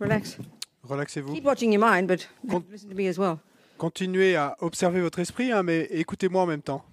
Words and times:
Relax. 0.00 0.38
Relaxez-vous. 0.82 1.32
Keep 1.34 1.44
watching 1.44 1.72
your 1.72 1.80
mind, 1.82 2.06
but 2.08 2.28
listen 2.70 2.90
to 2.90 2.94
me 2.94 3.08
as 3.08 3.18
well. 3.18 3.38
Continuez 3.78 4.36
à 4.36 4.56
observer 4.60 5.00
votre 5.00 5.18
esprit, 5.18 5.50
hein, 5.50 5.62
mais 5.62 5.88
écoutez-moi 5.90 6.42
en 6.42 6.46
même 6.46 6.62
temps. 6.62 6.84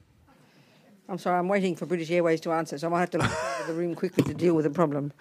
I'm 1.09 1.17
sorry, 1.17 1.37
I'm 1.39 1.49
waiting 1.49 1.75
for 1.75 1.85
British 1.85 2.09
Airways 2.09 2.39
to 2.41 2.51
answer, 2.53 2.77
so 2.77 2.87
I 2.87 2.89
might 2.89 2.99
have 3.01 3.09
to 3.11 3.17
leave 3.17 3.67
the 3.67 3.73
room 3.73 3.95
quickly 3.95 4.23
to 4.23 4.33
deal 4.33 4.53
with 4.55 4.65
the 4.65 4.71
problem. 4.73 5.11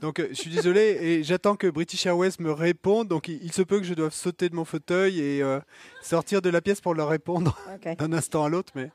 Donc, 0.00 0.20
euh, 0.20 0.28
je 0.30 0.34
suis 0.36 0.50
désolé 0.50 0.96
et 1.00 1.22
j'attends 1.24 1.56
que 1.56 1.66
British 1.66 2.06
Airways 2.06 2.30
me 2.38 2.52
réponde. 2.52 3.08
Donc, 3.08 3.26
il, 3.26 3.40
il 3.42 3.52
se 3.52 3.62
peut 3.62 3.80
que 3.80 3.84
je 3.84 3.94
doive 3.94 4.12
sauter 4.12 4.48
de 4.48 4.54
mon 4.54 4.64
fauteuil 4.64 5.20
et 5.20 5.42
euh, 5.42 5.58
sortir 6.02 6.40
de 6.40 6.50
la 6.50 6.60
pièce 6.60 6.80
pour 6.80 6.94
leur 6.94 7.08
répondre 7.08 7.58
Okay. 7.74 7.96
d'un 7.98 8.12
instant 8.12 8.44
à 8.44 8.48
l'autre. 8.48 8.72
Mais 8.76 8.90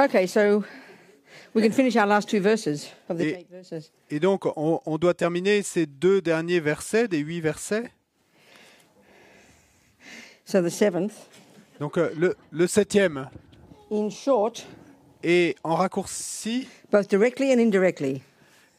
Okay, 0.00 0.26
so 0.26 0.64
we 1.54 1.62
can 1.62 1.70
finish 1.72 1.96
our 1.96 2.06
last 2.06 2.28
two 2.28 2.40
verses 2.40 2.88
of 3.08 3.18
the 3.18 3.22
Et- 3.22 3.34
eight 3.40 3.50
verses. 3.50 3.92
et 4.10 4.20
donc, 4.20 4.44
on, 4.56 4.80
on 4.86 4.98
doit 4.98 5.14
terminer 5.14 5.62
ces 5.62 5.86
deux 5.86 6.20
derniers 6.20 6.60
versets, 6.60 7.08
des 7.08 7.18
huit 7.18 7.40
versets. 7.40 7.90
So 10.44 10.60
the 10.62 10.68
seventh. 10.70 11.12
Donc, 11.80 11.96
euh, 11.98 12.10
le, 12.16 12.36
le 12.50 12.66
septième 12.66 13.28
In 13.90 14.10
short, 14.10 14.66
est 15.22 15.56
en 15.64 15.74
raccourci 15.74 16.68
both 16.92 17.08
directly 17.08 17.52
and 17.52 17.58
indirectly, 17.58 18.22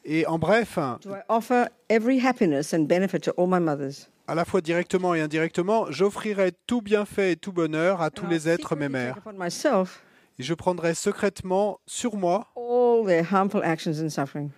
et 0.03 0.25
en 0.27 0.37
bref, 0.37 0.77
do 1.01 1.11
I 1.15 1.21
offer 1.29 1.65
every 1.89 2.19
happiness 2.23 2.73
and 2.73 2.83
benefit 2.87 3.19
to 3.21 3.31
all 3.37 3.47
my 3.47 3.59
mothers? 3.59 4.07
à 4.27 4.33
la 4.35 4.43
fois 4.45 4.61
directement 4.61 5.13
et 5.15 5.21
indirectement, 5.21 5.91
j'offrirai 5.91 6.51
tout 6.67 6.81
bienfait 6.81 7.33
et 7.33 7.35
tout 7.35 7.51
bonheur 7.51 8.01
à 8.01 8.09
tous 8.09 8.25
les 8.27 8.47
êtres, 8.49 8.75
mes 8.75 8.89
mères. 8.89 9.17
myself 9.37 10.01
Et 10.37 10.43
je 10.43 10.53
prendrai 10.53 10.93
secrètement 10.95 11.79
sur 11.85 12.15
moi 12.15 12.47
all 12.57 13.05
their 13.05 13.25
harmful 13.33 13.63
actions 13.63 14.01
and 14.03 14.09
suffering. 14.09 14.49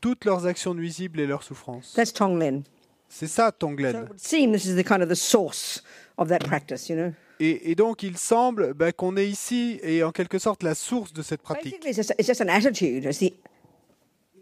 toutes 0.00 0.24
leurs 0.24 0.46
actions 0.46 0.74
nuisibles 0.74 1.20
et 1.20 1.26
leurs 1.26 1.42
souffrances. 1.42 1.92
That's 1.94 2.12
Tonglen. 2.12 2.62
C'est 3.08 3.26
ça, 3.26 3.46
So 3.48 3.52
Tonglen. 3.58 3.90
it 3.90 4.08
would 4.08 4.20
seem 4.20 4.52
this 4.52 4.64
is 4.66 4.74
the 4.76 4.84
kind 4.86 5.02
of 5.02 5.08
the 5.08 5.14
source 5.14 5.82
of 6.18 6.28
that 6.28 6.40
practice, 6.40 6.88
you 6.88 6.96
know? 6.96 7.12
Et, 7.38 7.70
et 7.70 7.74
donc, 7.74 8.02
il 8.02 8.16
semble 8.16 8.72
ben, 8.72 8.92
qu'on 8.92 9.16
est 9.16 9.28
ici 9.28 9.78
et 9.82 10.02
en 10.02 10.10
quelque 10.10 10.38
sorte 10.38 10.62
la 10.62 10.74
source 10.74 11.12
de 11.12 11.22
cette 11.22 11.42
pratique. 11.42 11.82
Basically, 11.82 11.90
it's 11.90 11.96
just, 11.96 12.14
it's 12.18 12.26
just 12.26 12.40
an 12.40 12.48
attitude. 12.48 13.04
It's 13.04 13.18
the 13.18 13.34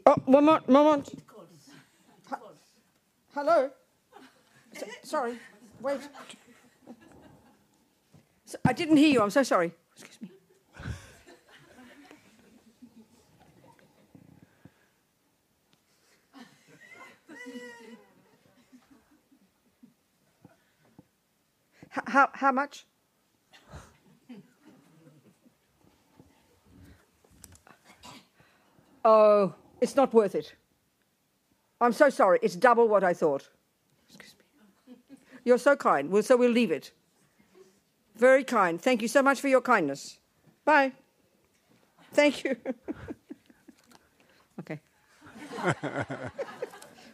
oh, 0.07 0.15
moment, 0.29 0.61
moment. 0.69 1.03
Hello? 3.35 3.69
S- 4.77 4.85
sorry, 5.03 5.33
wait. 5.83 5.99
S- 8.47 8.57
I 8.65 8.73
didn't 8.73 8.97
hear 8.97 9.09
you. 9.09 9.21
I'm 9.21 9.31
so 9.31 9.43
sorry. 9.43 9.73
Excuse 9.97 10.23
me. 10.23 10.31
H- 21.97 22.05
How, 22.07 22.29
how 22.33 22.53
much? 22.53 22.87
Oh, 29.05 29.55
it's 29.81 29.97
not 29.97 30.15
worth 30.15 30.35
it. 30.35 30.55
I'm 31.81 31.93
so 31.93 32.09
sorry. 32.09 32.39
It's 32.43 32.57
double 32.57 32.89
what 32.89 33.05
I 33.05 33.13
thought. 33.13 33.49
Excuse 34.09 34.35
me. 34.89 34.97
You're 35.45 35.59
so 35.59 35.77
kind. 35.77 36.11
Well, 36.11 36.23
so 36.23 36.37
we'll 36.37 36.51
leave 36.51 36.71
it. 36.71 36.93
Very 38.17 38.45
kind. 38.45 38.81
Thank 38.81 39.03
you 39.03 39.09
so 39.09 39.23
much 39.23 39.41
for 39.41 39.49
your 39.49 39.61
kindness. 39.61 40.19
Bye. 40.65 40.93
Thank 42.15 42.45
you. 42.45 42.57
okay. 44.61 44.81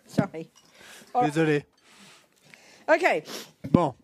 sorry. 0.06 0.50
Désolé. 1.14 1.64
Okay. 2.88 3.24
Bon, 3.70 3.94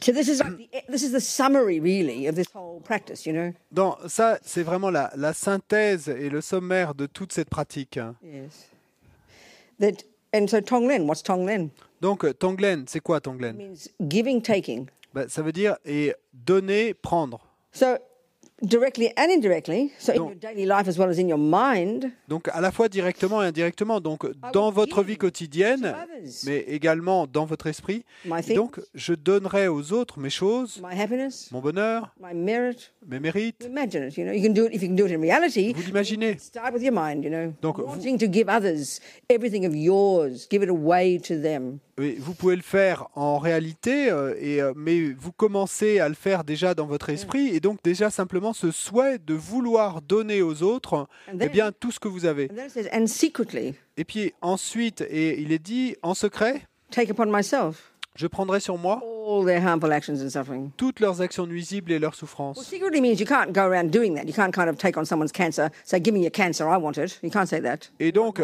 So 0.00 0.12
this 0.12 0.28
is 0.28 0.40
like 0.40 0.56
the, 0.56 0.68
this 0.88 1.02
is 1.02 1.12
the 1.12 1.20
summary, 1.20 1.80
really, 1.80 2.26
of 2.26 2.36
this 2.36 2.46
whole 2.54 2.80
practice. 2.80 3.26
You 3.26 3.32
know? 3.32 3.52
donc 3.72 3.96
ça, 4.08 4.38
c'est 4.42 4.62
vraiment 4.62 4.90
la, 4.90 5.10
la 5.16 5.32
synthèse 5.32 6.08
et 6.08 6.28
le 6.28 6.40
sommaire 6.40 6.94
de 6.94 7.06
toute 7.06 7.32
cette 7.32 7.48
pratique. 7.48 7.98
Yes. 8.22 8.68
That 9.80 10.04
and 10.32 10.48
so 10.48 10.60
Tonglen. 10.60 11.06
What's 11.06 11.22
Tonglen? 11.22 11.70
Donc, 12.00 12.24
euh, 12.24 12.34
Tonglen, 12.34 12.84
c'est 12.86 13.00
quoi 13.00 13.18
It 13.18 13.24
Tonglen 13.24 13.56
means 13.56 13.88
giving, 14.08 14.42
taking. 14.42 14.88
Ben, 15.14 15.28
Ça 15.28 15.42
veut 15.42 15.52
dire 15.52 15.76
et 15.84 16.14
donner, 16.32 16.92
prendre. 16.92 17.40
So, 17.72 17.96
directly 18.62 19.12
and 19.16 19.30
indirectly, 19.30 19.90
so 19.98 20.12
in 20.12 20.16
Donc- 20.18 20.28
your 20.30 20.38
daily 20.54 20.64
life 20.66 20.88
as 20.88 20.96
well 20.98 21.08
as 21.10 21.18
in 21.18 21.28
your 21.28 21.38
mind, 21.38 22.10
Donc, 22.28 22.48
à 22.52 22.60
la 22.60 22.70
fois 22.70 22.88
directement 22.88 23.42
et 23.42 23.46
indirectement. 23.46 24.00
Donc, 24.00 24.26
dans 24.52 24.70
votre 24.70 25.02
vie 25.02 25.16
quotidienne, 25.16 25.94
mais 26.46 26.58
également 26.68 27.26
dans 27.26 27.44
votre 27.44 27.66
esprit. 27.66 28.04
Et 28.48 28.54
donc, 28.54 28.80
je 28.94 29.14
donnerai 29.14 29.68
aux 29.68 29.92
autres 29.92 30.18
mes 30.18 30.30
choses, 30.30 30.80
mon 31.52 31.60
bonheur, 31.60 32.14
mes 33.06 33.20
mérites. 33.20 33.64
Imagine 33.66 34.08
it. 34.08 34.16
You 34.16 34.24
know, 34.24 34.32
you 34.32 34.42
can 34.42 34.52
do 34.54 34.66
it 34.66 34.74
if 34.74 34.82
you 34.82 34.88
can 34.88 34.94
do 34.94 35.06
it 35.06 35.12
in 35.12 35.20
reality. 35.20 35.72
Vous 35.74 35.82
l'imaginez 35.82 36.38
Start 36.38 36.72
with 36.72 36.82
your 36.82 36.94
mind. 36.94 37.24
You 37.24 37.30
know, 37.30 37.52
Donc, 37.60 37.78
vous- 37.80 38.00
Oui, 41.98 42.16
Vous 42.18 42.34
pouvez 42.34 42.56
le 42.56 42.62
faire 42.62 43.06
en 43.14 43.38
réalité, 43.38 44.10
euh, 44.10 44.34
et, 44.40 44.60
euh, 44.60 44.72
mais 44.74 45.12
vous 45.12 45.30
commencez 45.32 46.00
à 46.00 46.08
le 46.08 46.14
faire 46.14 46.42
déjà 46.42 46.74
dans 46.74 46.86
votre 46.86 47.10
esprit, 47.10 47.54
et 47.54 47.60
donc 47.60 47.78
déjà 47.84 48.10
simplement 48.10 48.52
ce 48.52 48.70
souhait 48.70 49.18
de 49.18 49.34
vouloir 49.34 50.02
donner 50.02 50.42
aux 50.42 50.62
autres 50.62 51.06
And 51.32 51.38
eh 51.40 51.48
bien, 51.48 51.70
tout 51.72 51.92
ce 51.92 52.00
que 52.00 52.08
vous 52.08 52.24
avez. 52.26 52.50
Et 53.96 54.04
puis 54.04 54.32
ensuite, 54.40 55.02
et 55.02 55.40
il 55.40 55.52
est 55.52 55.58
dit 55.58 55.94
en 56.02 56.14
secret, 56.14 56.62
take 56.90 57.10
upon 57.10 57.26
myself 57.26 57.93
je 58.16 58.26
prendrai 58.26 58.60
sur 58.60 58.78
moi 58.78 59.00
toutes 60.76 61.00
leurs 61.00 61.20
actions 61.20 61.46
nuisibles 61.46 61.92
et 61.92 61.98
leurs 61.98 62.14
souffrances. 62.14 62.70
Et 67.98 68.12
donc, 68.12 68.42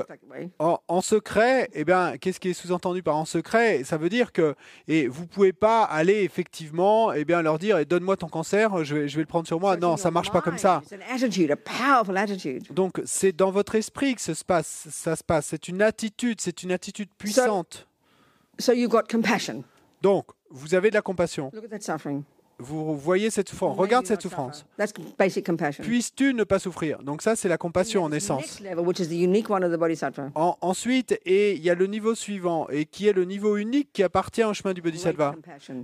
en, 0.58 0.78
en 0.88 1.00
secret, 1.02 1.68
eh 1.74 1.84
bien, 1.84 2.16
qu'est-ce 2.18 2.40
qui 2.40 2.48
est 2.50 2.54
sous-entendu 2.54 3.02
par 3.02 3.16
en 3.16 3.24
secret? 3.24 3.84
Ça 3.84 3.96
veut 3.98 4.08
dire 4.08 4.32
que 4.32 4.54
et 4.88 5.06
vous 5.06 5.26
pouvez 5.26 5.52
pas 5.52 5.84
aller 5.84 6.22
effectivement, 6.22 7.12
eh 7.12 7.24
bien, 7.24 7.42
leur 7.42 7.58
dire 7.58 7.78
eh, 7.78 7.84
donne-moi 7.84 8.16
ton 8.16 8.28
cancer, 8.28 8.84
je 8.84 8.94
vais, 8.94 9.08
je 9.08 9.16
vais 9.16 9.22
le 9.22 9.26
prendre 9.26 9.46
sur 9.46 9.60
moi. 9.60 9.76
Non, 9.76 9.96
ça 9.96 10.04
your 10.08 10.14
marche 10.14 10.30
pas 10.30 10.40
comme 10.40 10.58
ça. 10.58 10.82
It's 10.82 10.92
an 10.92 11.14
attitude, 11.14 11.50
a 11.50 11.56
powerful 11.56 12.16
attitude. 12.16 12.72
Donc 12.72 13.00
c'est 13.04 13.32
dans 13.32 13.50
votre 13.50 13.74
esprit 13.74 14.14
que 14.14 14.20
ça 14.22 14.34
se 14.34 14.44
passe. 14.44 14.88
Ça 14.90 15.14
se 15.14 15.22
passe. 15.22 15.46
C'est 15.48 15.68
une 15.68 15.82
attitude, 15.82 16.40
c'est 16.40 16.62
une 16.62 16.72
attitude 16.72 17.10
puissante. 17.18 17.86
So 18.60 18.72
you've 18.72 18.90
got 18.90 19.02
compassion. 19.10 19.64
Donc 20.02 20.26
vous 20.50 20.74
avez 20.74 20.90
de 20.90 20.94
la 20.94 21.02
compassion. 21.02 21.50
Look 21.52 21.64
at 21.64 21.68
that 21.68 21.80
suffering. 21.80 22.22
Vous 22.62 22.94
voyez 22.94 23.30
cette 23.30 23.48
souffrance. 23.48 23.74
Regarde 23.78 24.04
cette 24.04 24.20
souffrance. 24.20 24.58
suffer. 24.76 24.92
That's 24.92 24.92
basic 25.18 25.46
compassion. 25.46 25.82
Puisses-tu 25.82 26.34
ne 26.34 26.44
pas 26.44 26.58
souffrir? 26.58 27.02
Donc 27.02 27.22
ça 27.22 27.34
c'est 27.34 27.48
la 27.48 27.56
compassion 27.56 28.04
en 28.04 28.12
essence. 28.12 28.42
Next 28.42 28.60
level, 28.60 28.86
which 28.86 29.00
is 29.00 29.08
the 29.08 29.12
unique 29.18 29.48
one 29.48 29.64
of 29.64 29.72
the 29.72 29.78
bodhisattva. 29.78 30.30
En- 30.34 30.58
ensuite, 30.60 31.18
et 31.24 31.54
il 31.54 31.62
y 31.62 31.70
a 31.70 31.74
le 31.74 31.86
niveau 31.86 32.14
suivant, 32.14 32.68
et 32.68 32.84
qui 32.84 33.08
est 33.08 33.14
le 33.14 33.24
niveau 33.24 33.56
unique 33.56 33.88
qui 33.94 34.02
appartient 34.02 34.44
au 34.44 34.52
chemin 34.52 34.74
du 34.74 34.82
bodhisattva. 34.82 35.36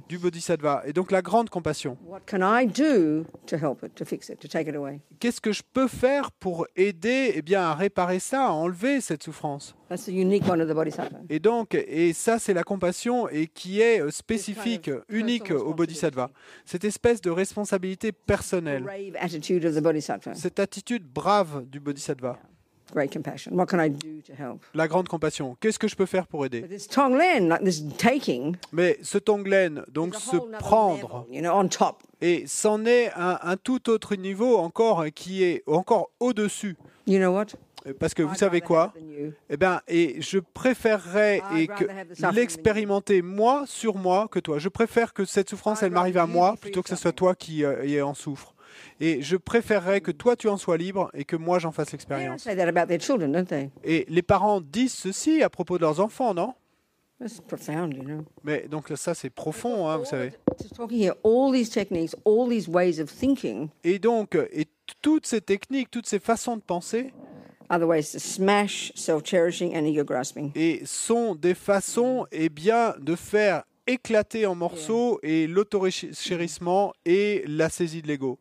Du 0.06 0.18
bodhisattva. 0.18 0.82
Et 0.84 0.92
donc 0.92 1.12
la 1.12 1.22
grande 1.22 1.48
compassion. 1.48 1.96
What 2.06 2.20
can 2.26 2.40
I 2.42 2.66
do 2.66 3.24
to 3.46 3.56
help 3.56 3.82
it, 3.82 3.94
to 3.94 4.04
fix 4.04 4.28
it, 4.28 4.38
to 4.40 4.48
take 4.48 4.68
it 4.68 4.76
away? 4.76 5.00
Qu'est-ce 5.18 5.40
que 5.40 5.52
je 5.52 5.62
peux 5.72 5.88
faire 5.88 6.30
pour 6.30 6.66
aider 6.76 7.32
eh 7.36 7.40
bien, 7.40 7.62
à 7.62 7.74
réparer 7.74 8.18
ça, 8.18 8.48
à 8.48 8.50
enlever 8.50 9.00
cette 9.00 9.22
souffrance? 9.22 9.74
That's 9.88 10.04
the 10.04 10.12
unique 10.12 10.48
one 10.48 10.60
of 10.60 10.68
the 10.68 10.74
bodhisattva. 10.74 11.18
Et 11.28 11.38
donc, 11.38 11.74
et 11.74 12.12
ça, 12.12 12.38
c'est 12.38 12.54
la 12.54 12.64
compassion 12.64 13.28
et 13.28 13.46
qui 13.46 13.80
est 13.80 14.00
euh, 14.00 14.10
spécifique, 14.10 14.90
unique 15.08 15.52
au 15.52 15.74
bodhisattva. 15.74 16.30
Cette 16.64 16.84
espèce 16.84 17.20
de 17.20 17.30
responsabilité 17.30 18.10
personnelle, 18.10 18.84
cette 20.34 20.58
attitude 20.58 21.04
brave 21.04 21.64
du 21.66 21.78
bodhisattva, 21.78 22.38
Great 22.94 23.12
compassion. 23.12 23.52
What 23.52 23.66
can 23.66 23.80
I 23.80 23.88
do 23.90 24.22
to 24.26 24.32
help? 24.32 24.64
la 24.72 24.86
grande 24.86 25.08
compassion. 25.08 25.56
Qu'est-ce 25.60 25.78
que 25.78 25.88
je 25.88 25.96
peux 25.96 26.06
faire 26.06 26.28
pour 26.28 26.46
aider? 26.46 26.60
But 26.60 26.70
this 26.70 26.86
Tonglen, 26.86 27.48
like 27.48 27.64
this 27.64 27.82
taking, 27.98 28.56
Mais 28.72 28.96
ce 29.02 29.18
tonglen, 29.18 29.82
donc 29.88 30.14
se 30.14 30.36
prendre, 30.58 31.26
et 32.20 32.44
c'en 32.46 32.84
est 32.86 33.10
un, 33.16 33.38
un 33.42 33.56
tout 33.56 33.90
autre 33.90 34.14
niveau 34.14 34.56
encore 34.58 35.04
qui 35.14 35.42
est 35.42 35.64
encore 35.66 36.10
au-dessus. 36.20 36.76
You 37.08 37.18
know 37.18 37.32
what? 37.32 37.56
Euh, 37.86 37.92
Parce 37.98 38.14
que 38.14 38.22
vous 38.22 38.34
savez 38.34 38.60
quoi. 38.60 38.92
Eh 39.48 39.56
bien, 39.56 39.80
et 39.88 40.20
je 40.20 40.38
préférerais 40.38 41.42
et 41.56 41.66
que 41.66 41.84
l'expérimenter 42.34 43.22
moi 43.22 43.64
sur 43.66 43.96
moi 43.96 44.28
que 44.30 44.38
toi. 44.38 44.58
Je 44.58 44.68
préfère 44.68 45.12
que 45.12 45.24
cette 45.24 45.50
souffrance, 45.50 45.82
elle 45.82 45.92
m'arrive 45.92 46.18
à 46.18 46.26
moi 46.26 46.56
plutôt 46.60 46.82
que 46.82 46.88
ce 46.88 46.96
soit 46.96 47.12
toi 47.12 47.34
qui 47.34 47.64
euh, 47.64 48.04
en 48.04 48.14
souffre. 48.14 48.54
Et 49.00 49.22
je 49.22 49.36
préférerais 49.36 50.00
que 50.00 50.10
toi 50.10 50.36
tu 50.36 50.48
en 50.48 50.56
sois 50.58 50.76
libre 50.76 51.10
et 51.14 51.24
que 51.24 51.36
moi 51.36 51.58
j'en 51.58 51.72
fasse 51.72 51.92
l'expérience. 51.92 52.46
Et 53.84 54.04
les 54.08 54.22
parents 54.22 54.60
disent 54.60 54.92
ceci 54.92 55.42
à 55.42 55.48
propos 55.48 55.76
de 55.78 55.82
leurs 55.82 56.00
enfants, 56.00 56.34
non? 56.34 56.54
Mais 58.44 58.66
donc 58.68 58.92
ça 58.94 59.14
c'est 59.14 59.30
profond, 59.30 59.88
hein, 59.88 59.96
vous 59.96 60.04
savez. 60.04 60.32
Et 63.84 63.98
donc, 63.98 64.34
et 64.52 64.66
toutes 65.00 65.26
ces 65.26 65.40
techniques, 65.40 65.90
toutes 65.90 66.06
ces 66.06 66.18
façons 66.18 66.56
de 66.56 66.62
penser 66.62 67.14
other 67.70 67.86
ways 67.86 68.12
to 68.12 68.20
smash 68.20 68.92
self-cherishing 68.94 69.74
and 69.74 69.86
ego 69.86 70.04
grasping. 70.04 70.52
et 70.54 70.82
sont 70.84 71.34
des 71.34 71.54
façons 71.54 72.26
eh 72.32 72.48
bien, 72.48 72.94
de 73.00 73.14
faire 73.14 73.64
éclater 73.86 74.46
en 74.46 74.54
morceaux 74.54 75.18
et 75.22 75.46
l'autochérissement 75.46 76.92
et 77.04 77.44
la 77.46 77.68
saisie 77.68 78.02
de 78.02 78.08
l'ego. 78.08 78.38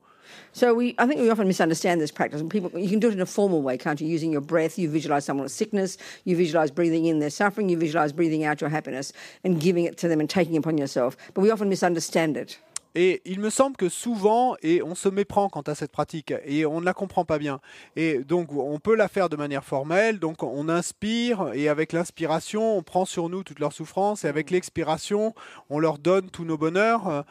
So 0.53 0.73
we, 0.73 0.95
I 0.97 1.05
think 1.05 1.21
we 1.21 1.29
often 1.29 1.47
misunderstand 1.47 2.01
this 2.01 2.11
practice. 2.11 2.41
And 2.41 2.49
people, 2.49 2.79
you 2.79 2.89
can 2.89 2.99
do 2.99 3.09
it 3.09 3.13
in 3.13 3.21
a 3.21 3.25
formal 3.25 3.61
way, 3.61 3.77
can't 3.77 3.99
you? 4.01 4.07
Using 4.07 4.31
your 4.31 4.41
breath, 4.41 4.77
you 4.77 4.89
visualize 4.89 5.25
someone's 5.25 5.53
sickness, 5.53 5.97
you 6.23 6.35
visualize 6.35 6.71
breathing 6.71 7.05
in 7.05 7.19
their 7.19 7.29
suffering, 7.29 7.69
you 7.69 7.77
visualize 7.77 8.11
breathing 8.11 8.43
out 8.43 8.61
your 8.61 8.69
happiness, 8.69 9.13
and 9.43 9.59
giving 9.59 9.85
it 9.85 9.97
to 9.97 10.07
them 10.07 10.19
and 10.19 10.29
taking 10.29 10.55
it 10.55 10.59
upon 10.59 10.77
yourself. 10.77 11.15
But 11.33 11.41
we 11.41 11.51
often 11.51 11.69
misunderstand 11.69 12.37
it. 12.37 12.57
Et 12.95 13.21
il 13.25 13.41
me 13.41 13.49
semble 13.49 13.75
que 13.75 13.89
souvent, 13.89 14.55
et 14.63 14.81
on 14.81 14.95
se 14.95 15.09
méprend 15.09 15.49
quant 15.49 15.61
à 15.61 15.75
cette 15.75 15.91
pratique, 15.91 16.33
et 16.45 16.65
on 16.65 16.79
ne 16.79 16.85
la 16.85 16.93
comprend 16.93 17.25
pas 17.25 17.37
bien. 17.37 17.59
Et 17.97 18.19
donc, 18.19 18.53
on 18.53 18.79
peut 18.79 18.95
la 18.95 19.09
faire 19.09 19.27
de 19.27 19.35
manière 19.35 19.65
formelle, 19.65 20.17
donc 20.19 20.43
on 20.43 20.69
inspire, 20.69 21.51
et 21.53 21.67
avec 21.67 21.91
l'inspiration, 21.91 22.77
on 22.77 22.83
prend 22.83 23.03
sur 23.03 23.27
nous 23.27 23.43
toute 23.43 23.59
leur 23.59 23.73
souffrance, 23.73 24.23
et 24.23 24.29
avec 24.29 24.49
l'expiration, 24.49 25.35
on 25.69 25.79
leur 25.79 25.97
donne 25.97 26.29
tous 26.29 26.45
nos 26.45 26.57
bonheurs. 26.57 27.25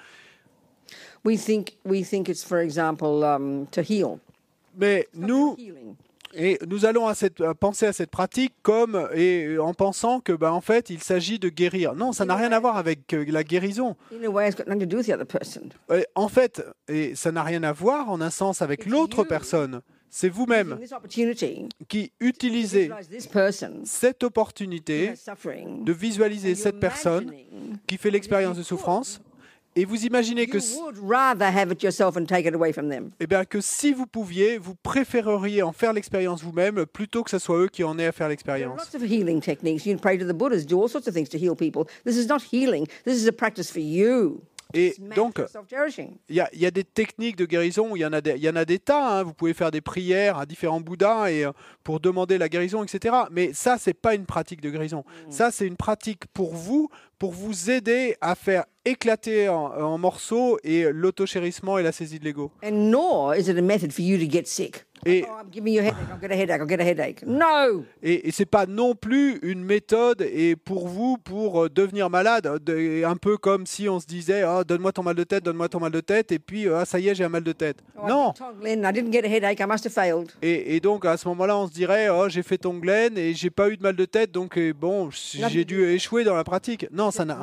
We 1.24 1.38
think 1.38 1.78
we 1.86 2.04
think 2.04 2.28
it's, 2.28 2.44
for 2.44 2.58
example, 2.58 3.24
um, 3.24 3.66
to 3.72 3.80
heal. 3.80 4.18
Mais 4.76 5.08
nous. 5.14 5.56
Et 6.36 6.58
nous 6.66 6.84
allons 6.84 7.06
à 7.06 7.14
cette, 7.14 7.40
à 7.40 7.54
penser 7.54 7.86
à 7.86 7.92
cette 7.92 8.10
pratique 8.10 8.54
comme 8.62 9.08
et 9.14 9.58
en 9.58 9.74
pensant 9.74 10.20
que 10.20 10.32
bah, 10.32 10.52
en 10.52 10.60
fait 10.60 10.90
il 10.90 11.02
s'agit 11.02 11.38
de 11.38 11.48
guérir. 11.48 11.94
Non, 11.94 12.12
ça 12.12 12.24
n'a 12.24 12.34
rien 12.34 12.52
à 12.52 12.60
voir 12.60 12.76
avec 12.76 13.12
euh, 13.12 13.24
la 13.28 13.44
guérison. 13.44 13.96
En 16.14 16.28
fait, 16.28 16.62
et 16.88 17.14
ça 17.14 17.32
n'a 17.32 17.42
rien 17.42 17.62
à 17.62 17.72
voir 17.72 18.10
en 18.10 18.20
un 18.20 18.30
sens 18.30 18.62
avec 18.62 18.86
l'autre 18.86 19.24
personne. 19.24 19.80
C'est 20.10 20.28
vous-même 20.28 20.78
qui 21.88 22.12
utilisez 22.20 22.90
cette 23.84 24.22
opportunité 24.22 25.12
de 25.82 25.92
visualiser 25.92 26.54
cette 26.54 26.78
personne 26.78 27.32
qui 27.88 27.96
fait 27.96 28.12
l'expérience 28.12 28.56
de 28.56 28.62
souffrance 28.62 29.20
et 29.76 29.84
vous 29.84 30.04
imaginez 30.04 30.46
que, 30.46 30.58
eh 33.20 33.26
bien, 33.26 33.42
si 33.60 33.92
vous 33.92 34.06
pouviez, 34.06 34.58
vous 34.58 34.74
préféreriez 34.74 35.62
en 35.62 35.72
faire 35.72 35.92
l'expérience 35.92 36.42
vous-même 36.42 36.86
plutôt 36.86 37.22
que 37.24 37.30
ce 37.30 37.38
soit 37.38 37.58
eux 37.58 37.68
qui 37.68 37.82
en 37.84 37.98
aient 37.98 38.06
à 38.06 38.12
faire 38.12 38.24
There 38.24 38.24
are 38.24 38.30
l'expérience. 38.30 38.92
lots 38.94 39.02
of 39.02 39.10
healing 39.10 39.40
techniques. 39.40 39.84
You 39.86 39.94
can 39.94 40.00
pray 40.00 40.18
to 40.18 40.24
the 40.26 40.36
Buddhas, 40.36 40.64
do 40.64 40.80
all 40.80 40.88
sorts 40.88 41.08
of 41.08 41.14
things 41.14 41.28
to 41.30 41.38
heal 41.38 41.54
people. 41.56 41.84
This 42.04 42.16
is 42.16 42.26
not 42.26 42.40
healing. 42.52 42.86
This 43.04 43.20
is 43.20 43.26
a 43.28 43.32
practice 43.32 43.70
for 43.70 43.80
you. 43.82 44.40
Et 44.76 44.94
donc. 45.14 45.40
Il 46.28 46.34
y, 46.34 46.40
a, 46.40 46.48
il 46.52 46.60
y 46.60 46.66
a 46.66 46.70
des 46.70 46.82
techniques 46.82 47.36
de 47.36 47.44
guérison, 47.44 47.94
il 47.94 48.00
y 48.00 48.04
en 48.06 48.12
a 48.12 48.20
des, 48.20 48.32
il 48.32 48.42
y 48.42 48.48
en 48.48 48.56
a 48.56 48.64
des 48.64 48.80
tas. 48.80 49.18
hein. 49.18 49.22
Vous 49.22 49.32
pouvez 49.32 49.54
faire 49.54 49.70
des 49.70 49.80
prières 49.80 50.36
à 50.38 50.46
différents 50.46 50.80
bouddhas 50.80 51.30
et, 51.30 51.44
euh, 51.44 51.52
pour 51.84 52.00
demander 52.00 52.38
la 52.38 52.48
guérison, 52.48 52.82
etc. 52.82 53.14
Mais 53.30 53.52
ça, 53.52 53.76
c'est 53.78 53.94
pas 53.94 54.14
une 54.16 54.26
pratique 54.26 54.60
de 54.60 54.70
guérison. 54.70 55.04
Ça, 55.30 55.50
c'est 55.52 55.66
une 55.66 55.76
pratique 55.76 56.24
pour 56.32 56.54
vous, 56.54 56.88
pour 57.20 57.30
vous 57.32 57.70
aider 57.70 58.16
à 58.20 58.34
faire 58.34 58.64
éclater 58.84 59.48
en, 59.48 59.72
en 59.72 59.98
morceaux 59.98 60.58
et 60.62 60.84
l'autochérissement 60.92 61.78
et 61.78 61.82
la 61.82 61.92
saisie 61.92 62.18
de 62.18 62.24
l'ego. 62.24 62.50
And 62.62 62.90
nor 62.90 63.34
is 63.34 63.48
it 63.48 63.58
a 63.58 63.62
method 63.62 63.92
for 63.92 64.02
you 64.02 64.18
to 64.18 64.30
get 64.30 64.46
sick. 64.46 64.84
Et, 65.06 65.24
Oh, 67.76 67.84
et, 68.02 68.28
et 68.28 68.30
c'est 68.30 68.46
pas 68.46 68.66
non 68.66 68.94
plus 68.94 69.38
une 69.42 69.62
méthode 69.62 70.22
et 70.22 70.56
pour 70.56 70.88
vous 70.88 71.18
pour 71.18 71.64
euh, 71.64 71.68
devenir 71.68 72.08
malade, 72.10 72.62
de- 72.64 73.04
un 73.04 73.16
peu 73.16 73.36
comme 73.36 73.66
si 73.66 73.88
on 73.88 74.00
se 74.00 74.06
disait 74.06 74.42
Ah, 74.42 74.64
donne-moi 74.64 74.92
ton 74.92 75.02
mal 75.02 75.14
de 75.14 75.24
tête, 75.24 75.44
donne-moi 75.44 75.68
ton 75.68 75.80
mal 75.80 75.92
de 75.92 76.00
tête, 76.00 76.32
et 76.32 76.38
puis 76.38 76.68
ah, 76.68 76.84
ça 76.84 76.98
y 76.98 77.08
est, 77.08 77.14
j'ai 77.14 77.24
un 77.24 77.28
mal 77.28 77.42
de 77.44 77.52
tête. 77.52 77.78
Oh, 77.96 78.06
I 78.06 78.08
non. 78.08 78.32
Et, 80.42 80.76
et 80.76 80.80
donc 80.80 81.04
à 81.04 81.16
ce 81.16 81.28
moment-là, 81.28 81.56
on 81.58 81.66
se 81.66 81.72
dirait, 81.72 82.08
oh, 82.08 82.28
j'ai 82.28 82.42
fait 82.42 82.58
ton 82.58 82.74
Glen 82.74 83.16
et 83.18 83.34
j'ai 83.34 83.50
pas 83.50 83.68
eu 83.70 83.76
de 83.76 83.82
mal 83.82 83.96
de 83.96 84.04
tête, 84.04 84.30
donc 84.32 84.56
euh, 84.58 84.72
bon, 84.72 85.10
j'ai 85.50 85.64
dû 85.64 85.84
échouer 85.84 86.24
dans 86.24 86.34
la 86.34 86.44
pratique. 86.44 86.86
Non, 86.92 87.10
ça 87.10 87.24
n'a, 87.24 87.38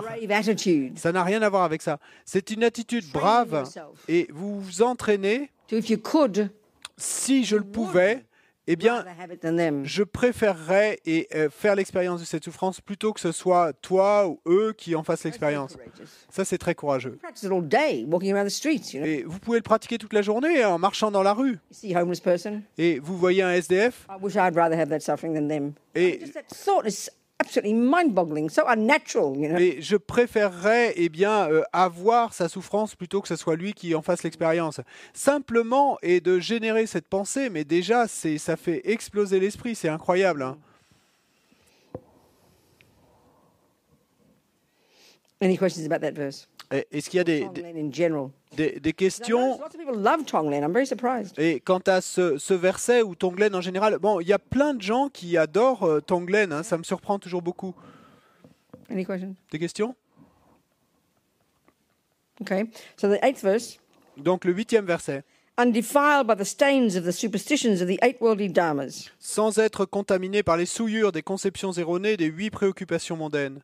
ça 0.97 1.11
n'a 1.11 1.23
rien 1.23 1.41
à 1.41 1.49
voir 1.49 1.63
avec 1.63 1.81
ça. 1.81 1.99
C'est 2.25 2.49
une 2.51 2.63
attitude 2.63 3.05
brave 3.13 3.63
et 4.07 4.27
vous 4.31 4.59
vous 4.59 4.81
entraînez. 4.81 5.49
Si 7.01 7.43
je 7.43 7.55
le 7.55 7.63
pouvais, 7.63 8.25
eh 8.67 8.75
bien, 8.75 9.03
je 9.85 10.03
préférerais 10.03 10.99
et 11.05 11.27
euh, 11.33 11.49
faire 11.49 11.75
l'expérience 11.75 12.19
de 12.21 12.25
cette 12.25 12.43
souffrance 12.43 12.79
plutôt 12.79 13.11
que 13.11 13.19
ce 13.19 13.31
soit 13.31 13.73
toi 13.81 14.27
ou 14.27 14.39
eux 14.47 14.73
qui 14.77 14.93
en 14.95 15.01
fassent 15.03 15.23
l'expérience. 15.23 15.75
Ça, 16.29 16.45
c'est 16.45 16.59
très 16.59 16.75
courageux. 16.75 17.17
Et 19.03 19.23
vous 19.23 19.39
pouvez 19.39 19.57
le 19.57 19.63
pratiquer 19.63 19.97
toute 19.97 20.13
la 20.13 20.21
journée 20.21 20.63
en 20.63 20.77
marchant 20.77 21.09
dans 21.09 21.23
la 21.23 21.33
rue. 21.33 21.57
Et 22.77 22.99
vous 22.99 23.17
voyez 23.17 23.41
un 23.41 23.51
SDF. 23.51 24.05
Et- 25.95 26.19
Absolutely 27.41 27.73
mind-boggling, 27.73 28.49
so 28.49 28.61
unnatural. 28.67 29.35
You 29.35 29.47
know. 29.49 29.57
Mais 29.57 29.81
je 29.81 29.97
préférerais 29.97 30.93
eh 30.95 31.09
bien, 31.09 31.49
euh, 31.49 31.63
avoir 31.73 32.35
sa 32.35 32.47
souffrance 32.47 32.93
plutôt 32.93 33.19
que 33.19 33.27
ce 33.27 33.35
soit 33.35 33.55
lui 33.55 33.73
qui 33.73 33.95
en 33.95 34.03
fasse 34.03 34.21
l'expérience. 34.21 34.79
Simplement, 35.11 35.97
et 36.03 36.21
de 36.21 36.39
générer 36.39 36.85
cette 36.85 37.07
pensée, 37.07 37.49
mais 37.49 37.63
déjà, 37.63 38.07
c'est, 38.07 38.37
ça 38.37 38.57
fait 38.57 38.81
exploser 38.87 39.39
l'esprit, 39.39 39.73
c'est 39.73 39.89
incroyable. 39.89 40.43
hein. 40.43 40.59
Any 45.41 45.57
questions 45.57 45.83
about 45.87 46.01
that 46.01 46.11
verse? 46.11 46.47
Est-ce 46.71 47.09
qu'il 47.09 47.17
y 47.17 47.21
a 47.21 47.23
des, 47.23 47.47
des, 48.79 48.93
questions. 48.93 49.59
Et 51.37 51.59
quant 51.59 51.81
à 51.85 52.01
ce, 52.01 52.37
ce 52.37 52.53
verset 52.53 53.01
ou 53.01 53.15
Tonglen 53.15 53.53
en 53.55 53.61
général, 53.61 53.97
bon, 53.99 54.19
il 54.19 54.27
y 54.27 54.33
a 54.33 54.39
plein 54.39 54.73
de 54.73 54.81
gens 54.81 55.09
qui 55.09 55.37
adorent 55.37 55.83
euh, 55.83 56.01
Tonglen, 56.01 56.51
hein, 56.53 56.63
ça 56.63 56.77
me 56.77 56.83
surprend 56.83 57.19
toujours 57.19 57.41
beaucoup. 57.41 57.75
Any 58.89 59.05
questions? 59.05 59.35
Des 59.51 59.59
questions? 59.59 59.95
Okay. 62.41 62.65
So 62.97 63.07
the 63.07 63.19
eighth 63.23 63.41
verse. 63.41 63.77
Donc 64.17 64.45
le 64.45 64.53
huitième 64.53 64.85
verset. 64.85 65.23
Undefiled 65.57 66.25
by 66.27 66.35
the 66.35 66.45
stains 66.45 66.95
of 66.95 67.05
the 67.05 67.11
superstitions 67.11 67.81
of 67.81 67.87
the 67.87 67.99
eight 68.01 68.19
worldly 68.19 68.49
dharmas. 68.49 69.09
Sans 69.19 69.59
être 69.59 69.85
contaminé 69.85 70.41
par 70.43 70.57
les 70.57 70.65
souillures 70.65 71.11
des 71.11 71.21
conceptions 71.21 71.71
erronées 71.73 72.17
des 72.17 72.25
huit 72.25 72.49
préoccupations 72.49 73.15
mondaines. 73.15 73.61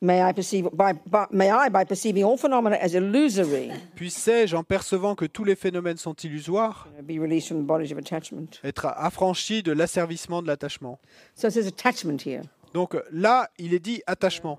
May 0.00 0.22
I 0.22 0.32
perceive 0.32 0.68
by, 0.72 0.92
by 0.92 1.26
may 1.32 1.50
I 1.50 1.70
by 1.70 1.84
perceiving 1.84 2.22
all 2.22 2.36
phenomena 2.36 2.76
as 2.76 2.94
illusory 2.94 3.72
Puissais-je, 3.96 4.54
en 4.54 4.62
percevant 4.62 5.16
que 5.16 5.24
tous 5.24 5.42
les 5.42 5.56
phénomènes 5.56 5.96
sont 5.96 6.14
illusoires, 6.14 6.86
be 7.02 7.18
released 7.18 7.48
from 7.48 7.58
the 7.58 7.66
bondage 7.66 7.90
of 7.90 7.98
attachment? 7.98 8.60
être 8.62 8.86
affranchi 8.96 9.64
de 9.64 9.72
l'asservissement 9.72 10.40
de 10.40 10.46
l'attachement? 10.46 11.00
So 11.34 11.48
it 11.48 11.52
says 11.52 11.66
attachment 11.66 12.22
here, 12.24 12.42
Donc 12.74 12.96
là, 13.10 13.48
il 13.58 13.72
est 13.74 13.78
dit 13.78 14.02
attachement, 14.06 14.58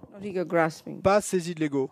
pas 1.01 1.21
saisie 1.21 1.53
de 1.55 1.59
l'ego. 1.59 1.89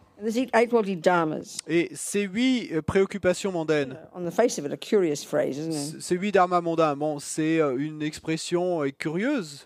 Et 1.67 1.91
ces 1.93 2.21
huit 2.23 2.71
euh, 2.73 2.81
préoccupations 2.81 3.51
mondaines, 3.51 3.95
On 4.15 4.25
the 4.27 4.31
face 4.33 4.57
of 4.57 4.65
it, 4.65 4.71
a 4.73 4.77
curious 4.77 5.23
phrase, 5.23 5.57
isn't 5.59 5.71
it? 5.71 5.73
c- 5.77 5.97
ces 5.99 6.15
huit 6.15 6.31
dharmas 6.31 6.59
mondains, 6.61 6.95
bon, 6.95 7.19
c'est 7.19 7.59
euh, 7.61 7.77
une 7.77 8.01
expression 8.01 8.81
euh, 8.83 8.89
curieuse, 8.89 9.63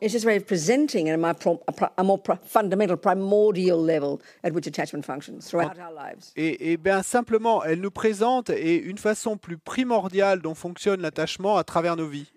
et, 6.36 6.74
et 6.74 6.78
bien 6.78 7.02
simplement, 7.02 7.64
elle 7.64 7.80
nous 7.80 7.92
présente 7.92 8.50
et 8.50 8.76
une 8.76 8.98
façon 8.98 9.38
plus 9.38 9.58
primordiale 9.58 10.42
dont 10.42 10.54
fonctionne 10.56 11.02
l'attachement 11.02 11.56
à 11.56 11.64
travers 11.64 11.96
nos 11.96 12.08
vies. 12.08 12.30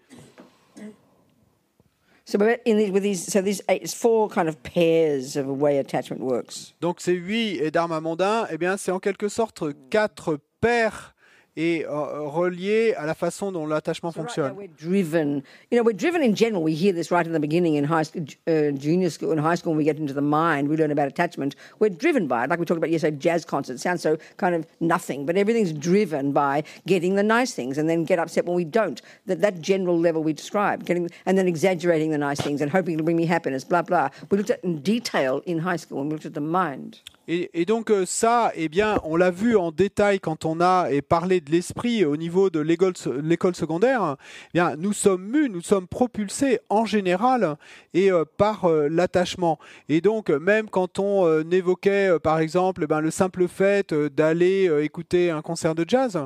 So 2.27 2.39
these, 2.39 2.91
with 2.91 3.03
these, 3.03 3.31
so 3.31 3.43
these 3.43 3.61
eight, 3.69 3.83
it's 3.83 3.93
four 3.93 4.29
kind 4.29 4.49
of 4.49 4.63
pairs 4.63 5.37
of 5.37 5.47
way 5.47 5.79
attachment 5.79 6.23
works. 6.23 6.73
Donc 6.81 7.01
ces 7.01 7.13
huit 7.13 7.61
et 7.61 7.71
dharmas 7.71 8.01
mondains, 8.01 8.47
eh 8.51 8.57
bien 8.57 8.77
c'est 8.79 8.93
en 8.93 8.99
quelque 8.99 9.29
sorte 9.29 9.65
quatre 9.91 10.39
paires 10.61 11.14
et 11.57 11.85
euh, 11.85 12.23
reliées 12.23 12.95
à 12.95 13.07
la 13.07 13.15
façon 13.15 13.53
dont 13.53 13.67
l'attachement 13.67 14.11
fonctionne. 14.11 14.55
driven. 14.77 15.43
You 15.71 15.79
know, 15.79 15.85
we're 15.85 15.97
driven 15.97 16.23
in 16.23 16.35
general. 16.35 16.63
We 16.63 16.75
hear 16.75 16.93
this 16.93 17.11
right 17.11 17.27
in 17.27 17.33
the 17.33 17.41
beginning 17.41 17.77
in 17.77 17.85
high 17.85 18.03
school, 18.03 18.25
uh, 18.49 18.73
junior 18.73 19.11
school, 19.11 19.33
in 19.33 19.39
high 19.39 19.55
school. 19.55 19.73
When 19.73 19.79
we 19.79 19.85
get 19.85 19.99
into 19.99 20.15
the 20.15 20.21
mind, 20.21 20.69
we 20.69 20.77
learn 20.77 20.91
about 20.91 21.07
attachment. 21.07 21.55
We're 21.79 21.91
driven 21.91 22.27
by 22.27 22.45
it, 22.45 22.51
like 22.51 22.59
we 22.59 22.65
talked 22.67 22.79
about 22.79 22.91
yesterday. 22.91 23.17
Jazz 23.17 23.45
concert 23.45 23.79
sounds 23.79 24.03
so 24.03 24.19
kind 24.37 24.55
of 24.55 24.67
nothing, 24.81 25.27
but 25.27 25.37
everything's 25.37 25.73
driven 25.73 26.33
by 26.33 26.65
getting 26.87 27.15
the 27.15 27.23
nice 27.23 27.55
things, 27.55 27.79
and 27.79 27.89
then 27.89 28.05
get 28.05 28.19
upset 28.19 28.47
when 28.47 28.57
we 28.57 28.65
don't. 28.65 29.01
That 29.27 29.41
that 29.41 29.61
general 29.61 29.99
level 29.99 30.23
we 30.25 30.33
described, 30.33 30.87
getting 30.87 31.09
and 31.27 31.39
then 31.39 31.47
exaggerating 31.47 32.11
the 32.11 32.19
nice 32.19 32.41
things 32.41 32.61
and 32.61 32.71
hoping 32.71 32.95
it'll 32.95 33.05
bring 33.05 33.17
me 33.17 33.27
happiness. 33.27 33.65
Blah 33.65 33.83
blah. 33.83 34.09
We 34.31 34.39
looked 34.39 34.51
at 34.51 34.63
in 34.65 34.81
detail 34.81 35.41
in 35.47 35.61
high 35.61 35.77
school 35.77 35.99
when 35.99 36.09
we 36.09 36.15
looked 36.15 36.27
at 36.27 36.35
the 36.35 36.41
mind. 36.41 37.01
Et, 37.27 37.65
donc 37.65 37.91
euh, 37.91 38.05
ça, 38.05 38.53
eh 38.55 38.69
bien, 38.69 39.01
on 39.03 39.17
l'a 39.17 39.31
vu 39.31 39.57
en 39.57 39.73
détail 39.73 40.21
quand 40.21 40.45
on 40.45 40.61
a 40.61 40.89
et 40.91 41.01
parlé 41.01 41.41
de 41.41 41.51
l'esprit 41.51 42.05
au 42.05 42.19
niveau 42.19 42.51
de 42.51 42.61
l'école 42.61 42.97
secondaire. 42.97 44.17
Eh 44.49 44.59
bien, 44.59 44.77
nous 44.77 44.93
sommes 44.93 45.25
mus, 45.25 45.49
nous 45.49 45.63
sommes 45.63 45.87
propulsés 45.87 46.61
en 46.69 46.85
général 46.85 47.57
et 47.95 48.13
euh, 48.13 48.25
par 48.37 48.67
euh, 48.67 48.89
l'attachement. 48.91 49.59
Et 49.89 50.03
donc, 50.03 50.29
même 50.29 50.69
quand 50.69 50.99
on 50.99 51.51
évoquait, 51.51 52.19
par 52.23 52.41
exemple, 52.41 52.83
eh 52.85 52.87
ben, 52.87 53.01
le 53.01 53.11
simple 53.11 53.49
fait 53.49 53.95
d'aller 53.95 54.71
écouter 54.83 55.31
un 55.31 55.41
concert 55.41 55.75
de 55.75 55.85
jazz, 55.87 56.19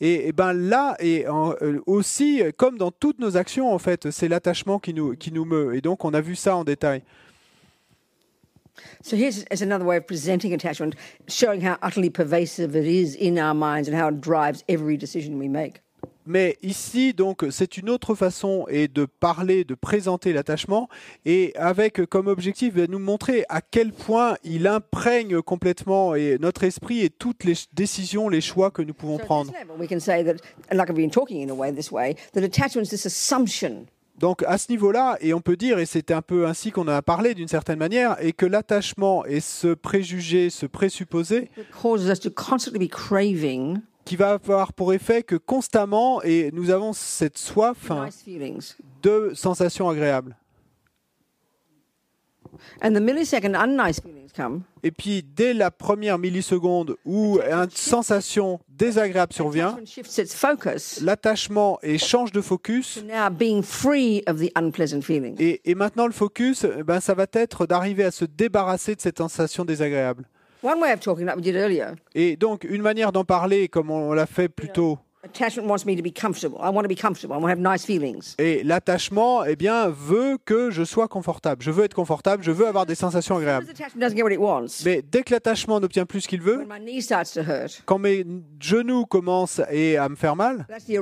et, 0.00 0.28
et 0.28 0.32
ben 0.32 0.52
là, 0.52 0.96
et 1.00 1.26
aussi, 1.86 2.42
comme 2.56 2.78
dans 2.78 2.90
toutes 2.90 3.18
nos 3.18 3.36
actions, 3.36 3.72
en 3.72 3.78
fait, 3.78 4.10
c'est 4.10 4.28
l'attachement 4.28 4.78
qui 4.78 4.94
nous 4.94 5.14
qui 5.16 5.32
nous 5.32 5.44
meut. 5.44 5.74
Et 5.74 5.80
donc, 5.80 6.04
on 6.04 6.14
a 6.14 6.20
vu 6.20 6.34
ça 6.34 6.56
en 6.56 6.64
détail. 6.64 7.02
So 9.02 9.16
here's 9.16 9.44
is 9.50 9.62
another 9.62 9.84
way 9.84 9.96
of 9.96 10.06
presenting 10.06 10.52
attachment, 10.52 10.94
showing 11.28 11.60
how 11.60 11.76
utterly 11.82 12.10
pervasive 12.10 12.76
it 12.76 12.86
is 12.86 13.14
in 13.14 13.38
our 13.38 13.54
minds 13.54 13.88
and 13.88 13.96
how 13.96 14.08
it 14.08 14.20
drives 14.20 14.64
every 14.68 14.96
decision 14.96 15.38
we 15.38 15.48
make. 15.48 15.80
Mais 16.26 16.56
ici, 16.60 17.14
donc, 17.14 17.44
c'est 17.50 17.76
une 17.76 17.88
autre 17.88 18.16
façon 18.16 18.66
et 18.68 18.88
de 18.88 19.06
parler, 19.06 19.62
de 19.62 19.76
présenter 19.76 20.32
l'attachement, 20.32 20.88
et 21.24 21.52
avec 21.54 22.04
comme 22.06 22.26
objectif 22.26 22.74
de 22.74 22.86
nous 22.86 22.98
montrer 22.98 23.44
à 23.48 23.60
quel 23.60 23.92
point 23.92 24.34
il 24.42 24.66
imprègne 24.66 25.40
complètement 25.40 26.16
et 26.16 26.36
notre 26.40 26.64
esprit 26.64 27.02
et 27.02 27.10
toutes 27.10 27.44
les 27.44 27.54
décisions, 27.74 28.28
les 28.28 28.40
choix 28.40 28.72
que 28.72 28.82
nous 28.82 28.94
pouvons 28.94 29.18
prendre. 29.18 29.52
this 32.86 33.06
Donc 34.18 34.42
à 34.44 34.56
ce 34.58 34.70
niveau-là, 34.70 35.18
et 35.20 35.34
on 35.34 35.40
peut 35.40 35.56
dire, 35.56 35.78
et 35.78 35.86
c'est 35.86 36.10
un 36.10 36.22
peu 36.22 36.46
ainsi 36.46 36.70
qu'on 36.70 36.82
en 36.82 36.88
a 36.88 37.02
parlé 37.02 37.34
d'une 37.34 37.48
certaine 37.48 37.78
manière, 37.78 38.16
et 38.24 38.32
que 38.32 38.46
l'attachement 38.46 39.24
et 39.26 39.40
ce 39.40 39.74
préjugé, 39.74 40.48
ce 40.50 40.66
présupposé, 40.66 41.50
qui 44.04 44.16
va 44.16 44.30
avoir 44.30 44.72
pour 44.72 44.94
effet 44.94 45.22
que 45.22 45.36
constamment, 45.36 46.22
et 46.22 46.50
nous 46.52 46.70
avons 46.70 46.92
cette 46.92 47.36
soif 47.36 47.90
de 49.02 49.32
sensations 49.34 49.88
agréables. 49.88 50.36
And 50.38 50.38
the 50.38 50.44
millisecond 50.44 50.44
unnice 50.44 50.44
feelings 51.94 52.42
come, 52.42 52.44
Et 54.82 54.90
puis, 54.90 55.22
dès 55.22 55.54
la 55.54 55.70
première 55.70 56.18
milliseconde 56.18 56.96
où 57.04 57.38
une 57.40 57.70
sensation 57.70 58.60
désagréable 58.68 59.32
survient, 59.32 59.78
l'attachement 61.02 61.78
et 61.82 61.98
change 61.98 62.32
de 62.32 62.40
focus. 62.40 63.02
Et, 65.38 65.60
et 65.64 65.74
maintenant, 65.74 66.06
le 66.06 66.12
focus, 66.12 66.64
eh 66.78 66.82
ben, 66.82 67.00
ça 67.00 67.14
va 67.14 67.26
être 67.32 67.66
d'arriver 67.66 68.04
à 68.04 68.10
se 68.10 68.24
débarrasser 68.24 68.94
de 68.94 69.00
cette 69.00 69.18
sensation 69.18 69.64
désagréable. 69.64 70.24
One 70.62 70.80
way 70.80 70.92
of 70.92 71.00
talking, 71.00 71.26
like 71.26 71.36
we 71.36 71.42
did 71.42 71.54
earlier, 71.54 71.94
Et 72.14 72.36
donc, 72.36 72.64
une 72.64 72.82
manière 72.82 73.12
d'en 73.12 73.24
parler, 73.24 73.68
comme 73.68 73.90
on 73.90 74.12
l'a 74.12 74.26
fait 74.26 74.48
plus 74.48 74.70
tôt, 74.70 74.98
attachment 75.26 75.66
wants 75.68 75.84
me 75.84 75.96
to 75.96 76.02
be 76.02 76.12
comfortable. 76.12 76.58
I 76.60 76.70
want 76.70 76.82
to 76.82 76.88
be 76.88 76.96
comfortable. 76.96 77.34
I 77.34 77.38
want 77.38 77.52
to 77.52 77.60
have 77.60 77.60
nice 77.60 77.84
feelings. 77.84 78.34
et 78.38 78.62
l'attachement, 78.62 79.44
eh 79.44 79.56
bien, 79.56 79.88
veut 79.88 80.38
que 80.44 80.70
je 80.70 80.84
sois 80.84 81.08
confortable. 81.08 81.62
Je 81.62 81.70
veux 81.70 81.84
être 81.84 81.94
confortable, 81.94 82.42
je 82.42 82.50
veux 82.50 82.66
avoir 82.66 82.86
des 82.86 82.94
sensations 82.94 83.36
agréables. 83.36 83.66
Mais 84.84 85.02
dès 85.10 85.22
que 85.22 85.32
l'attachement 85.32 85.80
n'obtient 85.80 86.06
plus 86.06 86.22
ce 86.22 86.28
qu'il 86.28 86.42
veut, 86.42 86.66
quand 87.84 87.98
mes 87.98 88.24
genoux 88.60 89.04
commencent 89.06 89.60
et 89.70 89.96
à 89.96 90.08
me 90.08 90.16
faire 90.16 90.36
mal, 90.36 90.66
eh 90.88 90.98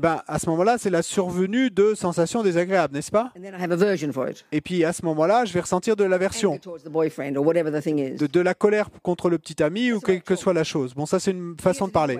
ben, 0.00 0.22
à 0.26 0.38
ce 0.38 0.48
moment-là, 0.50 0.76
c'est 0.78 0.90
la 0.90 1.02
survenue 1.02 1.70
de 1.70 1.94
sensations 1.94 2.42
désagréables, 2.42 2.94
n'est-ce 2.94 3.10
pas? 3.10 3.32
Et 4.52 4.60
puis 4.60 4.84
à 4.84 4.92
ce 4.92 5.04
moment-là, 5.04 5.44
je 5.44 5.52
vais 5.52 5.60
ressentir 5.60 5.96
de 5.96 6.04
l'aversion, 6.04 6.58
de 6.60 8.40
la 8.40 8.54
colère 8.54 8.88
contre 9.02 9.28
le 9.30 9.38
petit 9.38 9.62
ami 9.62 9.92
ou 9.92 10.00
quelle 10.00 10.22
que 10.22 10.36
soit 10.36 10.54
la 10.54 10.64
chose. 10.64 10.94
Bon, 10.94 11.06
ça 11.06 11.18
c'est 11.20 11.30
une 11.32 11.56
façon 11.60 11.88
de 11.90 11.92
parler. 11.92 12.18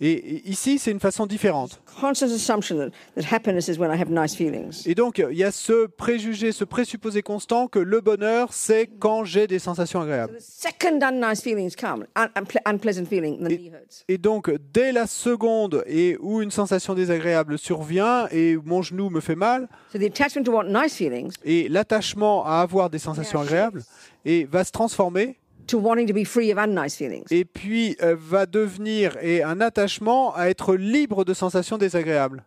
Et, 0.00 0.48
ici, 0.48 0.78
c'est 0.78 0.90
une 0.90 1.00
façon 1.00 1.26
différente. 1.26 1.80
Constant 2.00 2.26
assumption 2.26 2.76
that, 2.76 2.90
that 3.16 3.24
happiness 3.34 3.68
is 3.68 3.78
when 3.78 3.90
I 3.90 4.00
have 4.00 4.10
nice 4.10 4.34
feelings. 4.34 4.86
Et 4.86 4.94
donc, 4.94 5.18
il 5.18 5.36
y 5.36 5.44
a 5.44 5.50
ce 5.50 5.86
préjugé, 5.86 6.52
ce 6.52 6.64
présupposé 6.64 7.22
constant 7.22 7.68
que 7.68 7.78
le 7.78 8.00
bonheur, 8.00 8.52
c'est 8.52 8.88
quand 8.98 9.24
j'ai 9.24 9.46
des 9.46 9.58
sensations 9.58 10.00
agréables. 10.00 10.38
Et 14.08 14.18
donc, 14.18 14.50
dès 14.72 14.92
la 14.92 15.06
seconde 15.06 15.84
et 15.86 16.16
où 16.20 16.42
une 16.42 16.50
sensation 16.50 16.94
désagréable 16.94 17.58
survient 17.58 18.28
et 18.30 18.56
mon 18.64 18.82
genou 18.82 19.10
me 19.10 19.20
fait 19.20 19.34
mal, 19.34 19.68
So 19.92 19.98
the 19.98 20.04
attachment 20.04 20.44
to 20.44 20.52
want 20.52 20.68
nice 20.68 20.94
feelings 20.96 21.32
et 21.44 21.68
l'attachement 21.68 22.44
à 22.44 22.60
avoir 22.60 22.90
des 22.90 22.98
sensations 22.98 23.40
agréables 23.40 23.82
et 24.24 24.44
va 24.44 24.64
se 24.64 24.72
transformer 24.72 25.36
to 25.66 25.78
wanting 25.78 26.06
to 26.06 26.14
be 26.14 26.24
free 26.24 26.52
of 26.52 26.58
unnice 26.58 26.96
feelings. 26.96 27.24
et 27.30 27.44
puis 27.44 27.96
euh, 28.02 28.16
va 28.18 28.46
devenir 28.46 29.16
et 29.20 29.42
un 29.42 29.60
attachement 29.60 30.34
à 30.34 30.46
être 30.48 30.74
libre 30.76 31.24
de 31.24 31.34
sensations 31.34 31.78
désagréables. 31.78 32.44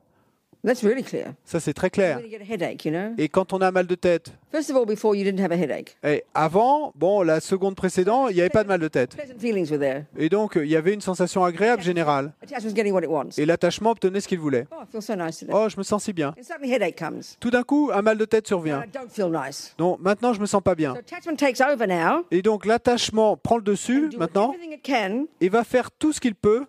That's 0.66 0.84
really 0.84 1.04
clear. 1.04 1.28
Ça, 1.46 1.62
c'est 1.62 1.74
très 1.74 1.88
You 1.88 1.92
clair. 1.92 2.18
really 2.18 2.30
get 2.30 2.42
a 2.42 2.44
headache, 2.54 2.84
you 2.84 2.92
know? 2.92 3.14
Et 3.18 3.30
quand 3.30 3.54
on 3.54 3.62
a 3.62 3.72
mal 3.72 3.88
de 3.88 3.96
tête, 3.96 4.34
First 4.52 4.70
of 4.72 4.76
all, 4.76 4.86
before 4.86 5.16
you 5.16 5.24
didn't 5.24 5.40
have 5.42 5.54
a 5.54 5.56
headache. 5.56 5.96
et 6.04 6.26
avant, 6.34 6.92
bon, 6.96 7.22
la 7.22 7.40
seconde 7.40 7.76
précédente, 7.76 8.32
il 8.32 8.36
n'y 8.36 8.42
avait 8.42 8.50
pas 8.50 8.64
de 8.64 8.68
mal 8.68 8.82
de 8.82 8.90
tête. 8.90 9.16
Pleasant 9.16 9.40
feelings 9.40 9.70
were 9.72 9.80
there. 9.80 10.04
Et 10.18 10.28
donc, 10.28 10.58
il 10.62 10.68
y 10.68 10.76
avait 10.76 10.94
une 10.94 11.00
sensation 11.00 11.46
agréable 11.46 11.82
générale. 11.82 12.34
Attachment's 12.44 12.76
getting 12.76 12.92
what 12.92 13.04
it 13.04 13.10
wants. 13.10 13.38
Et 13.38 13.46
l'attachement 13.46 13.92
obtenait 13.92 14.20
ce 14.20 14.28
qu'il 14.28 14.40
voulait. 14.40 14.68
Oh, 14.72 14.82
I 14.82 14.86
feel 14.92 15.02
so 15.02 15.16
nice 15.16 15.38
today. 15.40 15.54
Oh, 15.56 15.70
je 15.70 15.78
me 15.78 15.84
sens 15.84 16.04
si 16.04 16.12
bien. 16.12 16.36
And 16.38 16.44
suddenly 16.44 16.74
headache 16.74 16.98
comes. 17.00 17.22
Tout 17.40 17.52
d'un 17.52 17.64
coup, 17.64 17.92
un 17.94 18.02
mal 18.02 18.18
de 18.18 18.26
tête 18.26 18.46
survient. 18.48 18.84
I 18.84 18.90
don't 18.94 19.10
feel 19.10 19.30
nice. 19.32 19.74
Donc 19.78 20.00
maintenant, 20.02 20.34
je 20.34 20.42
me 20.42 20.46
sens 20.46 20.62
pas 20.62 20.76
bien. 20.76 20.94
So 20.94 21.00
attachment 21.00 21.38
takes 21.38 21.62
over 21.62 21.88
now. 21.88 22.26
Et 22.32 22.42
donc 22.42 22.66
l'attachement 22.66 23.38
prend 23.38 23.56
le 23.56 23.64
dessus 23.64 24.10
maintenant 24.18 24.52
everything 24.54 24.74
it 24.74 24.84
can 24.86 25.26
et 25.40 25.48
va 25.48 25.64
faire 25.64 25.90
tout 25.92 26.12
ce 26.12 26.20
qu'il 26.20 26.36
peut 26.36 26.66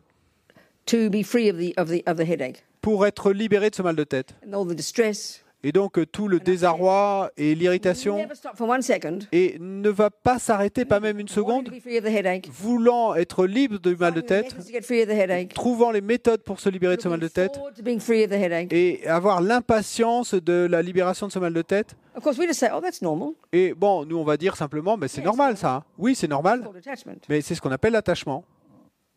to 0.86 1.10
be 1.10 1.24
free 1.24 1.50
of 1.50 1.56
the 1.58 1.72
of 1.76 1.88
the 1.88 2.08
of 2.08 2.16
the 2.16 2.28
headache 2.28 2.62
pour 2.80 3.06
être 3.06 3.32
libéré 3.32 3.70
de 3.70 3.74
ce 3.74 3.82
mal 3.82 3.96
de 3.96 4.04
tête. 4.04 4.34
Et 5.62 5.72
donc 5.72 5.98
euh, 5.98 6.06
tout 6.06 6.26
le 6.26 6.40
désarroi 6.40 7.30
et 7.36 7.54
l'irritation 7.54 8.16
et 9.30 9.58
ne 9.60 9.90
va 9.90 10.08
pas 10.08 10.38
s'arrêter, 10.38 10.86
pas 10.86 11.00
même 11.00 11.18
une 11.18 11.28
seconde, 11.28 11.68
voulant 12.50 13.14
être 13.14 13.44
libre 13.44 13.78
du 13.78 13.94
mal 13.94 14.14
de 14.14 14.22
tête, 14.22 14.56
trouvant 15.52 15.90
les 15.90 16.00
méthodes 16.00 16.42
pour 16.44 16.60
se 16.60 16.70
libérer 16.70 16.96
de 16.96 17.02
ce 17.02 17.08
mal 17.08 17.20
de 17.20 17.28
tête 17.28 17.60
et 18.72 19.06
avoir 19.06 19.42
l'impatience 19.42 20.32
de 20.32 20.66
la 20.70 20.80
libération 20.80 21.26
de 21.26 21.32
ce 21.32 21.38
mal 21.38 21.52
de 21.52 21.60
tête. 21.62 21.94
"Oh, 22.74 22.80
that's 22.80 23.02
normal." 23.02 23.32
Et 23.52 23.74
bon, 23.74 24.06
nous 24.06 24.16
on 24.16 24.24
va 24.24 24.38
dire 24.38 24.56
simplement, 24.56 24.96
mais 24.96 25.08
c'est 25.08 25.20
normal 25.22 25.58
ça. 25.58 25.74
hein. 25.74 25.84
Oui, 25.98 26.14
c'est 26.14 26.26
normal, 26.26 26.62
mais 27.28 27.42
c'est 27.42 27.54
ce 27.54 27.60
qu'on 27.60 27.70
appelle 27.70 27.92
l'attachement. 27.92 28.44
So 28.44 28.48
the 28.48 28.48
brave 28.48 28.78
practitioners, 28.78 29.09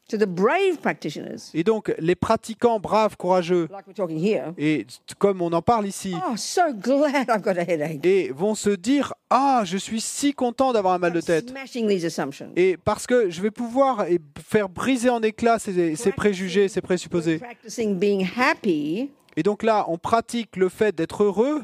Et 1.53 1.63
donc 1.63 1.93
les 1.97 2.15
pratiquants 2.15 2.79
braves, 2.79 3.15
courageux, 3.17 3.67
like 3.71 3.87
we're 3.87 3.95
talking 3.95 4.19
here, 4.19 4.53
et 4.57 4.85
comme 5.17 5.41
on 5.41 5.51
en 5.53 5.61
parle 5.61 5.87
ici, 5.87 6.13
oh, 6.15 6.35
so 6.35 6.61
glad 6.73 7.29
I've 7.29 7.41
got 7.41 7.57
a 7.57 7.63
headache. 7.63 8.05
et 8.05 8.31
vont 8.31 8.53
se 8.53 8.69
dire 8.69 9.13
ah 9.29 9.63
je 9.65 9.77
suis 9.77 10.01
si 10.01 10.33
content 10.33 10.73
d'avoir 10.73 10.93
un 10.93 10.99
mal 10.99 11.13
de 11.13 11.21
tête. 11.21 11.49
Smashing 11.49 11.87
these 11.87 12.05
assumptions. 12.05 12.51
et 12.55 12.77
parce 12.77 13.07
que 13.07 13.29
je 13.29 13.41
vais 13.41 13.51
pouvoir 13.51 14.05
faire 14.45 14.67
briser 14.69 15.09
en 15.09 15.21
éclats 15.21 15.57
ces, 15.57 15.95
ces 15.95 16.11
préjugés 16.11 16.67
ces 16.67 16.81
présupposés. 16.81 17.37
Practicing 17.37 17.97
being 17.97 18.27
happy 18.37 19.09
et 19.35 19.43
donc 19.43 19.63
là 19.63 19.85
on 19.87 19.97
pratique 19.97 20.57
le 20.57 20.69
fait 20.69 20.93
d'être 20.93 21.23
heureux 21.23 21.63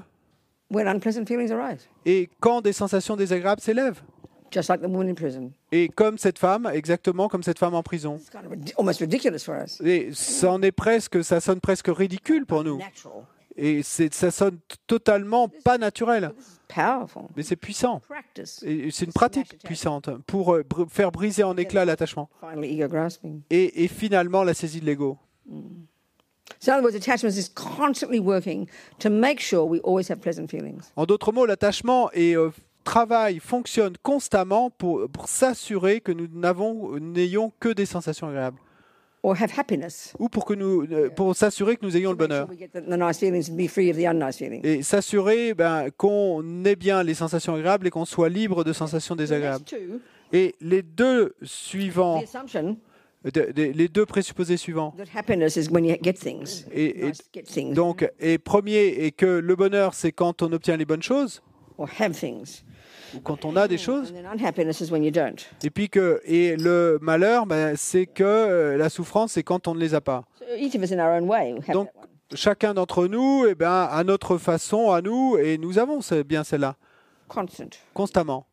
when 0.72 0.88
unpleasant 0.88 1.25
feelings 1.25 1.51
arise, 1.51 1.88
et 2.05 2.29
quand 2.39 2.62
des 2.62 2.74
sensations 2.74 3.15
désagréables 3.15 3.62
s'élèvent 3.62 4.01
just 4.51 4.69
like 4.69 4.81
the 4.81 4.87
woman 4.87 5.09
in 5.09 5.13
prison. 5.15 5.51
et 5.71 5.87
comme 5.89 6.17
cette 6.17 6.39
femme 6.39 6.69
exactement 6.73 7.27
comme 7.29 7.43
cette 7.43 7.59
femme 7.59 7.73
en 7.75 7.83
prison 7.83 8.15
It's 8.17 8.29
kind 8.29 8.45
of 8.45 8.51
rid- 8.51 8.73
almost 8.77 8.99
ridiculous 8.99 9.39
for 9.45 9.55
us. 9.63 9.79
et 9.81 10.09
ça 10.13 10.51
en 10.51 10.61
est 10.61 10.71
presque 10.71 11.23
ça 11.23 11.39
sonne 11.39 11.59
presque 11.59 11.87
ridicule 11.87 12.45
pour 12.45 12.63
nous 12.63 12.77
Natural, 12.77 13.23
et 13.55 13.83
c'est 13.83 14.13
ça 14.13 14.31
sonne 14.31 14.57
t- 14.67 14.75
totalement 14.87 15.49
pas 15.63 15.77
naturel 15.77 16.31
powerful. 16.67 17.23
mais 17.35 17.43
c'est 17.43 17.55
puissant 17.55 17.99
Practice. 18.07 18.61
et 18.63 18.89
c'est 18.91 19.05
une 19.05 19.13
pratique 19.13 19.57
puissante 19.63 20.09
pour 20.27 20.53
euh, 20.55 20.63
br- 20.63 20.87
faire 20.89 21.11
briser 21.11 21.43
en 21.43 21.55
éclats 21.57 21.85
l'attachement 21.85 22.29
Finally, 22.39 22.81
ego 22.81 22.87
grasping. 22.89 23.41
et, 23.49 23.83
et 23.83 23.87
finalement 23.87 24.43
la 24.43 24.53
saisie 24.53 24.79
de 24.81 24.85
l'ego 24.85 25.17
So, 26.61 26.71
in 26.71 26.75
other 26.79 26.83
words, 26.83 26.95
attachment 26.95 27.37
is 27.37 27.47
constantly 27.53 28.19
working 28.19 28.67
to 28.99 29.09
make 29.09 29.39
sure 29.39 29.63
we 29.65 29.79
always 29.83 30.09
have 30.09 30.19
pleasant 30.19 30.47
feelings. 30.47 30.81
En 30.97 31.05
d'autres 31.05 31.31
mots, 31.31 31.45
l'attachement 31.45 32.09
et 32.11 32.35
euh, 32.35 32.49
travail 32.83 33.39
fonctionne 33.39 33.93
constamment 34.01 34.69
pour, 34.69 35.09
pour 35.09 35.27
s'assurer 35.27 36.01
que 36.01 36.12
nous 36.12 36.27
n'ayons 37.00 37.51
que 37.59 37.69
des 37.69 37.86
sensations 37.86 38.27
agréables 38.27 38.57
Or 39.21 39.36
have 39.41 39.51
happiness. 39.57 40.13
ou 40.17 40.29
pour 40.29 40.45
que 40.45 40.53
nous 40.53 40.83
euh, 40.89 41.09
pour 41.09 41.36
s'assurer 41.36 41.75
que 41.75 41.86
nous 41.86 41.98
ayons 41.98 42.12
le 42.12 42.15
bonheur 42.15 42.48
et 44.63 44.81
s'assurer 44.81 45.53
ben, 45.53 45.89
qu'on 45.98 46.63
ait 46.63 46.77
bien 46.77 47.03
les 47.03 47.13
sensations 47.15 47.55
agréables 47.55 47.86
et 47.88 47.89
qu'on 47.89 48.05
soit 48.05 48.29
libre 48.29 48.63
de 48.63 48.71
sensations 48.71 49.17
désagréables. 49.17 49.65
Et 50.31 50.55
les 50.62 50.83
deux 50.83 51.36
suivants, 51.41 52.21
de- 53.25 53.51
de- 53.51 53.63
les 53.75 53.88
deux 53.89 54.05
présupposés 54.05 54.55
suivants. 54.55 54.95
Et, 56.74 57.07
et 57.07 57.12
donc, 57.74 58.09
et 58.21 58.38
premier 58.38 59.05
est 59.05 59.12
que 59.12 59.25
le 59.25 59.55
bonheur 59.57 59.93
c'est 59.95 60.13
quand 60.13 60.41
on 60.43 60.53
obtient 60.53 60.77
les 60.77 60.86
bonnes 60.86 61.03
choses. 61.03 61.41
Or 61.79 61.89
have 62.00 62.13
things. 62.13 62.63
ou 63.15 63.19
quand 63.21 63.45
on 63.45 63.55
a 63.55 63.67
des 63.67 63.77
choses, 63.77 64.12
you 64.12 65.12
don't. 65.12 65.48
et 65.63 65.69
puis 65.69 65.89
que 65.89 66.21
et 66.25 66.55
le 66.55 67.00
malheur, 67.01 67.45
ben, 67.45 67.75
c'est 67.75 68.05
que 68.05 68.24
euh, 68.24 68.77
la 68.77 68.89
souffrance, 68.89 69.33
c'est 69.33 69.43
quand 69.43 69.67
on 69.67 69.74
ne 69.74 69.79
les 69.79 69.95
a 69.95 70.01
pas. 70.01 70.25
So 70.38 70.45
each 70.57 70.75
of 70.75 70.83
us 70.83 70.91
in 70.91 71.00
our 71.00 71.19
own 71.19 71.27
way 71.27 71.55
have 71.67 71.74
Donc 71.74 71.89
chacun 72.36 72.74
d'entre 72.74 73.07
nous, 73.07 73.45
eh 73.48 73.55
ben, 73.55 73.88
à 73.89 74.03
notre 74.03 74.38
façon, 74.38 74.91
à 74.91 75.01
nous, 75.01 75.38
et 75.38 75.57
nous 75.57 75.79
avons 75.79 76.00
bien 76.25 76.43
celle-là 76.43 76.75
constant. 77.27 77.69
constamment. 77.93 78.45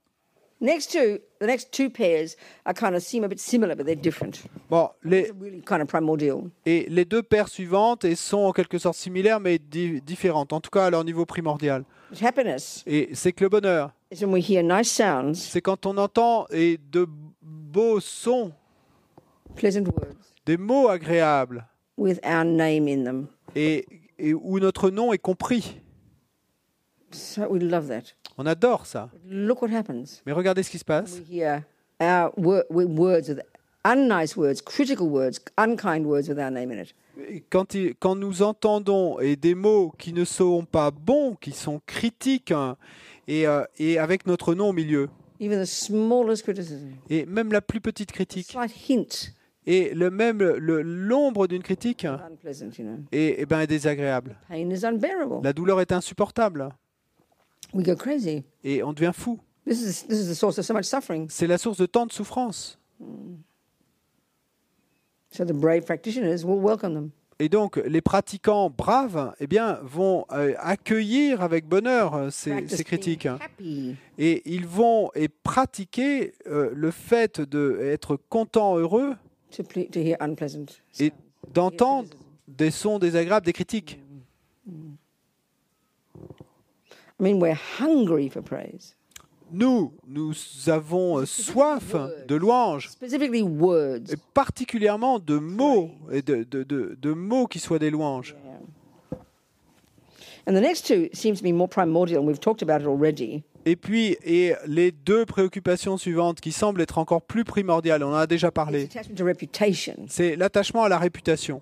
Next 0.66 0.90
two, 0.90 1.18
the 1.40 1.46
next 1.46 1.70
two 1.70 1.88
pairs 1.90 2.36
are 2.64 2.74
kind 2.74 2.96
of 2.96 3.02
seem 3.02 3.22
a 3.24 3.28
bit 3.28 3.38
similar, 3.38 3.76
but 3.76 3.86
they're 3.86 3.94
different. 3.94 4.42
Bon, 4.68 4.88
les, 5.04 5.22
They're 5.24 5.32
really 5.40 5.62
kind 5.62 5.80
of 5.80 5.86
primordial. 5.86 6.50
et 6.64 6.86
les 6.88 7.04
deux 7.04 7.22
paires 7.22 7.48
suivantes 7.48 8.04
et 8.04 8.16
sont 8.16 8.38
en 8.48 8.52
quelque 8.52 8.78
sorte 8.78 8.96
similaires 8.96 9.38
mais 9.38 9.58
di- 9.58 10.00
différentes, 10.00 10.52
en 10.52 10.60
tout 10.60 10.70
cas 10.70 10.86
à 10.86 10.90
leur 10.90 11.04
niveau 11.04 11.24
primordial. 11.24 11.84
Happiness 12.20 12.82
Et 12.86 13.10
c'est 13.14 13.32
que 13.32 13.44
le 13.44 13.48
bonheur, 13.48 13.92
is 14.10 14.24
when 14.24 14.32
we 14.34 14.42
hear 14.48 14.62
nice 14.64 14.90
sounds, 14.90 15.34
c'est 15.34 15.60
quand 15.60 15.86
on 15.86 15.96
entend 15.98 16.46
et 16.50 16.78
de 16.90 17.06
beaux 17.42 18.00
sons, 18.00 18.52
pleasant 19.54 19.84
words, 19.84 20.16
des 20.46 20.56
mots 20.56 20.88
agréables, 20.88 21.64
with 21.96 22.18
our 22.24 22.44
name 22.44 22.88
in 22.88 23.04
them. 23.04 23.26
et, 23.54 23.86
et 24.18 24.34
où 24.34 24.58
notre 24.58 24.90
nom 24.90 25.12
est 25.12 25.18
compris. 25.18 25.80
So 27.12 27.42
we 27.48 27.60
love 27.62 27.88
that. 27.88 28.14
On 28.38 28.46
adore 28.46 28.86
ça. 28.86 29.10
Look 29.28 29.62
what 29.62 29.70
happens. 29.72 30.22
Mais 30.26 30.32
regardez 30.32 30.62
ce 30.62 30.70
qui 30.70 30.78
se 30.78 30.84
passe. 30.84 31.20
We 31.20 31.38
hear 31.40 31.62
our 32.00 32.32
wor- 32.36 32.64
with 32.70 32.88
words 32.88 33.28
with 33.28 33.40
unnice 33.84 34.36
words, 34.36 34.60
critical 34.62 35.06
words, 35.08 35.38
unkind 35.56 36.04
words 36.04 36.28
with 36.28 36.38
our 36.38 36.50
name 36.50 36.70
in 36.72 36.82
it. 36.82 36.94
Et 37.30 37.42
Quand, 37.48 37.72
il- 37.74 37.94
quand 37.98 38.14
nous 38.14 38.42
entendons 38.42 39.18
et 39.20 39.36
des 39.36 39.54
mots 39.54 39.92
qui 39.98 40.12
ne 40.12 40.24
sont 40.24 40.64
pas 40.64 40.90
bons, 40.90 41.34
qui 41.40 41.52
sont 41.52 41.80
critiques, 41.86 42.50
hein, 42.52 42.76
et, 43.26 43.46
euh, 43.46 43.64
et 43.78 43.98
avec 43.98 44.26
notre 44.26 44.54
nom 44.54 44.68
au 44.70 44.72
milieu, 44.72 45.08
Even 45.40 45.62
the 45.62 45.66
smallest 45.66 46.42
criticism, 46.44 46.88
et 47.10 47.24
même 47.26 47.52
la 47.52 47.60
plus 47.62 47.80
petite 47.80 48.10
critique, 48.12 48.50
slight 48.52 48.72
hint, 48.90 49.32
et 49.66 49.92
le 49.94 50.10
même 50.10 50.38
le- 50.42 50.80
l'ombre 50.82 51.46
d'une 51.46 51.62
critique 51.62 52.04
unpleasant, 52.04 52.70
you 52.78 52.84
know. 52.84 52.98
est, 53.12 53.36
eh 53.38 53.46
ben, 53.46 53.60
est 53.60 53.66
désagréable. 53.66 54.36
Pain 54.48 54.70
is 54.70 54.84
unbearable. 54.84 55.40
La 55.42 55.52
douleur 55.52 55.80
est 55.80 55.92
insupportable 55.92 56.68
We 57.76 57.84
go 57.84 57.94
crazy. 57.94 58.44
et 58.64 58.82
on 58.82 58.92
devient 58.92 59.12
fou. 59.14 59.38
This 59.66 59.80
is 59.82 60.06
this 60.06 60.18
is 60.18 60.28
the 60.28 60.34
source 60.34 60.58
of 60.58 60.64
so 60.64 60.72
much 60.74 60.84
suffering. 60.84 61.26
C'est 61.28 61.46
la 61.46 61.58
source 61.58 61.78
de 61.78 61.86
tant 61.86 62.06
de 62.06 62.12
souffrance. 62.12 62.78
So 65.30 65.44
the 65.44 65.52
brave 65.52 65.84
practitioners 65.84 66.44
will 66.44 66.60
welcome 66.60 66.94
them. 66.94 67.10
Et 67.38 67.50
donc, 67.50 67.76
les 67.76 68.00
pratiquants 68.00 68.70
braves 68.70 69.34
eh 69.40 69.46
bien, 69.46 69.78
vont 69.82 70.24
euh, 70.32 70.54
accueillir 70.56 71.42
avec 71.42 71.66
bonheur 71.66 72.14
euh, 72.14 72.30
ces, 72.30 72.64
critiques. 72.82 73.28
Et 74.16 74.42
ils 74.46 74.66
vont 74.66 75.10
et 75.14 75.28
pratiquer 75.28 76.32
euh, 76.46 76.70
le 76.72 76.90
fait 76.90 77.42
d'être 77.42 78.16
content, 78.30 78.78
heureux, 78.78 79.16
To, 79.54 79.62
ple- 79.62 79.90
to 79.90 80.00
hear 80.00 80.16
unpleasant 80.20 80.66
et 80.98 81.12
d'entendre 81.52 82.08
des 82.48 82.70
sons 82.70 82.98
désagréables, 82.98 83.44
des 83.44 83.52
critiques. 83.52 84.00
I 87.18 87.22
mean, 87.22 87.40
we're 87.40 87.58
hungry 87.80 88.28
for 88.28 88.42
praise. 88.42 88.94
Nous, 89.52 89.92
nous 90.08 90.34
avons 90.66 91.18
euh, 91.20 91.24
soif 91.24 91.94
de 92.26 92.34
louanges, 92.34 92.88
Specifically, 92.90 93.42
words. 93.42 94.12
et 94.12 94.16
particulièrement 94.34 95.18
de 95.20 95.38
mots, 95.38 95.90
et 96.10 96.20
de, 96.20 96.42
de- 96.42 96.64
de- 96.64 96.98
de 97.00 97.12
mots 97.12 97.46
qui 97.46 97.60
soient 97.60 97.78
des 97.78 97.90
louanges. 97.90 98.34
Yeah. 98.44 99.18
And 100.48 100.52
the 100.54 100.60
next 100.60 100.86
two 100.86 101.08
seems 101.12 101.36
to 101.36 101.42
be 101.44 101.52
more 101.52 101.68
primordial, 101.68 102.20
and 102.22 102.26
we've 102.26 102.40
talked 102.40 102.62
about 102.62 102.80
it 102.82 102.86
already. 102.88 103.42
Et 103.64 103.74
puis, 103.76 104.16
et 104.24 104.54
les 104.66 104.92
deux 104.92 105.24
préoccupations 105.26 105.96
suivantes 105.96 106.40
qui 106.40 106.52
semblent 106.52 106.80
être 106.80 106.98
encore 106.98 107.22
plus 107.22 107.44
primordiales, 107.44 108.02
on 108.04 108.10
en 108.10 108.14
a 108.14 108.26
déjà 108.26 108.48
It's 108.48 108.54
parlé, 108.54 108.84
attachment 108.84 109.14
to 109.16 109.24
reputation. 109.24 109.94
c'est 110.08 110.36
l'attachement 110.36 110.84
à 110.84 110.88
la 110.88 110.98
réputation. 110.98 111.60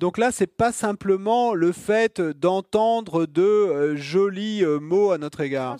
Donc 0.00 0.18
là, 0.18 0.30
c'est 0.32 0.46
pas 0.46 0.72
simplement 0.72 1.54
le 1.54 1.72
fait 1.72 2.20
d'entendre 2.20 3.26
de 3.26 3.42
euh, 3.42 3.96
jolis 3.96 4.62
euh, 4.62 4.78
mots 4.78 5.12
à 5.12 5.18
notre 5.18 5.40
égard, 5.40 5.78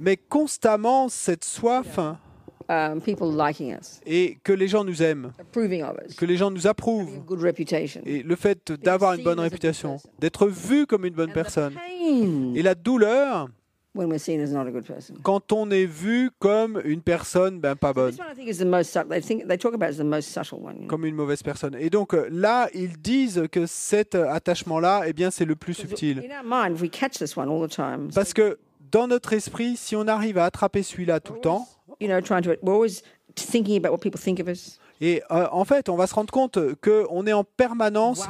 mais 0.00 0.16
constamment 0.16 1.08
cette 1.08 1.44
soif 1.44 1.98
um, 2.68 3.00
people 3.00 3.34
liking 3.34 3.74
us, 3.74 4.00
et 4.06 4.38
que 4.42 4.52
les 4.52 4.68
gens 4.68 4.84
nous 4.84 5.02
aiment, 5.02 5.32
approving 5.38 5.82
of 5.82 5.96
us, 6.06 6.14
que 6.14 6.24
les 6.24 6.36
gens 6.36 6.50
nous 6.50 6.66
approuvent, 6.66 7.16
a 7.16 7.20
good 7.20 7.42
reputation. 7.42 8.00
et 8.04 8.22
le 8.22 8.36
fait 8.36 8.72
d'avoir 8.72 9.14
une 9.14 9.24
bonne 9.24 9.40
réputation, 9.40 9.92
person. 9.92 10.10
d'être 10.18 10.46
vu 10.46 10.86
comme 10.86 11.04
une 11.04 11.14
bonne 11.14 11.32
personne. 11.32 11.74
Et 12.54 12.62
la 12.62 12.74
douleur 12.74 13.48
when 13.98 14.08
we're 14.08 14.18
seen 14.18 14.40
as 14.40 14.52
not 14.52 14.66
a 14.66 14.70
good 14.70 14.86
person. 14.86 15.16
quand 15.22 15.52
on 15.52 15.70
est 15.70 15.84
vu 15.84 16.30
comme 16.38 16.80
une 16.84 17.02
personne 17.02 17.60
ben, 17.60 17.74
pas 17.74 17.92
bonne. 17.92 18.14
Comme 20.86 21.04
une 21.04 21.14
mauvaise 21.14 21.42
personne. 21.42 21.76
Et 21.78 21.90
donc 21.90 22.14
euh, 22.14 22.28
là, 22.30 22.68
ils 22.72 22.96
disent 22.96 23.42
que 23.50 23.66
cet 23.66 24.14
euh, 24.14 24.30
attachement-là, 24.30 25.02
eh 25.06 25.12
bien, 25.12 25.30
c'est 25.30 25.44
le 25.44 25.56
plus 25.56 25.74
subtil. 25.74 26.20
In 26.20 26.38
our 26.38 26.44
mind, 26.44 26.76
if 26.76 26.82
we 26.82 26.90
catch 26.90 27.18
this 27.18 27.36
one 27.36 27.48
all 27.48 27.66
the 27.66 27.70
time, 27.70 28.08
Parce 28.14 28.32
que 28.32 28.58
dans 28.92 29.08
notre 29.08 29.32
esprit, 29.32 29.76
si 29.76 29.96
on 29.96 30.06
arrive 30.06 30.38
à 30.38 30.44
attraper 30.44 30.82
celui-là 30.82 31.20
tout 31.20 31.34
le 31.34 31.40
temps, 31.40 31.66
et 35.00 35.22
euh, 35.30 35.46
en 35.52 35.64
fait, 35.64 35.88
on 35.88 35.96
va 35.96 36.06
se 36.06 36.14
rendre 36.14 36.32
compte 36.32 36.58
qu'on 36.82 37.26
est 37.26 37.32
en 37.32 37.44
permanence 37.44 38.26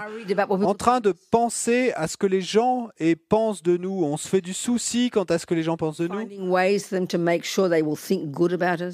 en 0.50 0.74
train 0.74 1.00
de 1.00 1.14
penser 1.30 1.92
à 1.96 2.08
ce 2.08 2.16
que 2.16 2.26
les 2.26 2.40
gens 2.40 2.88
et 2.98 3.16
pensent 3.16 3.62
de 3.62 3.76
nous. 3.76 4.02
On 4.04 4.16
se 4.16 4.28
fait 4.28 4.40
du 4.40 4.52
souci 4.52 5.10
quant 5.10 5.24
à 5.24 5.38
ce 5.38 5.46
que 5.46 5.54
les 5.54 5.62
gens 5.62 5.76
pensent 5.76 6.00
de 6.00 6.08
nous. 6.08 6.18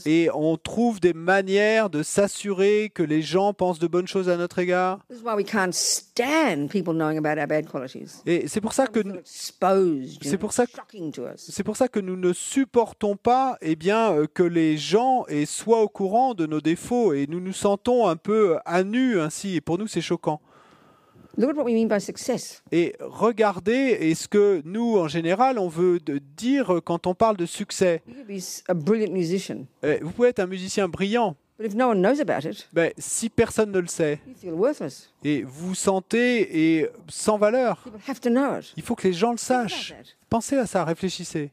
Et 0.07 0.29
on 0.33 0.57
trouve 0.57 1.01
des 1.01 1.13
manières 1.13 1.91
de 1.91 2.03
s'assurer 2.03 2.91
que 2.95 3.03
les 3.03 3.23
gens 3.23 3.53
pensent 3.53 3.79
de 3.79 3.87
bonnes 3.87 4.07
choses 4.07 4.29
à 4.29 4.37
notre 4.37 4.59
égard. 4.59 5.01
This 5.09 5.21
is 5.21 5.25
why 5.25 5.35
we 5.35 5.45
can't 5.45 5.73
stand 5.73 6.69
people 6.71 6.95
knowing 6.95 7.19
about 7.19 7.41
our 7.41 7.47
bad 7.47 7.67
qualities. 7.69 8.23
Et 8.27 8.47
c'est 8.49 8.61
pour 8.61 8.73
ça 8.73 8.87
que 8.87 9.01
C'est 9.25 10.39
pour 10.39 10.53
ça. 10.53 10.65
C'est 11.37 11.63
pour 11.65 11.77
ça 11.77 11.89
que 11.89 12.01
nous 12.01 12.17
ne 12.17 12.33
supportons 12.33 13.17
pas 13.17 13.57
eh 13.61 13.77
bien, 13.77 14.13
euh, 14.13 14.27
que 14.33 14.43
les 14.43 14.77
gens 14.77 15.25
soient 15.47 15.83
au 15.83 15.89
courant 15.89 16.35
de 16.35 16.47
nos 16.47 16.61
défauts 16.61 17.13
et 17.13 17.27
nous 17.29 17.41
nous 17.41 17.53
sentons 17.65 18.09
un 18.09 18.17
peu 18.17 18.59
à 18.67 18.85
nu 18.85 19.19
ainsi. 19.19 19.57
Et 19.57 19.61
pour 19.63 19.79
nous, 19.79 19.87
c'est 19.87 20.03
choquant. 20.03 20.41
Look 21.37 21.51
at 21.51 21.55
what 21.55 21.65
we 21.65 21.75
mean 21.75 21.89
by 21.89 22.01
success? 22.01 22.63
Et 22.71 22.95
regardez 23.01 23.97
et 24.01 24.15
ce 24.15 24.29
que 24.29 24.63
nous, 24.65 24.99
en 24.99 25.09
général, 25.09 25.59
on 25.59 25.69
veut 25.69 25.99
de 25.99 26.21
dire 26.37 26.81
quand 26.85 27.07
on 27.07 27.15
parle 27.15 27.37
de 27.37 27.47
succès? 27.47 28.03
Eh, 29.83 29.99
Vous 30.03 30.11
pouvez 30.13 30.29
être 30.29 30.39
un 30.41 30.47
musicien 30.47 30.87
brillant, 30.89 31.35
but 31.59 31.67
if 31.67 31.75
no 31.75 31.89
one 31.89 32.01
knows 32.03 32.21
about 32.21 32.47
it, 32.49 32.69
ben, 32.73 32.93
si 32.99 33.31
personne 33.31 33.73
ne 33.73 33.81
le 33.81 33.89
sait 33.89 34.21
et 35.25 35.43
vous 35.43 35.69
vous 35.69 35.75
sentez 35.75 36.79
et 36.79 36.89
sans 37.09 37.37
valeur, 37.39 37.83
il 38.77 38.83
faut 38.85 38.95
que 38.95 39.09
les 39.09 39.15
gens 39.15 39.33
le 39.33 39.39
sachent. 39.39 39.95
Pensez 40.31 40.57
à 40.57 40.67
ça, 40.67 40.85
réfléchissez. 40.85 41.51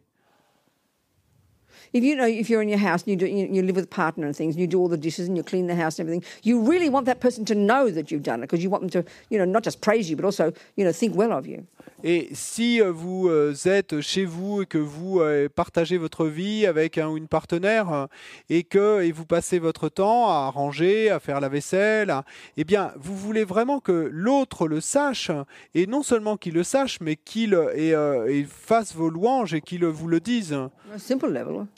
If 1.93 2.03
you 2.03 2.15
know, 2.15 2.25
if 2.25 2.49
you're 2.49 2.61
in 2.61 2.69
your 2.69 2.77
house 2.77 3.03
and 3.03 3.09
you, 3.09 3.15
do, 3.17 3.25
you, 3.25 3.47
you 3.47 3.61
live 3.63 3.75
with 3.75 3.85
a 3.85 3.87
partner 3.87 4.25
and 4.25 4.35
things, 4.35 4.55
and 4.55 4.61
you 4.61 4.67
do 4.67 4.79
all 4.79 4.87
the 4.87 4.97
dishes 4.97 5.27
and 5.27 5.35
you 5.35 5.43
clean 5.43 5.67
the 5.67 5.75
house 5.75 5.99
and 5.99 6.07
everything, 6.07 6.27
you 6.43 6.61
really 6.61 6.89
want 6.89 7.05
that 7.05 7.19
person 7.19 7.43
to 7.45 7.55
know 7.55 7.89
that 7.89 8.11
you've 8.11 8.23
done 8.23 8.39
it 8.39 8.47
because 8.47 8.63
you 8.63 8.69
want 8.69 8.81
them 8.81 9.03
to, 9.03 9.11
you 9.29 9.37
know, 9.37 9.45
not 9.45 9.63
just 9.63 9.81
praise 9.81 10.09
you, 10.09 10.15
but 10.15 10.23
also, 10.23 10.53
you 10.75 10.85
know, 10.85 10.91
think 10.91 11.15
well 11.15 11.33
of 11.33 11.45
you. 11.47 11.67
Et 12.03 12.29
si 12.33 12.81
euh, 12.81 12.91
vous 12.91 13.27
euh, 13.29 13.53
êtes 13.65 14.01
chez 14.01 14.25
vous 14.25 14.63
et 14.63 14.65
que 14.65 14.77
vous 14.77 15.19
euh, 15.19 15.47
partagez 15.49 15.97
votre 15.97 16.25
vie 16.25 16.65
avec 16.65 16.97
un 16.97 17.09
ou 17.09 17.17
une 17.17 17.27
partenaire 17.27 18.07
et 18.49 18.63
que 18.63 19.01
et 19.01 19.11
vous 19.11 19.25
passez 19.25 19.59
votre 19.59 19.89
temps 19.89 20.29
à 20.29 20.49
ranger, 20.49 21.09
à 21.09 21.19
faire 21.19 21.39
la 21.39 21.49
vaisselle, 21.49 22.13
eh 22.57 22.63
bien, 22.63 22.91
vous 22.97 23.15
voulez 23.15 23.43
vraiment 23.43 23.79
que 23.79 24.09
l'autre 24.11 24.67
le 24.67 24.81
sache 24.81 25.31
et 25.75 25.85
non 25.85 26.01
seulement 26.01 26.37
qu'il 26.37 26.55
le 26.55 26.63
sache, 26.63 26.99
mais 27.01 27.15
qu'il 27.15 27.53
euh, 27.53 28.43
fasse 28.47 28.95
vos 28.95 29.09
louanges 29.09 29.53
et 29.53 29.61
qu'il 29.61 29.85
vous 29.85 30.07
le 30.07 30.19
dise. 30.19 30.57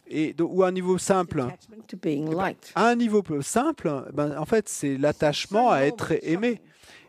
Et 0.10 0.36
ou 0.40 0.64
à 0.64 0.68
un 0.68 0.72
niveau 0.72 0.98
simple. 0.98 1.46
being 2.02 2.30
liked. 2.30 2.72
À 2.76 2.88
un 2.88 2.96
niveau 2.96 3.24
simple, 3.42 4.06
ben, 4.14 4.38
en 4.38 4.46
fait, 4.46 4.70
c'est 4.70 4.98
l'attachement 4.98 5.70
à 5.70 5.82
être 5.82 6.14
aimé. 6.24 6.62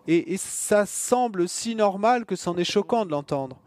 Et, 0.07 0.35
et 0.35 0.37
ça 0.37 0.87
semble 0.87 1.49
si 1.49 1.75
normal 1.75 2.27
que 2.27 2.37
c'en 2.37 2.57
est 2.57 2.65
choquant 2.65 3.07
de 3.07 3.11
l'entendre. 3.11 3.59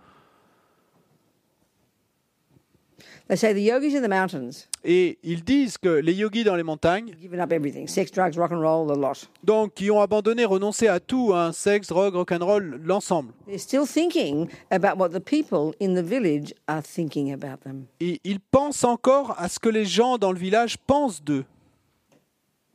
They 3.27 3.35
say 3.35 3.53
the 3.53 3.61
yogis 3.61 3.93
in 3.93 4.01
the 4.01 4.09
mountains 4.09 4.67
Et 4.85 5.19
ils 5.21 5.43
disent 5.43 5.77
que 5.77 5.89
les 5.89 6.13
yogis 6.13 6.45
dans 6.45 6.55
les 6.55 6.63
montagnes, 6.63 7.09
have 7.09 7.19
given 7.19 7.41
up 7.41 7.51
everything 7.51 7.85
sex, 7.85 8.09
drugs, 8.09 8.37
rock 8.37 8.53
and 8.53 8.61
roll, 8.61 8.87
the 8.87 8.97
lot. 8.97 9.27
donc 9.43 9.73
qui 9.73 9.91
ont 9.91 9.99
abandonné, 9.99 10.45
renoncé 10.45 10.87
à 10.87 11.01
tout, 11.01 11.33
hein, 11.33 11.51
sexe, 11.51 11.87
drogue, 11.87 12.15
rock'n'roll, 12.15 12.79
l'ensemble. 12.85 13.33
They're 13.45 13.59
still 13.59 13.85
thinking 13.85 14.47
about 14.71 14.97
what 14.97 15.09
the 15.09 15.19
people 15.19 15.73
in 15.81 15.93
the 15.93 16.03
village 16.03 16.53
are 16.67 16.81
thinking 16.81 17.33
about 17.33 17.63
them. 17.65 17.87
Et 17.99 18.21
ils 18.23 18.39
pensent 18.39 18.85
encore 18.85 19.35
à 19.37 19.49
ce 19.49 19.59
que 19.59 19.69
les 19.69 19.85
gens 19.85 20.17
dans 20.17 20.31
le 20.31 20.39
village 20.39 20.77
pensent 20.77 21.21
d'eux. 21.21 21.43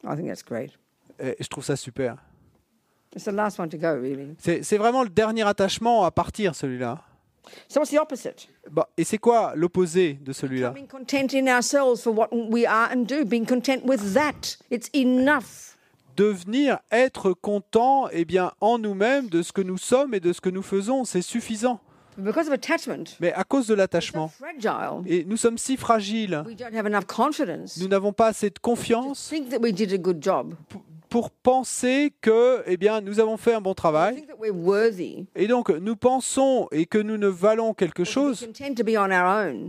I 0.05 0.15
think 0.17 0.29
that's 0.29 0.45
great. 0.45 0.73
Et 1.19 1.37
je 1.41 1.49
trouve 1.49 1.65
ça 1.65 1.77
super. 1.77 2.17
It's 3.15 3.25
the 3.25 3.33
last 3.33 3.59
one 3.59 3.69
to 3.69 3.79
go, 3.79 3.95
really. 3.95 4.35
C'est 4.39 4.63
c'est 4.63 4.79
vraiment 4.79 5.03
le 5.03 5.11
dernier 5.11 5.43
attachement 5.47 6.05
à 6.05 6.11
partir, 6.11 6.55
celui-là. 6.55 7.03
So 7.69 7.81
what's 7.81 7.91
the 7.91 7.99
opposite? 7.99 8.49
Bah, 8.71 8.89
et 8.97 9.05
c'est 9.05 9.19
quoi 9.19 9.53
l'opposé 9.57 10.15
de 10.15 10.33
celui-là? 10.33 10.71
Being 10.71 10.87
content 10.87 11.35
in 11.35 11.47
ourselves 11.49 12.03
for 12.03 12.17
what 12.17 12.29
we 12.33 12.65
are 12.67 12.91
and 12.93 13.05
do. 13.05 13.25
Being 13.25 13.47
content 13.47 13.85
with 13.85 14.15
that. 14.15 14.57
It's 14.71 14.89
enough. 14.95 15.77
Devenir 16.17 16.79
être 16.91 17.33
content 17.33 18.09
eh 18.13 18.25
bien, 18.25 18.53
en 18.61 18.79
nous-mêmes 18.79 19.29
de 19.29 19.43
ce 19.43 19.53
que 19.53 19.63
nous 19.63 19.79
sommes 19.79 20.15
et 20.15 20.21
de 20.21 20.33
ce 20.33 20.41
que 20.41 20.51
nous 20.51 20.63
faisons, 20.63 21.05
c'est 21.05 21.23
suffisant. 21.23 21.81
But 22.17 22.27
because 22.27 22.47
of 22.47 22.53
attachment, 22.53 23.17
Mais 23.21 23.33
à 23.33 23.43
cause 23.43 23.67
de 23.67 23.75
l'attachement, 23.75 24.29
fragile, 24.29 25.03
et 25.07 25.25
nous 25.25 25.39
sommes 25.39 25.57
si 25.57 25.79
fragiles, 25.79 26.43
we 26.47 26.55
don't 26.55 26.75
have 26.75 26.87
enough 26.87 27.07
confidence 27.07 27.79
nous 27.79 27.89
n'avons 27.89 28.13
pas 28.13 28.27
assez 28.27 28.51
de 28.51 28.59
confiance 28.59 29.31
think 29.31 29.49
that 29.49 29.61
we 29.61 29.73
did 29.73 29.91
a 29.95 29.97
good 29.97 30.23
job. 30.23 30.55
Pour 31.13 31.31
penser 31.31 32.13
que 32.23 32.63
eh 32.67 32.77
bien, 32.79 33.01
nous 33.03 33.21
avons 33.21 33.37
fait 33.37 33.53
un 33.53 33.61
bon 33.61 33.75
travail. 33.75 34.15
Et 35.37 35.47
donc, 35.47 35.69
nous 35.69 35.95
pensons 35.95 36.69
et 36.73 36.87
que 36.87 36.97
nous 36.99 37.19
ne 37.19 37.29
valons 37.29 37.75
quelque 37.75 38.03
chose. 38.05 38.41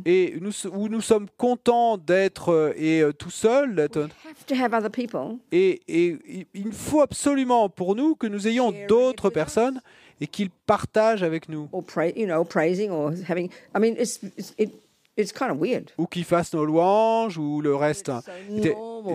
et 0.05 0.35
nous, 0.39 0.51
où 0.71 0.87
nous 0.87 1.01
sommes 1.01 1.27
contents 1.37 1.97
d'être 1.97 2.49
euh, 2.53 2.73
et 2.77 3.01
euh, 3.01 3.11
tout 3.11 3.29
seuls. 3.29 3.75
Et, 5.51 5.81
et 5.87 6.17
il- 6.53 6.71
faut 6.71 7.01
absolument 7.01 7.67
pour 7.69 7.95
nous 7.95 8.15
que 8.15 8.27
nous 8.27 8.47
ayons 8.47 8.71
d'autres 8.87 9.29
personnes 9.29 9.81
et 10.21 10.27
qu'ils 10.27 10.49
partagent 10.65 11.23
avec 11.23 11.49
nous. 11.49 11.67
Ou 15.97 16.05
qu'ils 16.07 16.23
fassent 16.25 16.53
nos 16.53 16.65
louanges 16.65 17.37
ou 17.37 17.61
le 17.61 17.75
reste. 17.75 18.11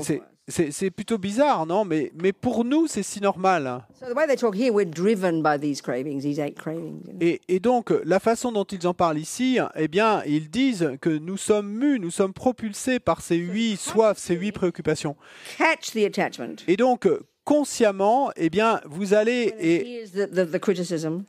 C'est- 0.03 0.23
c'est- 0.49 0.91
plutôt 0.91 1.19
bizarre, 1.19 1.67
non? 1.67 1.85
Mais, 1.85 2.11
mais 2.21 2.33
pour 2.33 2.65
nous, 2.65 2.87
c'est 2.87 3.03
si 3.03 3.21
normal. 3.21 3.85
So 4.01 4.07
the 4.13 4.17
way 4.17 4.27
they 4.27 4.37
talk 4.37 4.55
here, 4.57 4.71
we're 4.73 4.85
driven 4.89 5.43
by 5.43 5.59
these 5.61 5.81
cravings, 5.83 6.23
these 6.23 6.39
eight 6.39 6.57
cravings. 6.57 7.03
you 7.07 7.13
know. 7.13 7.19
Et, 7.21 7.41
et 7.49 7.61
donc, 7.61 7.93
la 8.05 8.19
façon 8.21 8.51
dont 8.53 8.65
ils 8.65 8.87
en 8.87 8.95
parlent 8.95 9.19
ici, 9.19 9.59
eh 9.77 9.89
bien, 9.89 10.23
ils 10.27 10.49
disent 10.51 10.93
que 11.01 11.11
nous 11.11 11.37
sommes 11.37 11.69
mus, 11.71 11.99
nous 12.01 12.11
sommes 12.11 12.33
propulsés 12.33 12.99
par 12.99 13.21
ces 13.21 13.37
huit 13.37 13.77
soifs, 13.77 14.19
ces 14.19 14.35
huit 14.35 14.53
préoccupations. 14.53 15.17
Catch 15.59 15.93
the 15.93 16.05
attachment? 16.07 16.57
Et 16.67 16.77
donc, 16.77 17.09
consciemment, 17.49 18.31
eh 18.37 18.51
bien, 18.51 18.79
vous 18.85 19.15
allez 19.15 19.55
et 19.59 20.05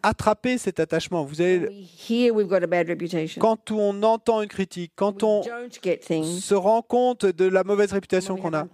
attraper 0.04 0.58
cet 0.58 0.82
attachement. 0.82 1.24
Vous 1.24 1.40
allez, 1.40 1.88
quand 3.40 3.72
on 3.72 4.04
entend 4.04 4.42
une 4.42 4.50
critique, 4.50 4.92
quand 4.98 5.24
on 5.24 5.44
se 5.44 6.54
rend 6.54 6.82
compte 6.82 7.26
de 7.26 7.46
la 7.46 7.64
mauvaise 7.64 7.94
réputation 7.94 8.36
qu'on 8.36 8.54
a, 8.54 8.68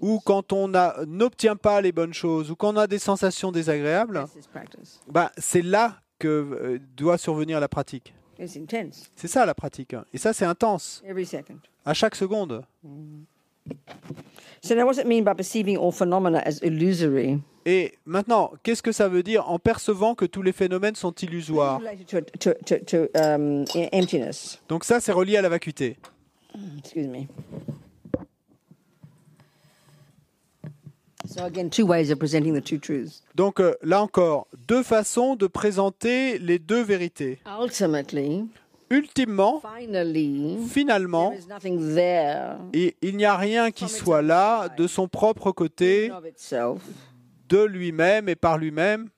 ou 0.00 0.20
quand 0.24 0.52
on 0.52 0.70
n'obtient 1.08 1.56
pas 1.56 1.80
les 1.80 1.90
bonnes 1.90 2.14
choses, 2.14 2.52
ou 2.52 2.54
quand 2.54 2.74
on 2.74 2.76
a 2.76 2.86
des 2.86 3.00
sensations 3.00 3.50
désagréables, 3.50 4.24
bah, 5.08 5.32
c'est 5.38 5.62
là 5.62 5.96
que 6.20 6.28
euh, 6.28 6.78
doit 6.96 7.18
survenir 7.18 7.58
la 7.58 7.66
pratique. 7.66 8.14
C'est 9.16 9.26
ça 9.26 9.44
la 9.44 9.54
pratique. 9.54 9.96
Et 10.12 10.18
ça, 10.18 10.32
c'est 10.32 10.44
intense, 10.44 11.02
à 11.84 11.92
chaque 11.92 12.14
seconde. 12.14 12.64
So 14.64 14.76
now, 14.76 14.84
what 14.86 14.92
does 14.94 14.98
it 15.00 15.08
mean 15.08 15.24
by 15.24 15.34
perceiving 15.34 15.76
all 15.76 15.90
phenomena 15.90 16.38
as 16.46 16.60
illusory? 16.62 17.40
Et 17.66 17.94
maintenant, 18.06 18.52
qu'est-ce 18.62 18.82
que 18.82 18.92
ça 18.92 19.08
veut 19.08 19.22
dire 19.24 19.48
en 19.48 19.58
percevant 19.58 20.14
que 20.14 20.24
tous 20.24 20.42
les 20.42 20.52
phénomènes 20.52 20.94
sont 20.94 21.12
illusoires? 21.12 21.80
Related 21.80 22.06
to, 22.06 22.20
to, 22.38 22.54
to, 22.64 22.78
to 22.84 23.08
um, 23.20 23.64
e- 23.74 23.88
emptiness. 23.92 24.60
Donc 24.68 24.84
ça, 24.84 25.00
c'est 25.00 25.12
relié 25.12 25.36
à 25.36 25.42
la 25.42 25.48
vacuité. 25.48 25.96
Excuse 26.78 27.08
me. 27.08 27.26
So 31.26 31.44
again, 31.44 31.68
two 31.70 31.86
ways 31.86 32.10
of 32.12 32.18
presenting 32.18 32.52
the 32.54 32.60
two 32.60 32.78
truths. 32.78 33.22
Donc 33.34 33.58
euh, 33.60 33.74
là 33.82 34.02
encore, 34.02 34.46
deux 34.68 34.82
façons 34.82 35.34
de 35.34 35.46
présenter 35.46 36.38
les 36.38 36.58
deux 36.58 36.82
vérités. 36.82 37.38
Ultimately, 37.46 38.46
Ultimement, 38.92 39.62
finalement, 40.68 41.32
et 42.74 42.96
il 43.00 43.16
n'y 43.16 43.24
a 43.24 43.36
rien 43.36 43.70
qui 43.70 43.88
soit 43.88 44.20
là 44.20 44.68
de 44.68 44.86
son 44.86 45.08
propre 45.08 45.50
côté, 45.50 46.12
de 47.48 47.64
lui-même 47.64 48.28
et 48.28 48.36
par 48.36 48.58
lui-même, 48.58 49.08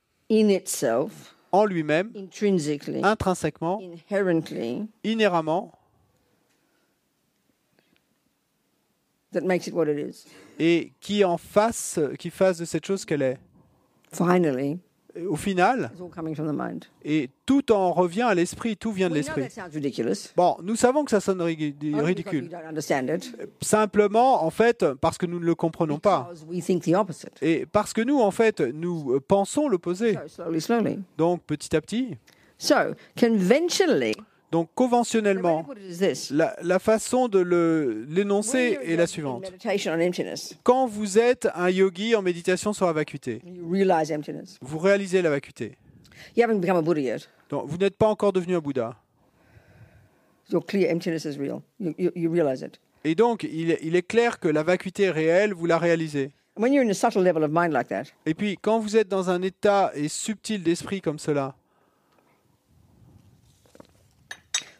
en 1.51 1.65
lui-même, 1.65 2.13
intrinsèquement, 3.03 3.81
inhéremment, 5.03 5.73
that 9.33 9.43
makes 9.43 9.67
it 9.67 9.75
what 9.75 9.89
it 9.89 9.99
is. 9.99 10.25
et 10.61 10.93
qui 11.01 11.25
en 11.25 11.37
fasse, 11.37 11.99
qui 12.21 12.31
fasse 12.31 12.59
de 12.59 12.65
cette 12.65 12.87
chose 12.87 13.05
qu'elle 13.05 13.23
est. 13.23 13.39
Au 15.29 15.37
final, 15.37 15.93
et 17.05 17.31
tout 17.47 17.71
en 17.71 17.93
revient 17.93 18.23
à 18.23 18.35
l'esprit, 18.35 18.77
tout 18.77 18.91
vient 18.91 19.09
de 19.09 19.15
l'esprit. 19.15 19.45
Bon, 20.37 20.57
nous 20.63 20.75
savons 20.75 21.05
que 21.05 21.11
ça 21.13 21.21
sonne 21.21 21.41
ridicule. 21.41 22.51
Simplement, 23.61 24.45
en 24.45 24.51
fait, 24.51 24.85
parce 25.01 25.17
que 25.17 25.27
nous 25.27 25.39
ne 25.39 25.45
le 25.45 25.55
comprenons 25.55 26.01
pas. 26.01 26.33
Et 27.43 27.65
parce 27.67 27.93
que 27.93 28.01
nous, 28.01 28.21
en 28.21 28.33
fait, 28.33 28.61
nous 28.61 29.21
pensons 29.21 29.69
l'opposé. 29.69 30.19
Donc, 31.17 31.43
petit 31.45 31.77
à 31.77 31.81
petit. 31.81 32.17
Donc, 34.55 34.69
conventionnellement, 34.77 35.67
la, 36.31 36.55
la 36.63 36.79
façon 36.79 37.27
de 37.27 37.41
l'énoncer 38.09 38.79
est 38.85 38.95
la 38.95 39.09
suivante. 39.09 39.53
Quand 40.63 40.87
vous 40.87 41.19
êtes 41.19 41.49
un 41.57 41.71
yogi 41.71 42.15
en 42.15 42.23
méditation 42.23 42.73
sur 42.73 42.87
la 42.87 42.93
vacuité, 42.93 43.43
vous 44.61 44.79
réalisez 44.79 45.23
la 45.23 45.31
vacuité. 45.31 45.77
You 46.37 46.45
haven't 46.45 46.61
become 46.61 46.77
a 46.77 46.83
Buddha 46.83 47.01
yet. 47.01 47.29
Donc, 47.51 47.65
vous 47.67 47.79
n'êtes 47.79 47.97
pas 47.97 48.07
encore 48.07 48.33
devenu 48.33 48.55
un 48.55 48.61
Bouddha. 48.61 48.95
You're 50.53 50.65
clear 50.65 50.89
emptiness 50.93 51.25
is 51.25 51.37
real. 51.37 51.61
You, 51.81 51.93
you, 51.99 52.13
you 52.15 52.31
realize 52.31 52.63
it. 52.63 52.79
Et 53.03 53.17
donc, 53.17 53.43
il, 53.43 53.73
est- 53.73 53.81
il 53.83 53.97
est 53.97 54.07
clair 54.07 54.39
que 54.39 54.47
la 54.47 54.63
vacuité 54.63 55.03
est 55.05 55.11
réelle, 55.11 55.53
vous 55.53 55.67
la 55.67 55.79
réalisez. 55.79 56.31
And 56.57 56.63
when 56.63 56.73
you're 56.73 56.85
in 56.87 56.91
a 56.91 56.95
subtle 56.95 57.25
level 57.25 57.43
of 57.43 57.51
mind 57.53 57.73
like 57.73 57.89
that, 57.89 58.05
Et 58.25 58.35
puis, 58.35 58.57
quand 58.63 58.79
vous 58.79 58.97
êtes 58.97 59.09
dans 59.09 59.31
un 59.31 59.43
état 59.43 59.91
et 59.97 60.07
subtil 60.07 60.63
d'esprit 60.63 61.01
comme 61.01 61.19
cela, 61.19 61.57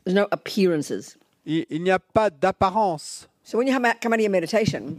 there's 0.05 0.15
no 0.15 0.27
appearances. 0.31 1.17
il, 1.47 1.65
il 1.71 1.83
n'y 1.83 1.91
a 1.91 1.99
pas 1.99 2.31
d'apparence. 2.31 3.29
So 3.45 3.59
when 3.59 3.67
you 3.69 3.75
come 3.75 3.85
out, 3.85 4.01
come 4.03 4.13
out 4.13 4.19
of 4.19 4.23
your 4.25 4.31
meditation, 4.31 4.97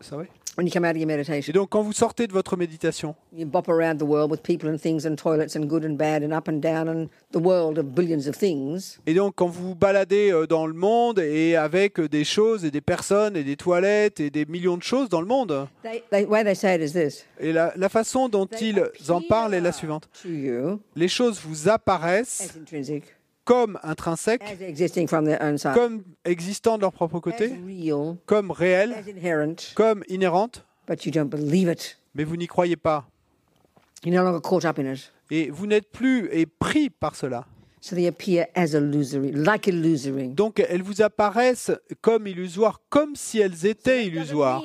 Ça 0.00 0.16
va? 0.16 0.24
when 0.56 0.66
you 0.66 0.72
come 0.72 0.84
out 0.84 0.92
of 0.92 0.96
your 0.96 1.10
Et 1.10 1.16
meditation, 1.16 1.52
donc, 1.52 1.68
quand 1.70 1.82
vous 1.82 1.92
sortez 1.92 2.26
de 2.26 2.32
votre 2.32 2.56
méditation, 2.56 3.14
you 3.36 3.44
bop 3.44 3.68
around 3.68 3.98
the 3.98 4.02
world 4.06 4.30
with 4.30 4.40
people 4.42 4.68
and 4.70 4.78
things 4.78 5.04
and 5.06 5.16
toilets 5.16 5.56
and 5.56 5.66
good 5.66 5.84
and 5.84 5.96
bad 5.96 6.22
and 6.22 6.32
up 6.32 6.48
and 6.48 6.60
down 6.60 6.88
and 6.88 7.08
the 7.32 7.42
world 7.42 7.76
of 7.78 7.86
billions 7.94 8.26
of 8.28 8.36
things. 8.38 8.98
et 9.06 9.12
donc 9.14 9.34
quand 9.36 9.46
vous 9.48 9.68
vous 9.70 9.74
baladez 9.74 10.30
euh, 10.32 10.46
dans 10.46 10.66
le 10.66 10.72
monde 10.74 11.18
et 11.18 11.56
avec 11.56 11.98
euh, 11.98 12.08
des 12.08 12.24
choses 12.24 12.64
et 12.64 12.70
des 12.70 12.80
personnes 12.80 13.36
et 13.36 13.42
des 13.44 13.56
toilettes 13.56 14.20
et 14.20 14.30
des 14.30 14.46
millions 14.46 14.76
de 14.78 14.82
choses 14.82 15.08
dans 15.08 15.20
le 15.20 15.26
monde, 15.26 15.66
They, 15.82 16.02
they, 16.10 16.24
the 16.24 16.28
way 16.30 16.44
they 16.44 16.54
say 16.54 16.76
it 16.76 16.80
is 16.82 16.92
this? 16.92 17.26
et 17.40 17.52
la, 17.52 17.72
la 17.76 17.88
façon 17.88 18.28
dont 18.28 18.46
They 18.46 18.74
ils 19.00 19.10
en 19.12 19.20
parlent 19.20 19.54
est 19.54 19.60
la 19.60 19.72
suivante. 19.72 20.08
To 20.22 20.28
you 20.28 20.80
Les 20.96 21.08
choses 21.08 21.40
vous 21.44 21.68
apparaissent 21.68 22.40
as 22.54 22.58
intrinsic, 22.58 23.04
comme 23.44 23.78
intrinsèques, 23.82 24.42
comme 25.74 26.02
existant 26.24 26.76
de 26.76 26.82
leur 26.82 26.92
propre 26.92 27.20
côté, 27.20 27.48
real, 27.48 28.16
comme 28.26 28.50
réelles, 28.50 28.94
comme 29.74 30.02
inhérentes, 30.08 30.64
but 30.88 31.04
you 31.04 31.12
don't 31.12 31.28
believe 31.28 31.68
it. 31.68 31.98
mais 32.14 32.24
vous 32.24 32.36
n'y 32.36 32.46
croyez 32.46 32.76
pas. 32.76 33.06
You're 34.04 34.14
no 34.14 34.22
longer 34.22 34.40
caught 34.42 34.64
up 34.64 34.78
in 34.78 34.92
it. 34.92 35.12
Et 35.30 35.50
vous 35.50 35.66
n'êtes 35.66 35.90
plus 35.90 36.28
et 36.32 36.46
pris 36.46 36.90
par 36.90 37.16
cela. 37.16 37.46
So 37.80 37.94
they 37.96 38.06
appear 38.06 38.46
as 38.54 38.72
illusory, 38.72 39.32
like 39.32 39.66
illusory. 39.66 40.28
Donc 40.28 40.60
elles 40.60 40.82
vous 40.82 41.02
apparaissent 41.02 41.70
comme 42.00 42.26
illusoires, 42.26 42.80
comme 42.88 43.14
si 43.14 43.40
elles 43.40 43.66
étaient 43.66 44.06
illusoires. 44.06 44.62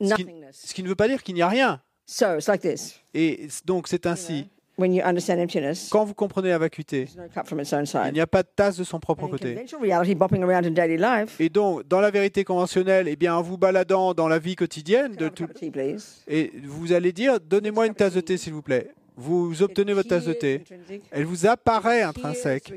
Ce 0.00 0.14
qui, 0.14 0.24
Nothingness. 0.24 0.62
ce 0.66 0.74
qui 0.74 0.82
ne 0.82 0.88
veut 0.88 0.94
pas 0.94 1.08
dire 1.08 1.22
qu'il 1.22 1.34
n'y 1.34 1.42
a 1.42 1.48
rien. 1.48 1.80
So 2.06 2.36
it's 2.36 2.48
like 2.48 2.62
this. 2.62 3.00
Et 3.12 3.48
donc 3.64 3.88
c'est 3.88 4.06
ainsi. 4.06 4.48
When 4.80 4.94
you 4.94 5.02
understand 5.04 5.38
emptiness, 5.40 5.88
Quand 5.90 6.04
vous 6.06 6.14
comprenez 6.14 6.48
la 6.48 6.58
vacuité, 6.58 7.04
there's 7.04 7.16
no 7.16 7.24
cup 7.28 7.46
from 7.46 7.60
its 7.60 7.72
own 7.74 7.82
il 7.82 7.86
side. 7.86 8.12
n'y 8.14 8.20
a 8.20 8.26
pas 8.26 8.42
de 8.42 8.48
tasse 8.54 8.76
de 8.78 8.84
son 8.84 8.98
propre 8.98 9.24
And 9.24 9.26
in 9.26 9.30
côté. 9.30 9.54
conventional 9.54 9.82
reality, 9.82 10.14
bopping 10.14 10.42
around 10.42 10.64
in 10.64 10.70
daily 10.70 10.96
life, 10.96 11.38
Et 11.38 11.50
donc, 11.50 11.86
dans 11.86 12.00
la 12.00 12.10
vérité 12.10 12.44
conventionnelle, 12.44 13.06
eh 13.08 13.16
bien, 13.16 13.34
en 13.36 13.42
vous 13.42 13.58
baladant 13.58 14.14
dans 14.14 14.26
la 14.26 14.38
vie 14.38 14.56
quotidienne, 14.56 15.14
can 15.14 15.14
I 15.14 15.16
de 15.18 15.24
have 15.26 15.32
a 15.32 15.34
tout, 15.34 15.46
cup 15.48 15.54
of 15.54 15.60
tea, 15.60 15.70
please? 15.70 16.22
et 16.26 16.50
vous 16.64 16.92
allez 16.92 17.12
dire, 17.12 17.38
donnez-moi 17.40 17.86
une 17.88 17.94
tasse 17.94 18.14
de 18.14 18.20
thé, 18.22 18.36
s'il 18.38 18.54
vous 18.54 18.62
plaît. 18.62 18.88
Vous 19.16 19.62
obtenez 19.62 19.92
votre 19.92 20.08
tasse 20.08 20.24
de 20.24 20.32
thé. 20.32 20.64
Elle 21.10 21.24
vous 21.26 21.44
apparaît 21.44 22.00
intrinsèque. 22.00 22.72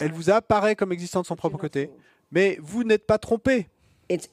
Elle 0.00 0.12
vous 0.12 0.30
apparaît 0.30 0.74
comme 0.74 0.90
existant 0.92 1.20
de 1.20 1.26
son 1.26 1.36
propre 1.36 1.58
côté. 1.58 1.90
Mais 2.32 2.56
vous 2.62 2.82
n'êtes 2.82 3.06
pas 3.06 3.18
trompé. 3.18 3.66
It's, 4.08 4.28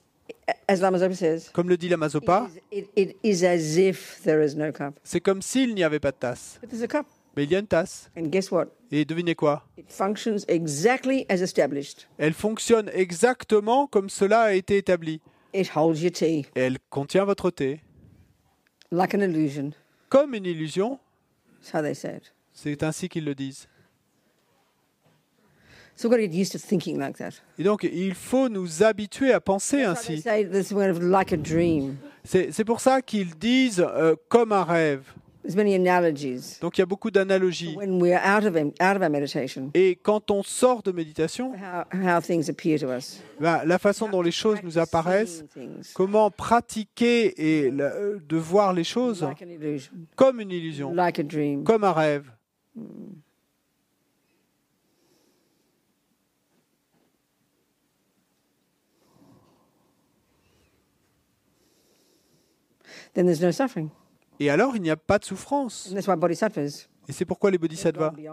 Comme 1.54 1.70
le 1.70 1.78
dit 1.78 1.90
la 1.90 1.98
Mazopa, 1.98 2.48
it 2.72 2.88
is, 2.96 3.02
it, 3.02 3.10
it 3.10 3.18
is 3.24 3.46
as 3.46 3.78
if 3.78 4.22
there 4.24 4.44
is 4.44 4.56
no 4.56 4.72
cup. 4.72 5.00
c'est 5.04 5.22
comme 5.22 5.42
s'il 5.42 5.74
n'y 5.74 5.84
avait 5.84 6.00
pas 6.00 6.12
de 6.12 6.18
tasse. 6.18 6.58
But 6.62 6.70
there's 6.70 6.84
a 6.84 6.88
cup. 6.88 7.06
Mais 7.36 7.44
il 7.46 7.52
y 7.52 7.56
a 7.56 7.60
une 7.60 7.68
tasse. 7.68 8.10
And 8.18 8.28
guess 8.28 8.52
what? 8.52 8.68
Et 8.92 9.06
devinez 9.06 9.36
quoi? 9.36 9.68
It 9.78 9.92
functions 9.92 10.46
exactly 10.48 11.26
as 11.30 11.42
established. 11.42 12.08
Elle 12.18 12.34
fonctionne 12.34 12.90
exactement 12.94 13.88
comme 13.88 14.10
cela 14.10 14.42
a 14.44 14.54
été 14.54 14.78
établi. 14.78 15.20
It 15.54 15.72
holds 15.76 16.02
your 16.02 16.12
tea 16.12 16.46
Et 16.56 16.62
elle 16.62 16.78
contient 16.90 17.26
votre 17.26 17.50
thé. 17.52 17.82
like 18.92 19.14
an 19.16 19.22
illusion. 19.22 19.72
Comme 20.10 20.36
une 20.36 20.46
illusion, 20.46 21.00
That's 21.62 21.74
how 21.74 21.82
they 21.82 21.96
say 21.96 22.18
it. 22.18 22.34
c'est 22.52 22.84
ainsi 22.84 23.10
qu'ils 23.10 23.26
le 23.26 23.34
disent. 23.36 23.68
So 25.96 26.10
we've 26.10 26.18
got 26.18 26.24
to 26.24 26.28
get 26.28 26.34
used 26.40 26.52
to 26.54 26.60
thinking 26.60 26.98
like 27.00 27.18
that. 27.18 27.34
Et 27.60 27.64
donc, 27.64 27.84
il 27.84 28.16
faut 28.16 28.50
nous 28.50 28.82
habituer 28.84 29.32
à 29.32 29.40
penser 29.40 29.78
They 29.78 29.86
ainsi. 29.86 30.22
say 30.22 30.44
this 30.46 30.72
word 30.72 30.90
of 30.90 31.02
like 31.04 31.32
a 31.32 31.38
dream. 31.38 31.98
C'est 32.24 32.52
c'est 32.52 32.66
pour 32.66 32.80
ça 32.80 33.02
qu'ils 33.02 33.36
disent 33.36 33.80
euh, 33.86 34.16
comme 34.30 34.52
un 34.52 34.64
rêve. 34.64 35.04
There's 35.44 35.58
many 35.58 35.76
analogies. 35.76 36.58
Donc, 36.62 36.78
il 36.78 36.82
y 36.82 36.84
a 36.84 36.86
beaucoup 36.86 37.12
d'analogies. 37.12 37.76
When 37.76 38.02
we're 38.02 38.18
out 38.18 38.46
of 38.46 38.56
out 38.56 38.96
of 38.96 39.02
our 39.02 39.10
meditation, 39.10 39.72
Et 39.74 39.98
quand 40.02 40.32
on 40.32 40.42
sort 40.42 40.82
de 40.84 40.94
méditation, 40.94 41.52
how, 41.54 41.84
how 41.94 42.22
things 42.22 42.50
appear 42.50 42.80
to 42.80 42.88
us. 42.88 43.22
ben, 43.42 43.62
la 43.66 43.78
façon 43.78 44.08
dont 44.08 44.22
les 44.22 44.32
choses 44.32 44.60
nous 44.64 44.78
apparaissent, 44.80 45.44
things 45.54 45.92
comment 45.94 46.32
pratiquer 46.32 47.34
et 47.66 47.72
la- 47.72 47.94
euh, 47.94 48.20
de 48.26 48.38
voir 48.38 48.72
les 48.72 48.86
choses 48.86 49.22
like 49.22 49.42
an 49.42 49.50
illusion, 49.50 49.92
comme 50.16 50.40
une 50.40 50.52
illusion, 50.52 50.94
like 50.96 51.20
a 51.20 51.24
dream. 51.24 51.66
comme 51.66 51.84
un 51.84 51.92
rêve. 51.92 52.32
Then 63.14 63.26
there's 63.26 63.42
no 63.42 63.52
suffering. 63.52 63.90
Et 64.40 64.50
alors, 64.50 64.76
il 64.76 64.82
n'y 64.82 64.90
a 64.90 64.98
pas 64.98 65.20
de 65.20 65.26
souffrance. 65.26 65.88
And 65.90 65.96
that's 65.96 66.08
why 66.08 66.16
bodhisattvas 66.16 66.88
Et 67.08 67.12
c'est 67.12 67.26
pourquoi 67.26 67.52
les 67.52 67.58
bodhisattvas, 67.58 68.14
eh 68.18 68.30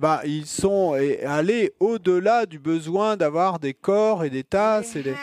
ben, 0.00 0.20
ils 0.24 0.46
sont 0.46 0.96
eh, 0.98 1.22
allés 1.24 1.72
au-delà 1.78 2.46
du 2.46 2.58
besoin 2.58 3.16
d'avoir 3.16 3.58
des 3.58 3.74
corps 3.74 4.24
et 4.24 4.30
des 4.30 4.42
tasses. 4.42 4.96
Et 4.96 5.02
des... 5.02 5.14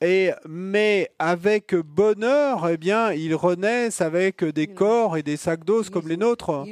Et, 0.00 0.30
mais 0.48 1.10
avec 1.18 1.74
bonheur, 1.76 2.68
eh 2.68 2.78
bien, 2.78 3.12
ils 3.12 3.34
renaissent 3.34 4.00
avec 4.00 4.42
des 4.42 4.66
corps 4.66 5.18
et 5.18 5.22
des 5.22 5.36
sacs 5.36 5.64
d'os 5.64 5.90
comme 5.90 6.08
les 6.08 6.16
nôtres. 6.16 6.64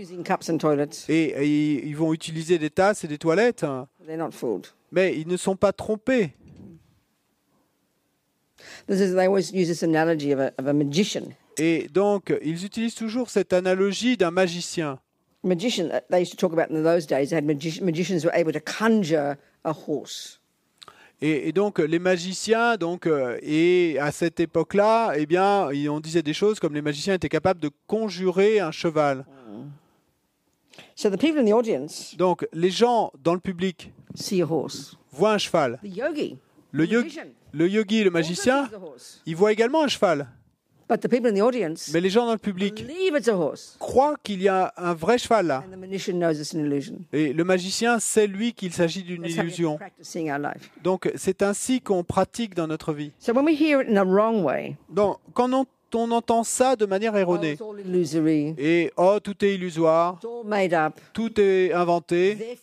Et, 1.09 1.14
et 1.14 1.87
ils 1.87 1.96
vont 1.96 2.14
utiliser 2.14 2.59
des 2.59 2.70
tasses 2.70 3.05
et 3.05 3.09
des 3.09 3.18
toilettes. 3.18 3.66
They're 4.07 4.16
not 4.16 4.33
fooled. 4.33 4.68
Mais 4.90 5.16
ils 5.16 5.29
ne 5.29 5.37
sont 5.37 5.55
pas 5.55 5.73
trompés. 5.73 6.35
This 8.90 9.00
is, 9.00 9.14
they 9.14 9.26
always 9.29 9.53
use 9.53 9.68
this 9.68 9.83
analogy 9.85 10.33
of 10.33 10.40
a, 10.40 10.53
of 10.59 10.66
a 10.66 10.72
magician. 10.74 11.33
Et 11.59 11.87
donc, 11.92 12.35
ils 12.42 12.64
utilisent 12.64 12.96
toujours 12.96 13.31
cette 13.31 13.53
analogie 13.53 14.16
d'un 14.16 14.31
magicien. 14.33 14.98
Magician, 15.44 15.88
they 16.11 16.20
used 16.22 16.33
to 16.33 16.37
talk 16.37 16.53
about 16.53 16.70
in 16.70 16.83
those 16.83 17.07
days, 17.07 17.31
they 17.31 17.37
had 17.37 17.44
magi- 17.44 17.81
magicians 17.83 18.22
who 18.24 18.29
were 18.29 18.35
able 18.37 18.53
to 18.53 18.61
conjure 18.61 19.37
a 19.64 19.72
horse. 19.72 20.40
Et, 21.22 21.48
et 21.48 21.53
donc, 21.53 21.79
les 21.79 21.98
magiciens, 21.98 22.76
donc, 22.76 23.07
euh, 23.07 23.38
et 23.42 23.96
à 24.00 24.11
cette 24.11 24.40
époque-là, 24.40 25.12
eh 25.16 25.26
bien, 25.26 25.68
on 25.90 26.00
disait 26.00 26.22
des 26.22 26.33
choses 26.35 26.59
comme 26.59 26.74
les 26.74 26.83
magiciens 26.83 27.14
étaient 27.14 27.29
capables 27.29 27.61
de 27.61 27.70
conjurer 27.87 28.59
un 28.59 28.70
cheval. 28.72 29.24
So 30.96 31.09
the 31.11 31.16
people 31.18 31.38
in 31.40 31.44
the 31.44 31.53
audience 31.53 32.14
Donc, 32.16 32.46
les 32.53 32.70
gens 32.70 33.12
dans 33.22 33.35
le 33.35 33.40
public 33.40 33.92
see 34.14 34.42
a 34.42 34.46
horse. 34.46 34.96
voient 35.12 35.33
un 35.35 35.38
cheval. 35.38 35.79
The 35.83 35.88
yogi, 35.96 36.38
Le, 36.72 36.85
yogi, 37.68 38.04
le 38.04 38.11
magicien, 38.11 38.68
il 39.26 39.37
voit 39.37 39.52
également 39.52 39.83
un 39.83 39.88
cheval. 39.88 40.28
Mais 41.92 42.00
les 42.00 42.11
gens 42.11 42.26
dans 42.26 42.33
le 42.33 42.38
public 42.38 42.85
croient 43.78 44.16
qu'il 44.22 44.42
y 44.42 44.48
a 44.48 44.72
un 44.76 44.94
vrai 44.94 45.18
cheval 45.18 45.46
là. 45.46 45.64
Et 47.12 47.33
le 47.33 47.44
magicien 47.44 48.00
sait, 48.00 48.26
lui, 48.26 48.52
qu'il 48.52 48.72
s'agit 48.72 49.04
d'une 49.04 49.24
illusion. 49.24 49.78
Donc, 50.83 51.11
c'est 51.14 51.42
ainsi 51.42 51.80
qu'on 51.80 52.02
pratique 52.02 52.54
dans 52.54 52.66
notre 52.66 52.92
vie. 52.92 53.12
Donc, 54.88 55.18
quand 55.33 55.52
on, 55.52 55.66
on 55.94 56.11
entend 56.11 56.44
ça 56.44 56.76
de 56.76 56.87
manière 56.87 57.12
oh, 57.14 57.18
erronée, 57.18 57.56
et 58.59 58.92
oh, 58.96 59.18
tout 59.22 59.44
est 59.44 59.54
illusoire, 59.54 60.18
tout 61.12 61.40
est 61.40 61.72
inventé, 61.72 62.59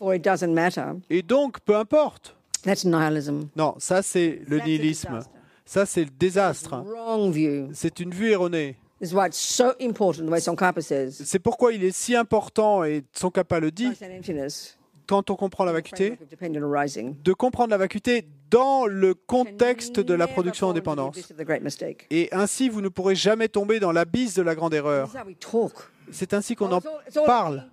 et 1.09 1.21
donc, 1.21 1.59
peu 1.61 1.75
importe. 1.75 2.36
That's 2.67 2.85
nihilism. 2.85 3.47
Non, 3.55 3.73
ça, 3.79 4.01
c'est 4.03 4.41
le 4.47 4.57
That's 4.57 4.61
a 4.61 4.69
nihilisme. 4.69 5.07
disaster. 5.09 5.31
Ça, 5.65 5.85
c'est 5.85 6.03
le 6.05 6.11
désastre. 6.17 6.83
Wrong 6.85 7.31
view. 7.31 7.69
C'est 7.73 7.99
une 7.99 8.11
vue 8.11 8.29
erronée. 8.31 8.77
This 9.01 9.11
is 9.11 9.15
why 9.15 9.27
it's 9.27 9.37
so 9.37 9.73
important, 9.81 10.25
the 10.25 10.29
way 10.31 10.39
Tsongkhapa 10.39 10.81
says, 10.81 11.11
C'est 11.23 11.39
pourquoi 11.39 11.71
il 11.73 11.83
est 11.83 11.91
si 11.91 12.15
important, 12.15 12.83
et 12.83 13.03
Tsongkhapa 13.13 13.59
le 13.59 13.69
dit, 13.71 13.89
quand 15.05 15.29
on 15.29 15.35
comprend 15.35 15.65
la 15.65 15.71
vacuité, 15.71 16.17
de 17.23 17.33
comprendre 17.33 17.69
la 17.69 17.77
vacuité 17.77 18.27
dans 18.49 18.85
le 18.87 19.13
contexte 19.13 19.99
de 19.99 20.13
la 20.13 20.25
Never 20.25 20.33
production 20.33 20.67
en 20.67 20.73
fall 20.73 20.77
into 20.77 20.81
the 20.81 20.83
dépendance. 20.83 21.17
abyss 21.17 21.31
of 21.31 21.37
the 21.37 21.43
great 21.45 21.61
mistake? 21.63 22.07
Et 22.09 22.27
ainsi, 22.31 22.69
vous 22.69 22.81
ne 22.81 22.89
pourrez 22.89 23.15
jamais 23.15 23.47
tomber 23.49 23.79
dans 23.79 23.91
l'abysse 23.91 24.33
de 24.33 24.41
la 24.41 24.55
grande 24.55 24.73
erreur. 24.73 25.11
C'est 26.11 26.33
ainsi 26.33 26.55
qu'on 26.55 26.71
en 26.71 26.81
parle. 27.25 27.67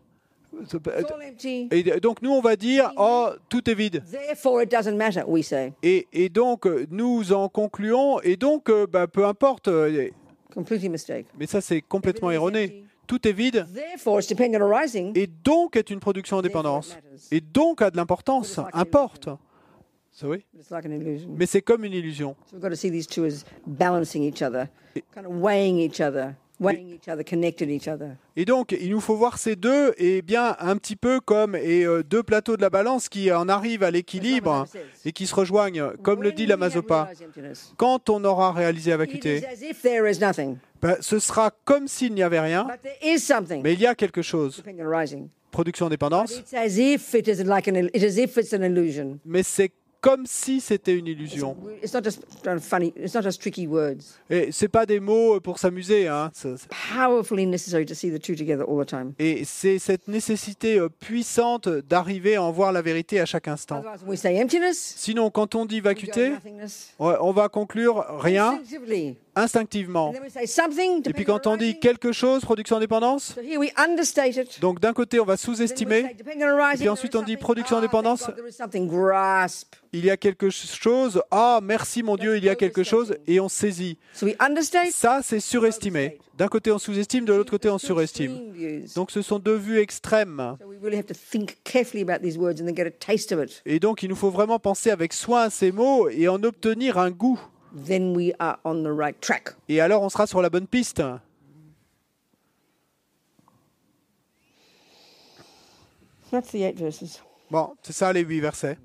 Et 1.71 2.01
donc, 2.01 2.23
nous, 2.23 2.31
on 2.31 2.41
va 2.41 2.57
dire, 2.57 2.93
oh, 2.97 3.31
tout 3.49 3.69
est 3.69 3.75
vide. 3.75 4.03
Et, 5.83 6.07
et 6.13 6.29
donc, 6.29 6.67
euh, 6.67 6.87
nous 6.91 7.33
en 7.33 7.49
concluons, 7.49 8.21
et 8.21 8.37
donc, 8.37 8.69
euh, 8.69 8.87
bah, 8.87 9.07
peu 9.07 9.25
importe, 9.27 9.69
euh, 9.69 10.11
mais 11.39 11.47
ça, 11.47 11.61
c'est 11.61 11.81
complètement 11.81 12.31
erroné. 12.31 12.85
Tout 13.07 13.29
est 13.29 13.33
vide, 13.33 13.67
et 15.15 15.27
donc 15.27 15.77
est 15.77 15.91
une 15.91 16.01
production 16.01 16.39
en 16.39 16.43
dépendance. 16.43 16.97
Et 17.31 17.43
donc 17.43 17.83
a 17.83 17.91
de 17.91 17.99
l'importance, 17.99 18.59
importe. 18.73 19.29
Ça, 20.11 20.29
oui. 20.29 20.47
Mais 21.37 21.45
c'est 21.45 21.61
comme 21.61 21.85
une 21.85 21.93
illusion. 21.93 22.35
So 22.51 22.59
Et 28.37 28.45
donc, 28.45 28.77
il 28.81 28.91
nous 28.91 29.01
faut 29.01 29.17
voir 29.17 29.39
ces 29.39 29.57
deux, 29.57 29.93
et 29.99 30.23
bien 30.23 30.57
un 30.61 30.77
petit 30.77 30.97
peu 30.97 31.21
comme 31.21 31.57
et, 31.57 31.85
euh, 31.85 32.03
deux 32.03 32.23
plateaux 32.23 32.57
de 32.57 32.63
la 32.63 32.71
balance 32.71 33.09
qui 33.09 33.31
en 33.33 33.49
arrivent 33.49 33.83
à 33.83 33.91
l'équilibre 33.91 34.67
et 35.05 35.13
qui 35.13 35.27
se 35.27 35.35
rejoignent, 35.35 35.93
comme 36.03 36.23
le 36.23 36.33
dit 36.33 36.47
la 36.47 36.57
Mazopa. 36.57 37.11
Quand 37.77 38.09
on 38.09 38.25
aura 38.25 38.53
réalisé 38.53 38.93
is 40.11 40.21
nothing, 40.21 40.57
ben, 40.81 40.97
ce 41.01 41.19
sera 41.19 41.51
comme 41.65 41.89
s'il 41.89 42.15
n'y 42.15 42.23
avait 42.23 42.41
rien, 42.41 42.65
but 42.65 42.81
there 42.83 43.15
is 43.15 43.19
something. 43.19 43.63
mais 43.63 43.73
il 43.73 43.81
y 43.81 43.87
a 43.87 43.95
quelque 43.95 44.23
chose. 44.23 44.63
Production 45.51 45.89
dépendance, 45.89 46.43
mais 49.25 49.43
c'est 49.43 49.73
comme 50.05 50.27
si 50.27 50.61
c'était 50.61 50.95
une 50.95 51.07
illusion. 51.07 51.57
It's 51.83 51.95
not 51.95 52.03
just 52.03 52.21
kind 52.43 52.59
of 52.59 52.63
funny. 52.63 52.93
It's 52.95 53.15
not 53.15 53.23
just 53.23 53.41
tricky 53.41 53.67
words. 53.67 54.19
Et 54.29 54.53
c'est 54.53 54.69
pas 54.69 54.85
des 54.85 55.01
mots 55.01 55.41
pour 55.41 55.59
s'amuser, 55.59 56.09
hein. 56.09 56.31
Et 59.19 59.45
c'est 59.47 59.79
cette 59.79 60.07
nécessité 60.07 60.79
euh, 60.79 60.91
puissante 60.91 61.71
d'arriver 61.71 62.37
à 62.37 62.43
en 62.43 62.53
voir 62.53 62.71
la 62.73 62.83
vérité 62.83 63.19
à 63.19 63.25
chaque 63.25 63.49
instant. 63.49 63.83
Sinon, 64.75 65.31
quand 65.31 65.55
on 65.55 65.65
dit 65.65 65.81
vacuité, 65.81 66.33
on 66.99 67.33
va 67.33 67.49
conclure 67.49 68.05
rien. 68.21 68.61
Instinctivement. 69.37 70.13
Et 70.15 71.13
puis 71.13 71.25
quand 71.25 71.47
on 71.47 71.57
dit 71.57 71.79
quelque 71.79 72.13
chose, 72.13 72.43
production 72.43 72.79
dépendance, 72.79 73.35
So 73.35 73.41
here 73.41 73.59
we 73.59 73.71
understate 73.77 74.37
it. 74.37 74.61
donc 74.61 74.81
d'un 74.81 74.93
côté 74.93 75.21
on 75.21 75.25
va 75.25 75.37
sous-estimer, 75.37 76.17
arising, 76.43 76.79
puis 76.81 76.89
ensuite 76.89 77.15
on 77.17 77.23
dit 77.23 77.37
production 77.37 77.77
thank 77.77 77.83
dépendance. 77.85 78.27
God, 78.27 78.37
there 78.37 78.49
is 78.49 78.53
something 78.53 78.89
grasp. 78.89 79.75
il 79.93 80.05
y 80.05 80.11
a 80.11 80.17
quelque 80.17 80.51
chose, 80.51 81.23
ah 81.31 81.61
merci 81.63 82.03
mon 82.03 82.17
Dieu, 82.17 82.37
il 82.37 82.45
y 82.45 82.49
a 82.49 82.55
quelque 82.55 82.83
chose, 82.83 83.17
et 83.27 83.41
on 83.41 83.49
saisit. 83.49 83.99
So 84.15 84.27
we 84.27 84.35
understate. 84.41 84.91
Ça 84.93 85.21
c'est 85.23 85.41
surestimé. 85.41 86.19
D'un 86.37 86.49
côté 86.49 86.73
on 86.73 86.79
sous-estime, 86.79 87.25
de 87.25 87.33
l'autre 87.33 87.51
côté 87.51 87.71
on 87.71 87.79
surestime. 87.79 88.53
Donc 88.97 89.11
ce 89.11 89.23
sont 89.23 89.39
deux 89.39 89.57
vues 89.57 89.79
extrêmes. 89.79 90.57
So 90.61 90.67
we 90.67 90.79
really 90.83 90.97
have 90.97 91.07
to 91.07 91.15
think 91.15 91.59
carefully 91.65 92.03
about 92.03 92.23
these 92.23 92.37
words 92.37 92.61
and 92.61 92.67
then 92.67 92.75
get 92.77 92.87
a 92.87 92.91
taste 92.91 93.33
of 93.33 93.43
it. 93.43 93.63
Et 93.67 93.79
donc 93.79 94.03
il 94.03 94.09
nous 94.09 94.17
faut 94.17 94.31
vraiment 94.31 94.59
penser 94.59 94.91
avec 94.91 95.13
soin 95.13 95.43
à 95.43 95.51
ces 95.51 95.71
mots 95.73 96.09
et 96.09 96.29
en 96.29 96.43
obtenir 96.43 96.99
un 96.99 97.11
goût. 97.11 97.41
Then 97.75 98.15
we 98.17 98.33
are 98.39 98.59
on 98.65 98.85
the 98.85 98.93
right 98.93 99.21
track. 99.21 99.57
Et 99.69 99.81
alors 99.81 100.03
on 100.03 100.09
sera 100.09 100.27
sur 100.27 100.41
la 100.41 100.49
bonne 100.49 100.67
piste. 100.67 101.03
That's 106.31 106.51
the 106.51 106.63
eight 106.63 106.79
verses. 106.79 107.21
Bon, 107.51 107.75
c'est 107.83 107.93
ça 107.93 108.13
les 108.13 108.23
huit 108.23 108.41
versets. 108.41 108.79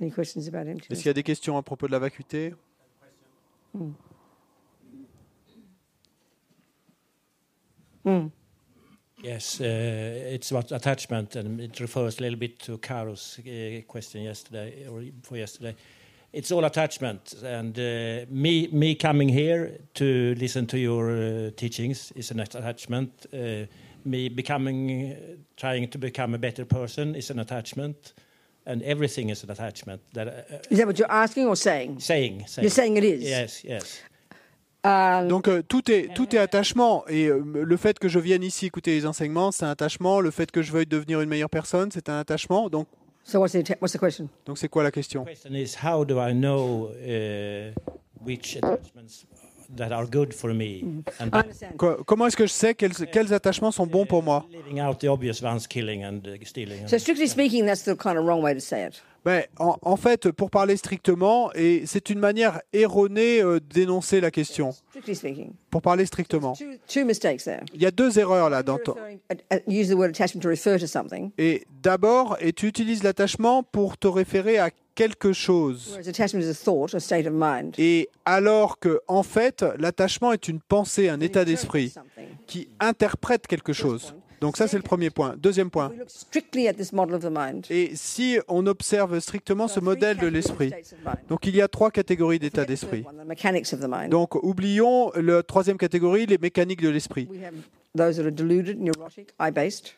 Any 0.00 0.10
questions 0.10 0.48
about 0.48 0.66
Est-ce 0.90 1.00
qu'il 1.00 1.06
y 1.06 1.08
a 1.10 1.14
des 1.14 1.22
questions 1.22 1.56
à 1.56 1.62
propos 1.62 1.86
de 1.86 1.92
la 1.92 1.98
vacuité? 1.98 2.54
Yes, 9.22 9.60
uh, 9.60 9.64
it's 10.34 10.50
about 10.50 10.72
attachment, 10.72 11.36
and 11.36 11.60
it 11.60 11.78
refers 11.78 12.18
a 12.18 12.22
little 12.22 12.38
bit 12.38 12.58
to 12.60 12.78
Karo's 12.78 13.38
uh, 13.38 13.80
question 13.86 14.22
yesterday 14.22 14.86
or 14.88 15.04
for 15.22 15.36
yesterday. 15.36 15.76
It's 16.32 16.50
all 16.50 16.64
attachment, 16.64 17.34
and 17.44 17.78
uh, 17.78 18.26
me 18.30 18.68
me 18.72 18.96
coming 18.96 19.28
here 19.28 19.78
to 19.94 20.34
listen 20.34 20.66
to 20.66 20.78
your 20.78 21.10
uh, 21.12 21.50
teachings 21.56 22.10
is 22.16 22.30
an 22.32 22.40
attachment. 22.40 23.26
Me 24.04 24.28
becoming, 24.28 25.16
trying 25.56 25.88
to 25.88 25.98
become 25.98 26.34
a 26.34 26.38
better 26.38 26.64
person 26.64 27.14
is 27.14 27.30
an 27.30 27.38
attachment, 27.38 28.14
and 28.66 28.82
everything 28.82 29.30
is 29.30 29.44
an 29.44 29.50
attachment. 29.52 30.00
That 30.14 30.26
uh, 30.26 30.58
Is 30.68 30.78
that 30.78 30.86
what 30.88 30.98
you're 30.98 31.12
asking 31.12 31.46
or 31.46 31.54
saying? 31.54 32.00
saying, 32.00 32.46
saying, 32.48 32.64
You're 32.64 32.70
saying 32.70 32.96
it 32.96 33.04
is? 33.04 33.22
Yes, 33.22 33.62
yes. 33.62 34.00
Um, 34.84 35.28
Donc 35.28 35.46
euh, 35.46 35.62
tout 35.62 35.88
est 35.92 36.12
tout 36.12 36.34
est 36.34 36.38
attachement 36.40 37.04
et 37.08 37.26
euh, 37.26 37.40
le 37.54 37.76
fait 37.76 38.00
que 38.00 38.08
je 38.08 38.18
vienne 38.18 38.42
ici 38.42 38.66
écouter 38.66 38.90
les 38.92 39.06
enseignements, 39.06 39.52
c'est 39.52 39.64
un 39.64 39.70
attachement. 39.70 40.18
Le 40.20 40.32
fait 40.32 40.50
que 40.50 40.60
je 40.60 40.72
veuille 40.72 40.86
devenir 40.86 41.20
une 41.20 41.28
meilleure 41.28 41.50
personne, 41.50 41.90
c'est 41.92 42.08
un 42.08 42.18
attachement. 42.18 42.68
Donc 42.68 42.88
so 43.22 43.38
what's 43.38 43.52
the, 43.52 43.58
atta- 43.58 43.76
what's 43.80 43.92
the 43.92 43.98
question? 43.98 44.28
donc 44.44 44.58
c'est 44.58 44.68
quoi 44.68 44.82
la 44.82 44.90
question? 44.90 45.24
Question 45.24 45.54
is 45.54 45.76
how 45.84 46.04
do 46.04 46.18
I 46.18 46.32
know 46.34 46.88
uh, 46.96 47.70
which 48.26 48.56
attachments 48.56 49.24
that 49.76 49.92
are 49.92 50.04
good 50.04 50.34
for 50.34 50.52
me? 50.52 50.82
And 51.20 51.26
I 51.26 51.30
by 51.30 51.38
understand. 51.42 51.76
Co- 51.76 52.02
Comment 52.04 52.26
est-ce 52.26 52.36
que 52.36 52.46
je 52.48 52.52
sais 52.52 52.74
quels 52.74 53.06
quels 53.12 53.32
attachements 53.32 53.70
sont 53.70 53.86
bons 53.86 54.04
pour 54.06 54.24
moi? 54.24 54.46
Out 54.80 54.98
the 54.98 55.04
obvious 55.08 55.40
ones, 55.42 55.68
killing 55.68 56.02
and 56.04 56.22
uh, 56.26 56.44
stealing. 56.44 56.88
So 56.88 56.98
strictly 56.98 57.28
speaking, 57.28 57.66
that's 57.66 57.84
the 57.84 57.94
kind 57.94 58.18
of 58.18 58.24
wrong 58.24 58.42
way 58.42 58.52
to 58.54 58.60
say 58.60 58.84
it. 58.88 59.00
Ben, 59.24 59.44
en, 59.58 59.76
en 59.82 59.96
fait, 59.96 60.30
pour 60.32 60.50
parler 60.50 60.76
strictement, 60.76 61.52
et 61.54 61.84
c'est 61.86 62.10
une 62.10 62.18
manière 62.18 62.60
erronée 62.72 63.40
euh, 63.40 63.60
d'énoncer 63.60 64.20
la 64.20 64.30
question. 64.30 64.74
Pour 65.70 65.82
parler 65.82 66.06
strictement, 66.06 66.54
il 66.58 67.82
y 67.82 67.86
a 67.86 67.90
deux 67.90 68.18
erreurs 68.18 68.50
là. 68.50 68.62
Dans 68.62 68.78
uh, 68.78 68.80
uh, 69.30 69.56
Et 71.38 71.64
d'abord, 71.82 72.36
et 72.40 72.52
tu 72.52 72.66
utilises 72.66 73.02
l'attachement 73.02 73.62
pour 73.62 73.96
te 73.96 74.08
référer 74.08 74.58
à 74.58 74.70
quelque 74.94 75.32
chose. 75.32 75.98
Et 77.78 78.08
alors 78.24 78.78
que, 78.78 79.00
en 79.08 79.22
fait, 79.22 79.64
l'attachement 79.78 80.32
est 80.32 80.48
une 80.48 80.60
pensée, 80.60 81.08
un 81.08 81.20
état 81.20 81.44
d'esprit 81.44 81.94
qui 82.46 82.68
interprète 82.80 83.46
quelque 83.46 83.72
chose. 83.72 84.14
Donc 84.42 84.56
ça, 84.56 84.66
c'est 84.66 84.76
le 84.76 84.82
premier 84.82 85.10
point. 85.10 85.36
Deuxième 85.38 85.70
point. 85.70 85.92
Et 87.70 87.90
si 87.94 88.38
on 88.48 88.66
observe 88.66 89.20
strictement 89.20 89.68
ce 89.68 89.78
modèle 89.78 90.16
de 90.18 90.26
l'esprit, 90.26 90.72
donc 91.28 91.46
il 91.46 91.54
y 91.54 91.62
a 91.62 91.68
trois 91.68 91.92
catégories 91.92 92.40
d'état 92.40 92.64
d'esprit. 92.64 93.04
Donc 94.10 94.34
oublions 94.42 95.12
la 95.14 95.44
troisième 95.44 95.78
catégorie, 95.78 96.26
les 96.26 96.38
mécaniques 96.38 96.82
de 96.82 96.88
l'esprit. 96.88 97.28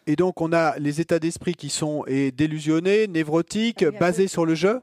Et 0.07 0.17
donc 0.17 0.41
on 0.43 0.53
a 0.53 0.79
les 0.79 1.01
états 1.01 1.19
d'esprit 1.19 1.55
qui 1.55 1.71
sont 1.71 2.05
et 2.07 2.31
délusionnés, 2.31 3.07
névrotiques, 3.07 3.87
basés 3.99 4.29
sur 4.29 4.45
le 4.45 4.55
jeu. 4.55 4.81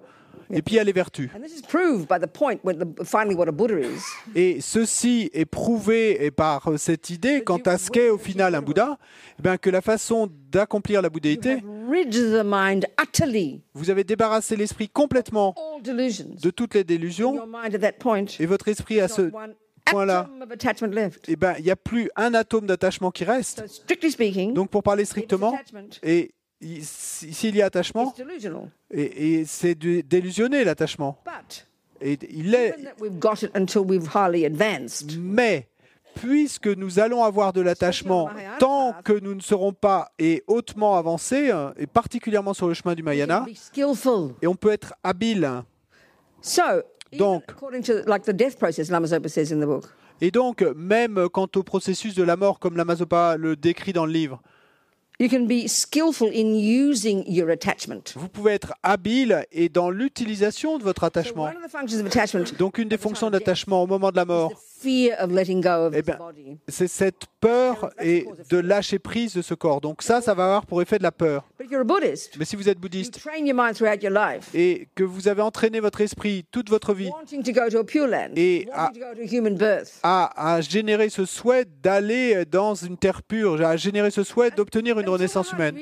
Et 0.53 0.61
puis 0.61 0.75
il 0.75 0.77
y 0.77 0.79
a 0.79 0.83
les 0.83 0.91
vertus. 0.91 1.29
And 1.35 1.41
this 1.41 1.57
is 1.57 1.61
proved 1.61 2.07
by 2.07 2.19
the 2.19 2.27
point 2.27 2.59
when 2.63 2.77
the, 2.77 3.03
finally 3.05 3.35
what 3.35 3.47
a 3.47 3.51
Buddha 3.51 3.79
is. 3.79 4.01
Et 4.35 4.61
ceci 4.61 5.29
est 5.33 5.45
prouvé 5.45 6.25
et 6.25 6.31
par 6.31 6.67
euh, 6.67 6.77
cette 6.77 7.09
idée 7.09 7.43
quant 7.43 7.61
à 7.65 7.77
ce 7.77 7.89
qu'est 7.89 8.09
au 8.09 8.17
final 8.17 8.55
un 8.55 8.61
Bouddha, 8.61 8.97
eh 9.39 9.41
bien 9.41 9.57
que 9.57 9.69
la 9.69 9.81
façon 9.81 10.29
d'accomplir 10.51 11.01
la 11.01 11.09
bouddhéité, 11.09 11.63
vous 13.73 13.89
avez 13.89 14.03
débarrassé 14.03 14.55
l'esprit 14.55 14.89
complètement 14.89 15.55
de 15.83 16.49
toutes 16.49 16.73
les 16.73 16.79
Your 16.81 16.85
délusions 16.85 17.47
et 18.39 18.45
votre 18.45 18.67
esprit 18.67 18.99
à 18.99 19.07
ce 19.07 19.31
point-là, 19.85 20.19
atom 20.19 20.41
of 20.41 20.51
attachment 20.51 20.93
left. 20.93 21.25
eh 21.27 21.37
il 21.57 21.63
n'y 21.63 21.71
a 21.71 21.75
plus 21.75 22.09
un 22.15 22.33
atome 22.33 22.65
d'attachement 22.67 23.11
qui 23.11 23.23
reste. 23.23 23.67
So 23.67 23.81
strictly 23.83 24.11
speaking, 24.11 24.53
Donc 24.53 24.69
pour 24.69 24.83
parler 24.83 25.05
strictement, 25.05 25.57
et 26.03 26.31
s'il 26.61 27.55
y 27.55 27.61
a 27.61 27.65
attachement, 27.65 28.13
et, 28.91 29.39
et 29.39 29.45
c'est 29.45 29.75
délusionné 29.75 30.63
l'attachement, 30.63 31.17
et 32.01 32.17
il 32.29 32.53
est. 32.55 32.75
Mais 35.19 35.67
puisque 36.15 36.67
nous 36.67 36.99
allons 36.99 37.23
avoir 37.23 37.53
de 37.53 37.61
l'attachement 37.61 38.29
tant 38.59 38.93
que 39.03 39.13
nous 39.13 39.33
ne 39.33 39.41
serons 39.41 39.73
pas 39.73 40.11
et 40.19 40.43
hautement 40.47 40.97
avancés, 40.97 41.51
hein, 41.51 41.73
et 41.77 41.87
particulièrement 41.87 42.53
sur 42.53 42.67
le 42.67 42.73
chemin 42.73 42.95
du 42.95 43.03
Mayana, 43.03 43.45
et 44.41 44.47
on 44.47 44.55
peut 44.55 44.71
être 44.71 44.93
habile. 45.03 45.49
Donc- 47.17 47.43
according 47.49 47.83
to 47.83 47.93
like 48.07 48.23
the 48.23 48.31
death 48.31 48.57
process, 48.57 48.89
Lama 48.89 49.05
Zopa 49.07 49.27
says 49.27 49.51
in 49.51 49.59
the 49.59 49.65
book, 49.65 49.85
Et 50.21 50.31
donc, 50.31 50.61
même 50.75 51.27
quant 51.29 51.47
au 51.55 51.63
processus 51.63 52.13
de 52.15 52.23
la 52.23 52.37
mort, 52.37 52.59
comme 52.59 52.77
Lamazopa 52.77 53.37
le 53.37 53.55
décrit 53.55 53.91
dans 53.91 54.05
le 54.05 54.13
livre, 54.13 54.41
you 55.21 55.29
can 55.29 55.45
be 55.45 55.67
skillful 55.67 56.29
in 56.29 56.55
using 56.55 57.23
your 57.27 57.49
attachment. 57.51 58.13
vous 58.15 58.27
pouvez 58.27 58.53
être 58.53 58.73
habile 58.81 59.45
et 59.51 59.69
dans 59.69 59.91
l'utilisation 59.91 60.79
de 60.79 60.83
votre 60.83 61.03
attachement. 61.03 61.49
Donc, 62.57 62.77
une 62.79 62.89
des 62.89 62.97
fonctions 62.97 63.29
d'attachement 63.29 63.83
au 63.83 63.87
moment 63.87 64.11
de 64.11 64.15
la 64.15 64.25
mort, 64.25 64.51
Eh 65.95 66.01
body. 66.01 66.57
c'est 66.67 66.87
cette 66.87 67.25
peur 67.39 67.91
et 68.01 68.25
de 68.49 68.57
lâcher 68.57 68.99
prise 68.99 69.33
de 69.35 69.41
ce 69.41 69.53
corps. 69.53 69.81
Donc 69.81 70.01
ça, 70.01 70.21
ça 70.21 70.33
va 70.33 70.45
avoir 70.45 70.65
pour 70.65 70.81
effet 70.81 70.97
de 70.97 71.03
la 71.03 71.11
peur. 71.11 71.45
But 71.57 71.65
if 71.65 71.71
you're 71.71 71.81
a 71.81 71.83
Buddhist, 71.83 72.35
Mais 72.37 72.45
si 72.45 72.55
vous 72.55 72.67
êtes 72.69 72.79
bouddhiste 72.79 73.19
train 73.21 73.45
your 73.45 73.55
mind 73.55 73.75
throughout 73.75 74.01
your 74.01 74.11
life, 74.13 74.49
et 74.53 74.87
que 74.95 75.03
vous 75.03 75.27
avez 75.27 75.41
entraîné 75.41 75.79
votre 75.79 76.01
esprit 76.01 76.45
toute 76.51 76.69
votre 76.69 76.93
vie 76.93 77.09
Et 78.35 78.67
à, 80.03 80.55
à 80.55 80.61
générer 80.61 81.09
ce 81.09 81.25
souhait 81.25 81.65
d'aller 81.81 82.45
dans 82.45 82.75
une 82.75 82.97
terre 82.97 83.23
pure, 83.23 83.61
à 83.65 83.77
générer 83.77 84.11
ce 84.11 84.23
souhait 84.23 84.51
d'obtenir 84.51 84.99
une 84.99 85.09
renaissance 85.09 85.51
humaine. 85.51 85.75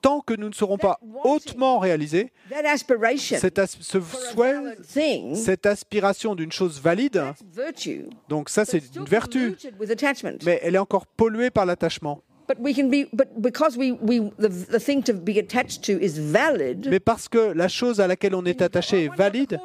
Tant 0.00 0.20
que 0.20 0.34
nous 0.34 0.48
ne 0.48 0.54
serons 0.54 0.78
pas 0.78 1.00
hautement 1.24 1.78
réalisés, 1.80 2.30
that 2.50 2.68
aspiration 2.70 3.36
cet 3.38 3.58
as- 3.58 3.76
ce 3.80 3.98
souhait, 4.00 4.54
cette 5.34 5.66
aspiration 5.66 6.34
d'une 6.36 6.52
chose 6.52 6.80
valide, 6.80 7.20
donc 8.28 8.48
ça 8.48 8.64
c'est 8.64 8.78
une 8.94 9.04
vertu, 9.04 9.56
mais 10.44 10.60
elle 10.62 10.76
est 10.76 10.78
encore 10.78 11.06
polluée 11.06 11.50
par 11.50 11.66
l'attachement. 11.66 12.22
Mais 16.90 17.00
parce 17.00 17.28
que 17.28 17.52
la 17.52 17.68
chose 17.68 18.00
à 18.00 18.06
laquelle 18.06 18.34
on 18.34 18.44
est 18.44 18.62
attaché 18.62 19.04
est 19.04 19.14
valide, 19.14 19.58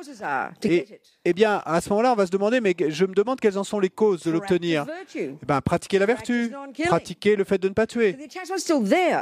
et. 0.64 0.86
Eh 1.26 1.34
bien 1.34 1.62
à 1.66 1.80
ce 1.82 1.90
moment-là 1.90 2.14
on 2.14 2.16
va 2.16 2.26
se 2.26 2.32
demander, 2.32 2.60
mais 2.60 2.76
je 2.90 3.06
me 3.06 3.14
demande 3.14 3.40
quelles 3.40 3.58
en 3.58 3.64
sont 3.64 3.80
les 3.80 3.90
causes 3.90 4.24
de 4.24 4.32
l'obtenir. 4.32 4.86
Eh 5.16 5.32
ben, 5.46 5.62
pratiquer 5.62 6.00
la 6.00 6.06
vertu, 6.06 6.52
pratiquer 6.86 7.36
le 7.36 7.44
fait 7.44 7.58
de 7.58 7.70
ne 7.70 7.74
pas 7.74 7.88
tuer. 7.88 8.18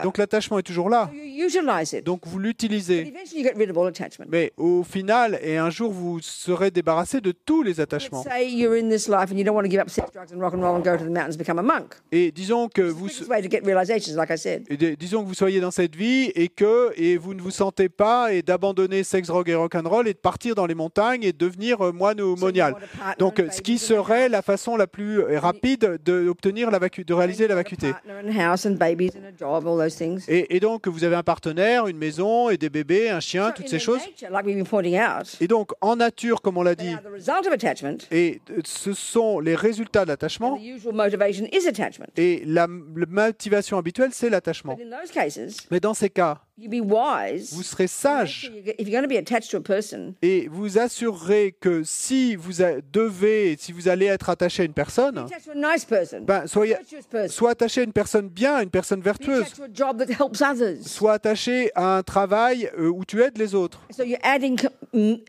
Donc 0.03 0.17
l'attachement 0.17 0.59
est 0.59 0.63
toujours 0.63 0.89
là. 0.89 1.09
Donc 2.03 2.21
vous 2.25 2.39
l'utilisez. 2.39 3.13
Mais 4.29 4.51
au 4.57 4.83
final, 4.83 5.39
et 5.41 5.57
un 5.57 5.69
jour, 5.69 5.91
vous 5.91 6.19
serez 6.21 6.71
débarrassé 6.71 7.21
de 7.21 7.31
tous 7.31 7.63
les 7.63 7.79
attachements. 7.79 8.23
say 8.23 8.51
you're 8.51 8.73
in 8.73 8.89
this 8.89 9.07
life 9.07 9.31
and 9.31 9.37
you 9.37 9.43
don't 9.43 9.55
want 9.55 9.63
to 9.63 9.69
give 9.69 9.79
up 9.79 9.89
sex, 9.89 10.11
drugs, 10.11 10.31
and 10.33 10.39
rock 10.39 10.53
and 10.53 10.61
roll 10.61 10.75
and 10.75 10.83
go 10.83 10.97
to 10.97 11.03
the 11.03 11.09
mountains, 11.09 11.37
become 11.37 11.59
a 11.59 11.63
monk. 11.63 11.95
Et 12.11 12.31
disons 12.31 12.67
que 12.67 12.81
vous, 12.81 13.07
et 13.09 14.77
dis- 14.77 14.97
disons 14.97 15.23
que 15.23 15.27
vous 15.27 15.33
soyez 15.33 15.59
dans 15.59 15.71
cette 15.71 15.95
vie 15.95 16.31
et 16.35 16.47
que 16.47 16.91
et 16.95 17.17
vous 17.17 17.33
ne 17.33 17.41
vous 17.41 17.51
sentez 17.51 17.89
pas 17.89 18.33
et 18.33 18.41
d'abandonner 18.41 19.03
sexe, 19.03 19.27
drogue 19.27 19.49
et 19.49 19.55
rock'n'roll 19.55 20.07
et 20.07 20.13
de 20.13 20.19
partir 20.19 20.55
dans 20.55 20.65
les 20.65 20.75
montagnes 20.75 21.23
et 21.23 21.33
de 21.33 21.37
devenir 21.37 21.81
euh, 21.81 21.90
moine 21.91 22.19
ou 22.21 22.35
monial. 22.35 22.75
Donc, 23.19 23.41
ce 23.51 23.61
qui 23.61 23.77
serait 23.77 24.29
la 24.29 24.41
façon 24.41 24.75
la 24.75 24.87
plus 24.87 25.19
euh, 25.21 25.39
rapide 25.39 25.99
d'obtenir 26.03 26.71
la 26.71 26.79
vacu- 26.79 27.05
de 27.05 27.13
réaliser 27.13 27.47
la 27.47 27.55
vacuité. 27.55 27.91
Et, 30.27 30.55
et 30.55 30.59
donc, 30.59 30.87
vous 30.87 31.03
avez 31.03 31.15
un 31.15 31.23
partenaire, 31.23 31.87
une 31.87 31.97
maison 31.97 32.49
et 32.49 32.57
des 32.57 32.69
bébés, 32.69 33.09
un 33.09 33.19
chien, 33.19 33.51
toutes 33.51 33.67
ces 33.69 33.79
choses. 33.79 34.01
Et 35.39 35.47
donc, 35.47 35.71
en 35.81 35.95
nature, 35.95 36.41
comme 36.41 36.57
on 36.57 36.63
l'a 36.63 36.75
dit, 36.75 36.95
et 38.11 38.41
euh, 38.51 38.61
ce 38.63 38.93
sont 38.93 39.39
les 39.39 39.55
résultats 39.55 40.03
de 40.03 40.09
l'attachement. 40.09 40.53
And 40.53 40.57
the 40.57 40.65
usual 40.65 40.93
motivation 40.95 41.45
is 41.51 41.67
attachment. 41.67 42.07
Et 42.17 42.43
la, 42.45 42.67
la 42.95 43.05
motivation 43.07 43.77
habituelle, 43.77 44.09
c'est 44.13 44.29
l'attachement. 44.29 44.75
But 44.75 44.85
in 44.85 44.89
those 45.01 45.11
cases, 45.11 45.67
Mais 45.69 45.79
dans 45.79 45.93
ces 45.93 46.09
cas, 46.09 46.39
you 46.57 46.69
be 46.69 46.81
wise. 46.83 47.53
vous 47.53 47.63
serez 47.63 47.87
sage 47.87 48.41
sure 48.47 48.51
you 48.55 48.63
get- 48.63 48.75
If 48.79 48.87
you're 48.87 49.01
going 49.01 49.07
to 49.07 49.13
be 49.13 49.17
attached 49.17 49.51
to 49.51 49.57
a 49.57 49.61
person, 49.61 50.13
et 50.21 50.47
vous 50.51 50.77
assurerez 50.77 51.55
que 51.59 51.80
si 51.83 52.35
vous 52.35 52.63
devez, 52.91 53.55
si 53.59 53.71
vous 53.71 53.87
allez 53.87 54.05
être 54.05 54.29
attaché 54.29 54.63
à 54.63 54.65
une 54.65 54.73
personne, 54.73 55.25
ben, 56.23 56.47
soyez, 56.47 56.75
soit 57.27 57.51
attaché 57.51 57.81
à 57.81 57.83
une 57.83 57.93
personne 57.93 58.29
bien, 58.29 58.61
une 58.61 58.69
personne 58.69 59.01
vertueuse, 59.01 59.45
soit 60.85 61.13
attaché 61.13 61.71
à 61.75 61.97
un 61.97 62.03
travail 62.03 62.69
euh, 62.77 62.89
où 62.89 63.05
tu 63.05 63.21
aides 63.21 63.37
les 63.37 63.55
autres. 63.55 63.81
So 63.91 64.03
you're 64.03 64.19
adding 64.23 64.59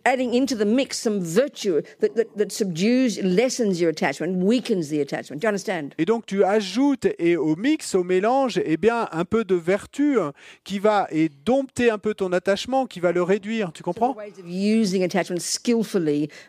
adding 0.05 0.35
into 0.35 0.57
the 0.57 0.67
mix 0.67 0.99
some 0.99 1.21
virtue 1.21 1.83
that, 2.01 2.15
that, 2.17 2.37
that 2.37 2.51
subdues, 2.51 3.21
lessens 3.23 3.81
your 3.81 3.91
attachment, 3.91 4.43
weakens 4.43 4.88
the 4.88 5.01
attachment. 5.01 5.41
Do 5.41 5.47
you 5.47 5.49
understand? 5.49 5.95
Et 5.99 6.05
donc 6.05 6.27
tu 6.27 6.45
ajoutes 6.45 7.07
et 7.19 7.37
au 7.37 7.57
mix, 7.57 7.95
au 7.95 8.05
mélange, 8.05 8.61
eh 8.65 8.77
bien 8.77 9.09
un 9.12 9.25
peu 9.25 9.45
de 9.45 9.55
vertu 9.55 10.19
qui 10.65 10.79
va 10.79 11.07
et 11.11 11.31
dompter 11.45 11.91
un 11.91 11.99
peu 11.99 12.15
ton 12.15 12.33
attachement, 12.33 12.87
qui 12.87 13.00
va 13.00 13.13
le 13.13 13.23
réduire. 13.23 13.73
Tu 13.73 13.83
comprends? 13.83 14.17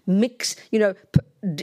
Mix, 0.07 0.55
you 0.71 0.79
know, 0.79 0.93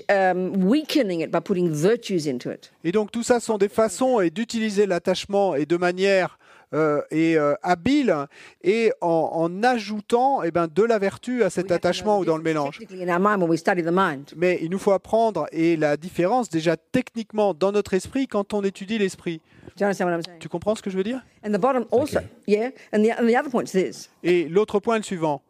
um, 0.09 0.67
weakening 0.67 1.21
it 1.21 1.31
by 1.31 1.41
putting 1.41 1.73
virtues 1.73 2.27
into 2.27 2.51
it. 2.51 2.73
Et 2.85 2.93
donc 2.93 3.11
tout 3.13 3.23
ça 3.23 3.41
sont 3.41 3.59
des 3.59 3.69
façons 3.69 4.21
d'utiliser 4.31 4.87
l'attachement 4.87 5.55
et 5.55 5.67
de 5.67 5.77
manière 5.77 6.39
et 6.73 7.37
euh, 7.37 7.55
habile 7.63 8.15
et 8.63 8.93
en, 9.01 9.31
en 9.33 9.63
ajoutant 9.63 10.43
eh 10.43 10.51
ben, 10.51 10.69
de 10.73 10.83
la 10.83 10.99
vertu 10.99 11.43
à 11.43 11.51
cet 11.51 11.71
attachement 11.73 12.19
the 12.19 12.23
ou 12.23 12.25
dans 12.25 12.37
le 12.37 12.43
difference 12.43 12.65
mélange. 12.67 12.79
technically 12.79 13.03
in 13.03 13.13
our 13.13 13.21
mind 13.21 13.41
when 13.43 13.51
we 13.51 13.59
study 13.59 13.83
the 13.83 13.91
mind. 13.93 14.31
Mais 14.37 14.59
il 14.63 14.71
nous 14.71 14.79
faut 14.79 14.93
apprendre 14.93 15.47
et 15.53 15.77
la 15.77 15.97
différence 15.97 16.49
déjà 16.49 16.77
techniquement 16.77 17.55
dans 17.55 17.73
notre 17.73 17.95
esprit 17.95 18.27
quand 18.29 18.55
on 18.55 18.63
étudie 18.63 18.99
l'esprit. 18.99 19.41
Do 19.77 19.85
you 19.85 19.87
understand 19.87 20.07
what 20.07 20.15
I'm 20.17 20.23
saying? 20.23 20.39
Tu 20.41 20.49
comprends 20.49 20.75
ce 20.75 20.83
que 20.83 20.91
je 20.91 20.97
veux 20.97 21.05
dire? 21.05 21.23
And 21.45 21.53
the 21.53 21.59
bottom 21.61 21.87
also, 21.91 22.21
yeah. 22.47 22.71
And 22.93 23.03
the, 23.03 23.13
and 23.19 23.27
the 23.27 23.37
other 23.37 23.51
point 23.51 23.65
is 23.65 23.73
this: 23.73 24.11
Et 24.23 24.49
l'autre 24.49 24.79
point 24.79 24.97
est 24.97 24.99
le 24.99 25.05
suivant. 25.05 25.43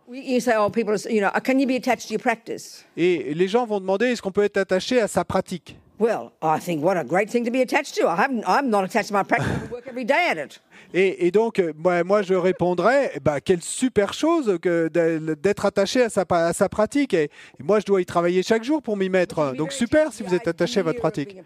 Et 2.97 3.35
les 3.35 3.49
gens 3.49 3.67
vont 3.67 3.81
demander 3.81 4.07
est-ce 4.07 4.23
qu'on 4.23 4.31
peut 4.31 4.45
être 4.45 4.57
attaché 4.57 5.01
à 5.01 5.09
sa 5.09 5.25
pratique? 5.25 5.77
Well, 6.01 6.33
I 6.41 6.59
think 6.59 6.83
what 6.83 6.97
a 6.97 7.05
great 7.05 7.29
thing 7.31 7.45
to 7.45 7.51
be 7.51 7.61
attached 7.61 7.95
to. 7.97 8.09
I 8.09 8.17
haven't, 8.17 8.43
I'm 8.47 8.71
not 8.71 8.85
attached 8.85 9.09
to 9.09 9.15
my 9.15 9.23
practice. 9.23 9.51
I 9.69 9.71
work 9.71 9.87
every 9.87 10.07
day 10.07 10.29
at 10.31 10.39
it. 10.39 10.59
et, 10.95 11.27
et 11.27 11.31
donc, 11.31 11.59
euh, 11.59 11.75
moi, 12.07 12.23
je 12.23 12.33
répondrais, 12.33 13.13
eh 13.15 13.21
ben, 13.21 13.39
quelle 13.45 13.61
super 13.61 14.15
chose 14.15 14.59
que 14.63 14.89
d'être 15.35 15.67
attaché 15.67 16.03
à 16.05 16.09
sa, 16.09 16.25
pa- 16.25 16.47
à 16.47 16.53
sa 16.55 16.71
pratique. 16.71 17.13
Et, 17.13 17.25
et 17.25 17.63
moi, 17.63 17.81
je 17.81 17.85
dois 17.85 18.01
y 18.01 18.07
travailler 18.07 18.43
chaque 18.43 18.65
jour 18.65 18.81
pour 18.81 18.97
m'y 18.97 19.11
mettre. 19.11 19.53
Donc, 19.55 19.73
super 19.73 20.11
si 20.11 20.23
vous 20.23 20.35
êtes 20.35 20.49
attaché 20.49 20.81
à 20.81 20.85
votre 20.85 21.01
pratique. 21.01 21.37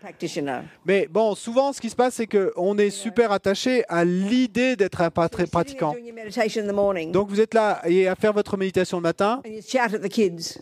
Mais 0.87 1.09
bon, 1.11 1.35
souvent, 1.35 1.73
ce 1.73 1.81
qui 1.81 1.91
se 1.91 1.97
passe, 1.97 2.15
c'est 2.15 2.29
qu'on 2.29 2.79
est 2.79 2.91
super 2.91 3.33
attaché 3.33 3.83
à 3.89 4.05
l'idée 4.05 4.77
d'être 4.77 5.01
un 5.01 5.11
pratiquant. 5.11 5.97
Donc, 7.11 7.29
vous 7.29 7.41
êtes 7.41 7.55
là 7.55 7.83
et 7.87 8.07
à 8.07 8.15
faire 8.15 8.33
votre 8.33 8.57
méditation 8.57 8.99
le 8.99 9.03
matin. 9.03 9.43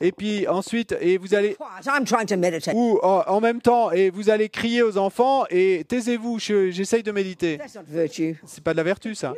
Et 0.01 0.13
puis 0.13 0.49
ensuite, 0.49 0.97
et 0.99 1.19
vous 1.19 1.35
allez 1.35 1.57
Quiet! 1.57 1.93
I'm 1.95 2.05
trying 2.05 2.27
to 2.27 2.37
meditate. 2.39 2.75
ou 2.75 2.99
en 3.03 3.41
même 3.41 3.61
temps, 3.61 3.82
et 3.91 4.11
vous 4.11 4.31
allez 4.31 4.49
crier 4.49 4.83
aux 4.83 4.97
enfants 4.99 5.45
et 5.51 5.85
taisez-vous, 5.89 6.39
je- 6.39 6.71
j'essaye 6.71 7.03
de 7.03 7.11
méditer. 7.13 7.59
That's 7.59 7.75
not 7.75 7.83
virtue. 7.89 8.37
C'est 8.47 8.63
pas 8.63 8.73
de 8.73 8.77
la 8.77 8.83
vertu, 8.85 9.15
ça. 9.15 9.35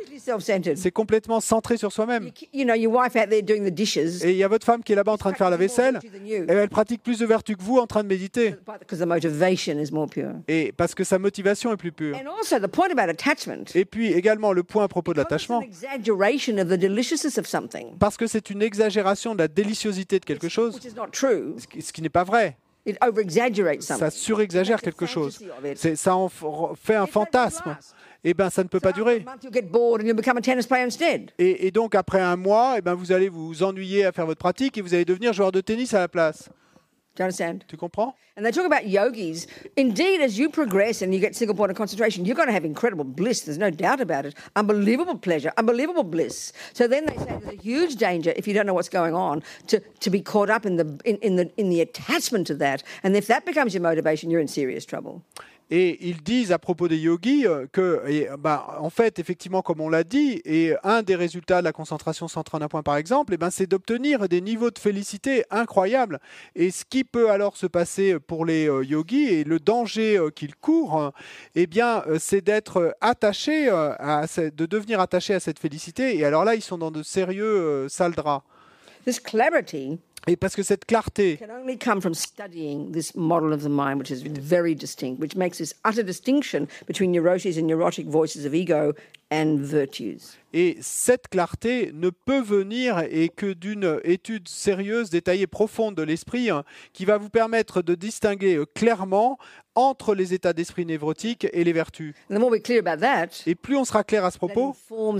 C'est 0.75 0.91
complètement 0.91 1.39
centré 1.39 1.77
sur 1.77 1.91
soi-même. 1.91 2.25
You, 2.25 2.31
you 2.53 2.63
know, 2.65 2.75
your 2.75 2.93
wife 2.93 3.15
out 3.15 3.29
there 3.29 3.41
doing 3.41 3.63
the 3.65 3.73
dishes. 3.73 4.23
Et 4.23 4.31
il 4.31 4.37
y 4.37 4.43
a 4.43 4.47
votre 4.47 4.65
femme 4.65 4.83
qui 4.83 4.93
est 4.93 4.95
là-bas 4.95 5.13
en 5.13 5.17
train 5.17 5.31
de 5.31 5.37
faire 5.37 5.49
la 5.49 5.57
vaisselle, 5.57 5.99
et 6.25 6.43
elle 6.47 6.69
pratique 6.69 7.01
plus 7.01 7.19
de 7.19 7.25
vertu 7.25 7.55
que 7.55 7.63
vous 7.63 7.77
en 7.77 7.87
train 7.87 8.03
de 8.03 8.07
méditer. 8.09 8.55
Et 10.47 10.73
parce 10.77 10.95
que 10.95 11.03
sa 11.03 11.17
motivation 11.19 11.71
est 11.71 11.77
plus 11.77 11.91
pure. 11.91 12.15
And 12.15 12.29
also, 12.39 12.59
the 12.59 12.67
point 12.67 12.89
about 12.91 13.09
attachment 13.09 13.65
Et 13.75 13.85
puis 13.85 14.11
également 14.13 14.53
le 14.53 14.63
point 14.63 14.83
à 14.83 14.87
propos 14.87 15.13
de 15.13 15.17
l'attachement, 15.17 15.63
parce 17.99 18.17
que 18.17 18.27
c'est 18.27 18.49
une 18.49 18.61
exagération 18.61 19.33
de 19.33 19.39
la 19.39 19.47
déliciosité 19.47 20.19
de 20.19 20.25
quelque 20.25 20.49
chose, 20.49 20.79
ce 21.79 21.91
qui 21.91 22.01
n'est 22.01 22.09
pas 22.09 22.23
vrai. 22.23 22.57
It 22.85 22.97
over 23.03 23.19
exaggerates 23.21 23.81
Ça 23.81 23.97
something. 23.97 24.11
surexagère 24.19 24.81
quelque 24.81 25.05
chose. 25.05 25.39
Ça 25.95 26.15
en 26.15 26.29
fait 26.29 26.95
un 26.95 27.07
fantasme. 27.07 27.75
Et 28.23 28.33
ben 28.33 28.49
ça 28.49 28.63
ne 28.63 28.67
peut 28.67 28.79
pas 28.79 28.91
durer. 28.91 29.23
Et, 31.37 31.67
et 31.67 31.71
donc 31.71 31.93
après 31.95 32.19
un 32.21 32.35
mois, 32.35 32.75
eh 32.77 32.81
ben, 32.81 32.93
vous 32.95 33.11
allez 33.11 33.29
vous 33.29 33.61
ennuyer 33.63 34.05
à 34.05 34.11
faire 34.11 34.25
votre 34.25 34.39
pratique 34.39 34.77
et 34.77 34.81
vous 34.81 34.93
allez 34.95 35.05
devenir 35.05 35.31
joueur 35.33 35.51
de 35.51 35.61
tennis 35.61 35.93
à 35.93 35.99
la 35.99 36.07
place. 36.07 36.49
Do 37.15 37.23
you 37.23 37.25
understand? 37.25 37.63
Tu 37.69 37.77
comprends 37.77 38.13
And 38.35 38.45
they 38.45 38.51
talk 38.51 38.65
about 38.65 38.87
yogis. 38.87 39.47
Indeed, 39.77 40.19
as 40.19 40.37
you 40.37 40.49
progress 40.49 41.01
and 41.01 41.13
you 41.13 41.21
get 41.21 41.33
single 41.33 41.55
point 41.55 41.71
of 41.71 41.77
concentration, 41.77 42.25
you're 42.25 42.35
going 42.35 42.49
to 42.49 42.53
have 42.53 42.65
incredible 42.65 43.05
bliss. 43.05 43.41
There's 43.41 43.57
no 43.57 43.69
doubt 43.69 44.01
about 44.01 44.25
it. 44.25 44.35
Unbelievable 44.57 45.17
pleasure, 45.17 45.53
unbelievable 45.55 46.03
bliss. 46.03 46.51
So 46.73 46.87
then 46.87 47.05
they 47.05 47.15
say 47.15 47.25
there's 47.25 47.57
a 47.57 47.61
huge 47.61 47.95
danger 47.95 48.33
if 48.35 48.47
you 48.47 48.53
don't 48.53 48.65
know 48.65 48.73
what's 48.73 48.89
going 48.89 49.15
on 49.15 49.43
to, 49.67 49.79
to 49.79 50.09
be 50.09 50.19
caught 50.19 50.49
up 50.49 50.65
in 50.65 50.75
the 50.75 50.99
in, 51.05 51.15
in 51.17 51.37
the 51.37 51.49
in 51.55 51.69
the 51.69 51.79
attachment 51.79 52.47
to 52.47 52.55
that. 52.55 52.83
And 53.01 53.15
if 53.15 53.27
that 53.27 53.45
becomes 53.45 53.73
your 53.73 53.81
motivation, 53.81 54.29
you're 54.29 54.41
in 54.41 54.49
serious 54.49 54.85
trouble. 54.85 55.23
Et 55.71 56.07
ils 56.07 56.21
disent 56.21 56.51
à 56.51 56.59
propos 56.59 56.87
des 56.87 56.97
yogis 56.97 57.47
euh, 57.47 57.65
que, 57.71 58.03
et, 58.07 58.27
bah, 58.37 58.77
en 58.79 58.89
fait, 58.89 59.17
effectivement, 59.17 59.61
comme 59.61 59.81
on 59.81 59.89
l'a 59.89 60.03
dit, 60.03 60.41
et 60.45 60.75
un 60.83 61.01
des 61.01 61.15
résultats 61.15 61.59
de 61.59 61.63
la 61.63 61.71
concentration 61.71 62.27
centrée 62.27 62.57
en 62.57 62.61
un 62.61 62.67
point, 62.67 62.83
par 62.83 62.97
exemple, 62.97 63.33
eh 63.33 63.37
ben, 63.37 63.49
c'est 63.49 63.65
d'obtenir 63.65 64.29
des 64.29 64.41
niveaux 64.41 64.69
de 64.69 64.77
félicité 64.77 65.43
incroyables. 65.49 66.19
Et 66.55 66.69
ce 66.69 66.85
qui 66.85 67.03
peut 67.03 67.31
alors 67.31 67.57
se 67.57 67.65
passer 67.65 68.19
pour 68.19 68.45
les 68.45 68.69
euh, 68.69 68.83
yogis 68.83 69.25
et 69.25 69.43
le 69.43 69.59
danger 69.59 70.17
euh, 70.17 70.29
qu'ils 70.29 70.55
courent, 70.55 71.11
eh 71.55 71.65
bien, 71.65 72.03
c'est 72.19 72.41
d'être 72.41 72.95
attaché 73.01 73.65
de 73.65 74.65
devenir 74.65 74.99
attaché 74.99 75.33
à 75.33 75.39
cette 75.39 75.59
félicité. 75.59 76.17
Et 76.17 76.25
alors 76.25 76.45
là, 76.45 76.55
ils 76.55 76.61
sont 76.61 76.77
dans 76.77 76.91
de 76.91 77.03
sérieux 77.03 77.87
sales 77.89 78.13
draps. 78.13 78.45
This 79.05 79.19
clarity 79.19 79.99
Et 80.27 80.35
parce 80.35 80.55
que 80.55 80.63
cette 80.63 80.85
clarté, 80.85 81.37
can 81.37 81.61
only 81.61 81.77
come 81.77 82.01
from 82.01 82.13
studying 82.13 82.91
this 82.91 83.15
model 83.15 83.53
of 83.53 83.61
the 83.61 83.69
mind, 83.69 83.99
which 83.99 84.11
is 84.11 84.23
very 84.23 84.73
distinct, 84.73 85.21
which 85.21 85.35
makes 85.35 85.57
this 85.57 85.75
utter 85.83 86.03
distinction 86.03 86.67
between 86.87 87.11
neuroses 87.11 87.57
and 87.57 87.67
neurotic 87.67 88.07
voices 88.07 88.45
of 88.45 88.53
ego 88.53 88.93
and 89.31 89.57
virtues. 89.59 90.37
Et 90.53 90.77
cette 90.81 91.27
clarté 91.27 91.91
ne 91.93 92.09
peut 92.09 92.41
venir 92.41 92.99
et 93.09 93.29
que 93.29 93.53
d'une 93.53 93.99
étude 94.05 94.47
sérieuse, 94.47 95.09
détaillée, 95.09 95.47
profonde 95.47 95.95
de 95.95 96.03
l'esprit, 96.03 96.49
hein, 96.49 96.63
qui 96.93 97.03
va 97.03 97.17
vous 97.17 97.29
permettre 97.29 97.81
de 97.81 97.93
distinguer 97.93 98.55
euh, 98.55 98.65
clairement 98.65 99.37
entre 99.75 100.15
les 100.15 100.33
états 100.33 100.53
d'esprit 100.53 100.85
névrotiques 100.85 101.47
et 101.51 101.65
les 101.65 101.73
vertus. 101.73 102.15
And 102.29 102.35
the 102.35 102.39
more 102.39 102.49
we're 102.49 102.61
clear 102.61 102.79
about 102.79 103.01
that, 103.01 103.43
Et 103.45 103.55
plus 103.55 103.75
on 103.75 103.83
sera 103.83 104.05
clair 104.05 104.23
à 104.23 104.31
ce 104.31 104.37
propos, 104.37 104.73
moment 104.73 104.75
moment 104.89 105.11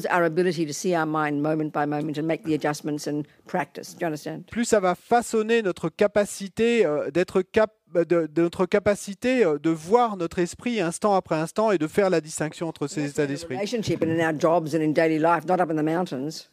plus 4.49 4.65
ça 4.65 4.79
va 4.79 4.94
façonner 4.95 5.61
notre 5.61 5.89
capacité 5.89 6.85
euh, 6.85 7.11
d'être 7.11 7.41
cap 7.41 7.71
de, 7.93 8.27
de 8.27 8.41
notre 8.41 8.65
capacité 8.65 9.45
euh, 9.45 9.57
de 9.57 9.69
voir 9.69 10.17
notre 10.17 10.39
esprit 10.39 10.81
instant 10.81 11.13
après 11.15 11.35
instant 11.35 11.71
et 11.71 11.77
de 11.77 11.87
faire 11.87 12.09
la 12.09 12.19
distinction 12.19 12.67
entre 12.67 12.87
ces 12.87 13.05
états 13.05 13.25
d'esprit. 13.25 13.55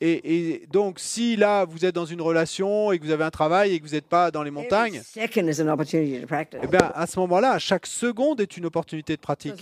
Et, 0.00 0.20
et 0.60 0.66
donc, 0.70 1.00
si 1.00 1.34
là 1.36 1.64
vous 1.64 1.84
êtes 1.84 1.94
dans 1.96 2.04
une 2.04 2.20
relation 2.20 2.92
et 2.92 2.98
que 3.00 3.04
vous 3.04 3.10
avez 3.10 3.24
un 3.24 3.30
travail 3.30 3.74
et 3.74 3.80
que 3.80 3.84
vous 3.86 3.94
n'êtes 3.94 4.06
pas 4.06 4.30
dans 4.30 4.44
les 4.44 4.50
montagnes, 4.52 5.00
practice. 5.00 5.16
Eh 6.62 6.66
bien, 6.68 6.92
à 6.94 7.06
ce 7.08 7.18
moment-là, 7.20 7.58
chaque 7.58 7.86
seconde 7.86 8.40
est 8.40 8.56
une 8.56 8.66
opportunité 8.66 9.16
de 9.16 9.20
pratique. 9.20 9.54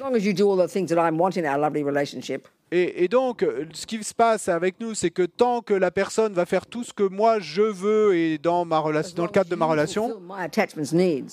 Et, 2.73 3.05
et 3.05 3.09
donc, 3.09 3.43
euh, 3.43 3.67
ce 3.73 3.85
qui 3.85 4.03
se 4.05 4.15
passe 4.15 4.49
avec 4.49 4.79
nous, 4.81 4.95
c'est 4.95 5.11
que 5.11 5.23
tant 5.23 5.61
que 5.61 5.75
la 5.75 5.91
personne 5.91 6.33
va 6.33 6.47
faire 6.47 6.67
tout 6.67 6.85
ce 6.85 6.93
que 6.93 7.03
moi 7.03 7.41
je 7.41 7.63
veux 7.63 8.17
et 8.17 8.39
dans 8.39 8.65
ma 8.65 8.81
le 8.81 9.29
cadre 9.29 9.51
de 9.51 9.57
ma 9.57 9.67
relation, 9.67 10.21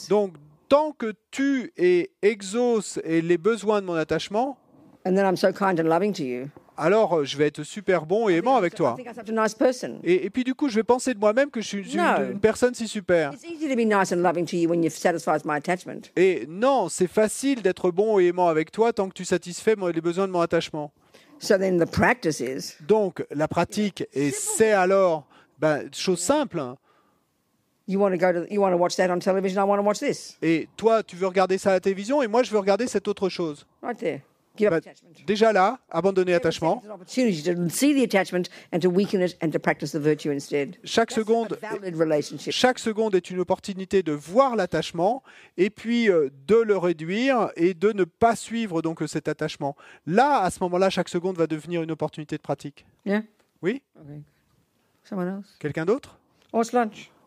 donc 0.10 0.34
tant 0.68 0.92
que 0.92 1.14
tu 1.32 1.72
et 1.78 2.12
exauces 2.22 3.00
et 3.04 3.22
les 3.22 3.38
besoins 3.38 3.82
de 3.82 3.86
mon 3.86 3.94
attachement, 3.94 4.58
and 5.06 5.16
then 5.16 5.26
I'm 5.26 5.38
so 5.38 5.52
kind 5.52 5.80
and 5.80 5.88
loving 5.88 6.12
to 6.14 6.24
you. 6.24 6.50
alors 6.78 7.18
euh, 7.18 7.24
je 7.24 7.38
vais 7.38 7.48
être 7.48 7.64
super 7.64 8.06
bon 8.06 8.30
et 8.30 8.36
aimant 8.36 8.56
avec 8.56 8.76
toi. 8.76 8.96
Et, 10.04 10.26
et 10.26 10.30
puis 10.30 10.44
du 10.44 10.56
coup, 10.56 10.70
je 10.70 10.76
vais 10.76 10.84
penser 10.84 11.14
de 11.14 11.20
moi-même 11.20 11.50
que 11.50 11.62
je 11.62 11.68
suis 11.68 11.96
une, 11.96 12.40
personne 12.40 12.74
si 12.74 12.88
super. 12.88 13.34
It's 13.34 13.44
easy 13.44 13.68
to 13.68 13.76
be 13.76 13.86
nice 13.86 14.12
and 14.12 14.22
loving 14.22 14.46
to 14.46 14.56
you 14.56 14.70
when 14.70 14.84
you've 14.84 14.96
satisfied 14.96 15.42
my 15.46 15.58
attachment. 15.58 16.12
Et 16.16 16.46
non, 16.48 16.90
c'est 16.90 17.08
facile 17.08 17.62
d'être 17.62 17.92
bon 17.92 18.20
et 18.20 18.28
aimant 18.28 18.48
avec 18.48 18.72
toi 18.72 18.94
tant 18.94 19.08
que 19.10 19.14
tu 19.14 19.26
satisfais 19.26 19.76
les 19.94 20.02
besoins 20.02 20.28
de 20.28 20.32
mon 20.32 20.42
attachement. 20.42 20.92
So 21.40 21.58
then 21.58 21.78
the 21.78 21.86
practice 21.86 22.40
is 22.40 22.76
Donc, 22.88 23.26
la 23.32 23.48
pratique, 23.48 24.04
et 24.14 24.32
c'est 24.32 24.72
alors, 24.72 25.28
ben, 25.60 25.90
chose 25.94 26.20
simple, 26.20 26.76
you 27.88 28.00
want 28.00 28.12
to 28.12 28.18
go 28.18 28.32
to 28.34 28.54
you 28.54 28.60
want 28.60 28.72
to 28.72 28.78
watch 28.78 28.96
that 28.98 29.10
on 29.10 29.20
television. 29.20 29.62
I 29.62 29.66
want 29.66 29.80
to 29.80 29.84
watch 29.84 30.00
this 30.00 30.38
et 30.42 30.68
toi, 30.76 31.04
tu 31.04 31.16
veux 31.16 31.28
regarder 31.28 31.58
ça 31.58 31.70
à 31.70 31.74
la 31.74 31.80
télévision, 31.80 32.22
et 32.22 32.28
moi, 32.28 32.44
je 32.44 32.52
veux 32.52 32.60
regarder 32.60 32.88
cette 32.88 33.08
autre 33.08 33.30
chose. 33.30 33.66
right 33.82 33.98
there. 33.98 34.22
Give 34.58 34.70
Bah, 34.70 34.80
déjà 35.26 35.54
là, 35.54 35.80
abandonner 35.90 36.32
l'attachement. 36.32 36.84
Chaque 40.84 41.12
seconde, 41.12 41.60
chaque 42.50 42.80
seconde 42.80 43.16
est 43.16 43.30
une 43.30 43.40
opportunité 43.40 44.04
de 44.04 44.12
voir 44.12 44.56
l'attachement, 44.56 45.24
et 45.58 45.70
puis 45.70 46.10
euh, 46.10 46.30
de 46.48 46.56
le 46.56 46.78
réduire, 46.78 47.50
et 47.56 47.74
de 47.74 47.92
ne 47.92 48.04
pas 48.04 48.36
suivre 48.36 48.82
donc 48.82 49.02
cet 49.08 49.28
attachement. 49.28 49.76
Là, 50.06 50.42
à 50.42 50.50
ce 50.50 50.60
moment-là, 50.64 50.90
chaque 50.90 51.10
seconde 51.10 51.38
va 51.38 51.48
devenir 51.48 51.84
une 51.84 51.92
opportunité 51.92 52.38
de 52.38 52.42
pratique. 52.42 52.86
Yeah. 53.06 53.24
Oui? 53.62 53.82
Okay. 53.96 54.22
Someone 55.04 55.28
else? 55.28 55.56
Quelqu'un 55.60 55.86
d'autre? 55.86 56.20
Oh. 56.54 56.62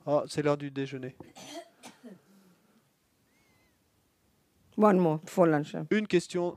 Oh, 0.07 0.22
c'est 0.26 0.43
l'heure 0.43 0.57
du 0.57 0.70
déjeuner. 0.70 1.14
One 4.76 4.99
more 4.99 5.18
before 5.18 5.47
lunch. 5.47 5.76
Une 5.91 6.07
question 6.07 6.57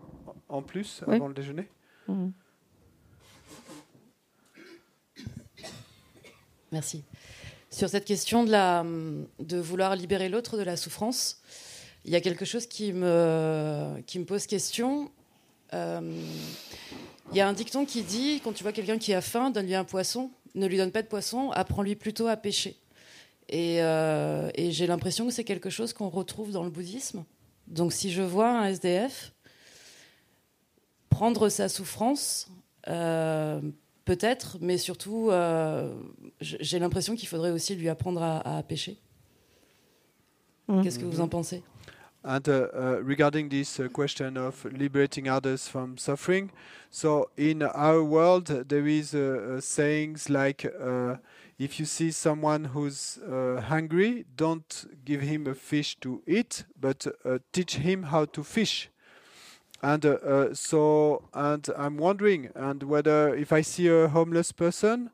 en 0.54 0.62
plus 0.62 1.02
Oui. 1.08 1.16
avant 1.16 1.28
le 1.28 1.34
déjeuner 1.34 1.68
Merci. 6.72 7.04
Sur 7.70 7.90
cette 7.90 8.06
question 8.06 8.44
de, 8.44 8.52
la, 8.52 8.86
de 9.40 9.58
vouloir 9.58 9.96
libérer 9.96 10.30
l'autre 10.30 10.58
de 10.58 10.64
la 10.64 10.78
souffrance, 10.78 11.42
il 12.06 12.12
y 12.12 12.16
a 12.16 12.22
quelque 12.22 12.46
chose 12.46 12.68
qui 12.68 12.94
me, 12.94 14.02
qui 14.06 14.20
me 14.20 14.26
pose 14.26 14.46
question. 14.48 15.12
Euh, 15.74 16.02
il 17.32 17.38
y 17.38 17.42
a 17.42 17.48
un 17.48 17.54
dicton 17.54 17.86
qui 17.86 18.04
dit 18.04 18.42
quand 18.44 18.54
tu 18.54 18.64
vois 18.64 18.74
quelqu'un 18.74 18.98
qui 18.98 19.14
a 19.14 19.22
faim, 19.22 19.50
donne-lui 19.50 19.76
un 19.76 19.86
poisson. 19.86 20.32
Ne 20.56 20.68
lui 20.68 20.78
donne 20.78 20.92
pas 20.92 21.02
de 21.02 21.08
poisson, 21.08 21.50
apprends-lui 21.52 21.96
plutôt 21.96 22.28
à 22.28 22.38
pêcher. 22.38 22.78
Et, 23.50 23.82
euh, 23.82 24.52
et 24.56 24.72
j'ai 24.72 24.86
l'impression 24.86 25.26
que 25.26 25.32
c'est 25.34 25.44
quelque 25.44 25.70
chose 25.72 25.94
qu'on 25.94 26.10
retrouve 26.10 26.52
dans 26.52 26.64
le 26.64 26.70
bouddhisme. 26.70 27.24
Donc 27.68 27.92
si 27.94 28.12
je 28.12 28.22
vois 28.22 28.50
un 28.50 28.66
SDF 28.66 29.33
prendre 31.16 31.50
sa 31.50 31.68
souffrance 31.70 32.48
Euh, 32.88 33.62
Peut-être, 34.06 34.58
mais 34.60 34.78
surtout, 34.78 35.30
euh, 35.32 35.94
j'ai 36.42 36.78
l'impression 36.78 37.16
qu'il 37.16 37.30
faudrait 37.30 37.52
aussi 37.52 37.74
lui 37.74 37.88
apprendre 37.88 38.22
à, 38.22 38.58
à 38.58 38.62
pêcher. 38.62 38.98
Qu'est-ce 40.68 41.00
que 41.00 41.06
vous 41.06 41.22
en 41.22 41.30
pensez? 41.30 41.64
And 42.26 42.48
uh, 42.48 42.68
uh, 42.74 43.02
regarding 43.08 43.48
this 43.50 43.80
uh, 43.80 43.88
question 43.88 44.36
of 44.36 44.66
liberating 44.66 45.30
others 45.30 45.70
from 45.70 45.98
suffering, 45.98 46.50
so 46.90 47.30
in 47.38 47.62
our 47.62 48.02
world 48.04 48.66
there 48.68 48.88
is 48.88 49.14
uh, 49.14 49.20
uh, 49.20 49.62
sayings 49.62 50.30
like, 50.30 50.66
uh, 50.66 51.16
if 51.58 51.80
you 51.80 51.86
see 51.86 52.12
someone 52.12 52.66
who's 52.74 53.20
uh, 53.20 53.62
hungry, 53.70 54.26
don't 54.36 54.86
give 55.06 55.22
him 55.22 55.48
a 55.48 55.54
fish 55.54 55.98
to 56.02 56.22
eat, 56.28 56.66
but 56.78 57.08
uh, 57.24 57.40
teach 57.54 57.76
him 57.78 58.04
how 58.04 58.26
to 58.26 58.44
fish. 58.44 58.90
And 59.84 60.06
uh, 60.06 60.12
uh, 60.12 60.54
so, 60.54 61.24
and 61.34 61.68
I'm 61.78 61.98
wondering, 61.98 62.50
and 62.56 62.84
whether 62.84 63.36
if 63.36 63.52
I 63.52 63.62
see 63.62 63.90
a 63.90 64.08
homeless 64.08 64.54
person, 64.54 65.10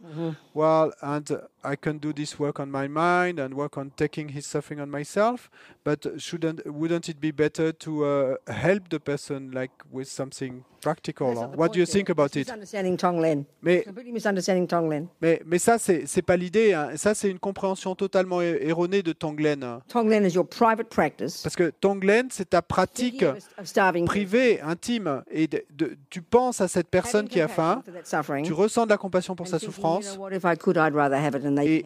well, 0.53 0.93
and 1.01 1.31
uh, 1.31 1.39
I 1.63 1.75
can 1.75 1.97
do 1.99 2.13
this 2.13 2.39
work 2.39 2.59
on 2.59 2.71
my 2.71 2.87
mind 2.87 3.39
and 3.39 3.53
work 3.53 3.77
on 3.77 3.91
taking 3.97 4.29
his 4.29 4.45
suffering 4.45 4.79
on 4.79 4.89
myself, 4.89 5.49
but 5.83 6.07
shouldn't 6.17 6.65
wouldn't 6.65 7.09
it 7.09 7.19
be 7.19 7.31
better 7.31 7.73
to 7.73 8.05
uh, 8.05 8.35
help 8.47 8.89
the 8.89 8.99
person 8.99 9.51
like 9.53 9.71
with 9.91 10.07
something 10.07 10.63
practical? 10.81 11.37
Or 11.37 11.47
what 11.57 11.73
do 11.73 11.79
you 11.79 11.85
think 11.85 12.09
about 12.09 12.27
It's 12.37 12.37
it? 12.37 12.47
Misunderstanding 12.47 12.95
Tonglen. 12.97 13.45
Mais 13.61 13.83
Completely 13.83 14.13
misunderstanding 14.13 14.67
Tonglen. 14.67 15.07
mais 15.21 15.41
mais 15.45 15.59
ça 15.59 15.77
c'est 15.77 16.05
c'est 16.07 16.21
pas 16.21 16.37
l'idée. 16.37 16.71
hein. 16.73 16.91
Ça 16.95 17.13
c'est 17.13 17.29
une 17.29 17.39
compréhension 17.39 17.93
totalement 17.95 18.41
er- 18.41 18.65
erronée 18.65 19.03
de 19.03 19.11
Tonglen. 19.11 19.61
hein. 19.63 19.81
Tonglen 19.89 20.25
is 20.25 20.35
your 20.35 20.47
private 20.47 20.87
practice. 20.89 21.41
Parce 21.43 21.57
que 21.57 21.71
Tonglen 21.81 22.27
c'est 22.31 22.49
ta 22.51 22.61
pratique 22.61 23.25
privée, 24.05 24.61
intime, 24.61 25.23
et 25.29 25.47
de- 25.47 25.63
de- 25.71 25.97
tu 26.09 26.21
penses 26.21 26.61
à 26.61 26.67
cette 26.67 26.87
personne 26.87 27.27
qui 27.27 27.41
a 27.41 27.47
faim, 27.47 27.83
tu 28.43 28.53
ressens 28.53 28.85
de 28.85 28.89
la 28.91 28.97
compassion 28.97 29.35
pour 29.35 29.47
sa 29.47 29.59
souffrance. 29.59 30.05
You 30.05 30.13
know 30.15 30.21
what, 30.23 30.31
if 30.33 30.43
I 30.45 30.57
could, 30.57 30.77
I'd 30.77 30.93
rather 30.95 31.15
have 31.17 31.35
it 31.35 31.43
Et- 31.65 31.85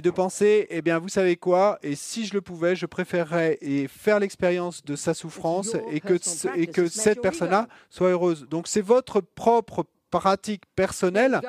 de 0.00 0.10
penser, 0.10 0.66
eh 0.70 0.80
bien, 0.80 0.98
vous 0.98 1.10
savez 1.10 1.36
quoi? 1.36 1.78
Et 1.82 1.94
si 1.96 2.24
je 2.24 2.32
le 2.32 2.40
pouvais, 2.40 2.74
je 2.74 2.86
préférerais 2.86 3.58
et 3.60 3.88
faire 3.88 4.18
l'expérience 4.20 4.82
de 4.84 4.96
sa 4.96 5.12
souffrance 5.12 5.76
et 5.90 6.00
que, 6.00 6.14
et 6.56 6.66
que 6.66 6.88
cette 6.88 7.20
personne-là 7.20 7.68
soit 7.90 8.08
heureuse. 8.08 8.46
Donc, 8.48 8.68
c'est 8.68 8.80
votre 8.80 9.20
propre 9.20 9.84
pratique 10.12 10.62
personnelle 10.76 11.40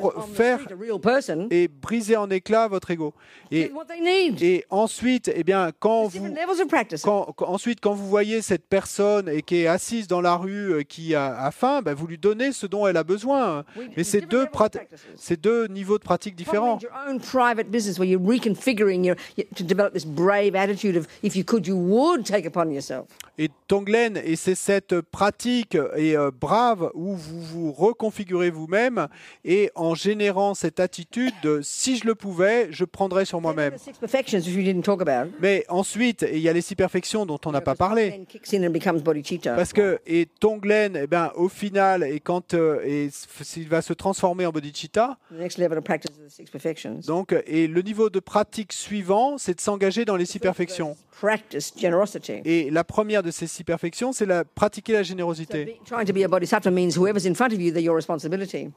pour 0.00 0.12
faire- 0.34 0.58
et 1.50 1.68
briser 1.68 2.16
en 2.16 2.28
éclats 2.30 2.66
votre 2.68 2.90
ego. 2.90 3.14
Et, 3.52 4.64
ensuite, 4.70 5.30
eh 5.34 5.44
bien, 5.44 5.70
quand 5.78 6.02
vous, 6.18 6.26
quand, 7.04 7.34
ensuite, 7.46 7.80
quand 7.80 7.94
vous 7.94 8.08
voyez 8.08 8.42
cette 8.42 8.66
personne 8.68 9.28
et 9.28 9.40
qui 9.42 9.62
est 9.62 9.66
assise 9.68 10.08
dans 10.08 10.20
la 10.20 10.36
rue, 10.36 10.72
euh, 10.74 10.82
qui 10.82 11.14
a, 11.14 11.38
a 11.38 11.50
faim, 11.52 11.80
ben, 11.82 11.94
vous 11.94 12.06
lui 12.06 12.18
donnez 12.18 12.50
ce 12.52 12.66
dont 12.66 12.86
elle 12.86 12.96
a 12.96 13.04
besoin. 13.04 13.64
Mais 13.96 14.04
c'est 14.04 14.20
deux, 14.28 14.46
deux 15.40 15.66
niveaux 15.68 15.98
de 15.98 16.02
pratique 16.04 16.34
différents. 16.34 16.78
Et 23.38 23.50
Tonglen, 23.68 24.16
et 24.24 24.34
c'est 24.34 24.54
cette 24.54 25.00
pratique 25.02 25.76
et 25.96 26.16
euh, 26.16 26.30
brave 26.30 26.90
où 26.94 27.14
vous 27.14 27.40
vous 27.42 27.72
reconfigurez 27.76 28.50
vous-même 28.50 29.08
et 29.44 29.70
en 29.74 29.94
générant 29.94 30.54
cette 30.54 30.80
attitude 30.80 31.34
de 31.42 31.60
si 31.62 31.96
je 31.96 32.06
le 32.06 32.14
pouvais, 32.14 32.68
je 32.70 32.84
prendrais 32.84 33.24
sur 33.24 33.40
moi-même. 33.40 33.72
are 33.74 33.78
the 33.78 33.82
six 33.82 33.98
perfections 33.98 34.38
which 34.46 34.56
we 34.56 34.64
didn't 34.64 34.82
talk 34.82 35.00
about. 35.00 35.30
Mais 35.40 35.64
ensuite, 35.68 36.26
il 36.32 36.38
y 36.40 36.48
a 36.48 36.52
les 36.52 36.60
six 36.60 36.74
perfections 36.76 37.26
dont 37.26 37.40
on 37.44 37.52
n'a 37.52 37.60
pas 37.60 37.74
parlé. 37.74 38.26
Parce 39.56 39.72
que 39.72 39.98
et 40.06 40.26
Tonglen, 40.40 40.98
eh 41.02 41.06
ben, 41.06 41.32
au 41.36 41.48
final, 41.48 42.02
et 42.02 42.20
quand 42.20 42.54
euh, 42.54 42.80
et 42.84 43.08
s'il 43.12 43.68
va 43.68 43.82
se 43.82 43.92
transformer 43.92 44.46
en 44.46 44.50
bodhicitta, 44.52 45.18
the 45.30 45.38
next 45.38 45.58
level 45.58 45.78
of 45.78 45.84
practice 45.84 46.10
is 46.16 46.26
the 46.26 46.30
six 46.30 46.50
perfections. 46.50 47.00
donc 47.06 47.34
et 47.46 47.66
le 47.66 47.82
niveau 47.82 48.10
de 48.10 48.20
pratique 48.20 48.72
suivant, 48.72 49.38
c'est 49.38 49.54
de 49.54 49.60
s'engager 49.60 50.04
dans 50.04 50.16
les 50.16 50.26
six 50.26 50.38
perfections. 50.38 50.96
Et 52.44 52.70
la 52.70 52.84
première 52.84 53.22
de 53.22 53.30
ces 53.30 53.46
six 53.46 53.64
perfections, 53.64 54.12
c'est 54.12 54.26
la 54.26 54.44
pratiquer 54.44 54.92
la 54.92 55.02
So 55.02 55.08
générosité. 55.08 55.78
to 57.50 57.56
be 57.56 57.65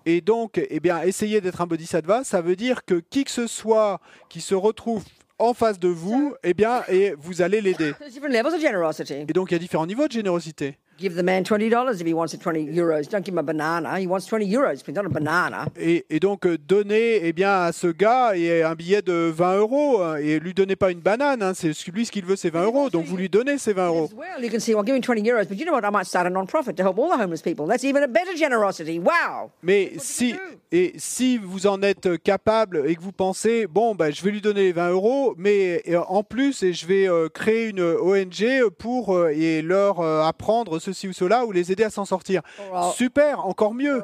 Et 0.05 0.21
donc, 0.21 0.61
eh 0.69 0.79
bien, 0.79 1.01
essayer 1.01 1.41
d'être 1.41 1.61
un 1.61 1.67
bodhisattva, 1.67 2.23
ça 2.23 2.41
veut 2.41 2.55
dire 2.55 2.85
que 2.85 3.01
qui 3.09 3.23
que 3.23 3.31
ce 3.31 3.47
soit 3.47 3.99
qui 4.29 4.41
se 4.41 4.55
retrouve 4.55 5.03
en 5.37 5.53
face 5.53 5.79
de 5.79 5.87
vous, 5.87 6.33
eh 6.43 6.53
bien, 6.53 6.83
et 6.89 7.13
vous 7.17 7.41
allez 7.41 7.61
l'aider. 7.61 7.93
There's 7.97 8.13
different 8.13 8.33
levels 8.33 8.53
of 8.53 8.61
generosity. 8.61 9.25
Et 9.27 9.33
donc, 9.33 9.51
il 9.51 9.53
y 9.53 9.55
a 9.55 9.59
différents 9.59 9.87
niveaux 9.87 10.07
de 10.07 10.11
générosité. 10.11 10.77
Give 10.99 11.15
the 11.15 11.23
man 11.23 11.43
twenty 11.45 11.69
dollars 11.69 12.01
if 12.01 12.07
he 12.07 12.13
wants 12.13 12.33
it, 12.33 12.41
twenty 12.41 12.65
euros. 12.65 13.07
Don't 13.09 13.23
give 13.23 13.33
him 13.33 13.37
a 13.37 13.43
banana. 13.43 13.97
He 13.99 14.05
wants 14.05 14.25
twenty 14.27 14.45
euros, 14.45 14.83
but 14.85 14.93
not 14.93 15.05
a 15.05 15.09
banana. 15.09 15.65
Et, 15.79 16.05
et 16.09 16.19
donc, 16.19 16.45
euh, 16.45 16.57
donner 16.57 17.21
eh 17.23 17.31
bien, 17.31 17.53
à 17.61 17.71
ce 17.71 17.87
gars 17.87 18.35
et 18.35 18.63
un 18.63 18.75
billet 18.75 19.01
de 19.01 19.31
20 19.33 19.57
euros. 19.59 20.01
hein, 20.01 20.17
et 20.17 20.39
lui 20.39 20.53
donnez 20.53 20.75
pas 20.75 20.91
une 20.91 20.99
banane. 20.99 21.41
hein, 21.41 21.53
c'est 21.55 21.71
lui, 21.93 22.05
ce 22.05 22.11
qu'il 22.11 22.25
veut, 22.25 22.35
c'est 22.35 22.49
20 22.49 22.63
euros. 22.65 22.89
Donc, 22.89 23.05
vous 23.05 23.15
lui 23.15 23.29
donnez 23.29 23.57
ces 23.57 23.71
20 23.71 23.87
euros. 23.87 24.09
As 24.11 24.15
well, 24.15 24.43
you 24.43 24.49
can 24.51 24.59
see, 24.59 24.73
well, 24.75 24.83
give 24.85 24.95
him 24.95 25.01
twenty 25.01 25.21
euros, 25.21 25.45
but 25.47 25.57
you 25.57 25.65
know 25.65 25.71
what? 25.73 25.85
I 25.85 25.89
might 25.91 26.05
start 26.05 26.27
a 26.27 26.29
non-profit 26.29 26.75
to 26.75 26.83
help 26.83 26.99
all 26.99 27.09
the 27.09 27.17
homeless 27.21 27.41
people. 27.41 27.65
That's 27.65 27.85
even 27.85 28.03
a 28.03 28.07
better 28.07 28.35
generosity. 28.35 28.99
Wow. 28.99 29.51
Mais 29.63 29.93
si, 29.99 30.35
et 30.71 30.93
si 30.97 31.37
vous 31.37 31.65
en 31.65 31.81
êtes 31.81 32.21
capable 32.23 32.83
et 32.85 32.95
que 32.95 33.01
vous 33.01 33.13
pensez, 33.13 33.67
bon, 33.67 33.95
bah, 33.95 34.11
je 34.11 34.21
vais 34.21 34.31
lui 34.31 34.41
donner 34.41 34.63
les 34.63 34.73
20 34.73 34.89
euros, 34.89 35.33
mais 35.37 35.81
euh, 35.87 36.01
en 36.09 36.23
plus, 36.23 36.61
et 36.63 36.73
je 36.73 36.85
vais 36.85 37.07
euh, 37.07 37.29
créer 37.29 37.69
une 37.69 37.81
ONG 37.81 38.69
pour 38.77 39.15
euh, 39.15 39.29
et 39.29 39.61
leur 39.61 40.01
euh, 40.01 40.23
apprendre 40.23 40.79
ceci 40.93 41.07
ou 41.07 41.13
cela 41.13 41.45
ou 41.45 41.51
les 41.51 41.71
aider 41.71 41.83
à 41.83 41.89
s'en 41.89 42.05
sortir. 42.05 42.41
Super, 42.93 43.45
encore 43.45 43.73
mieux, 43.73 44.01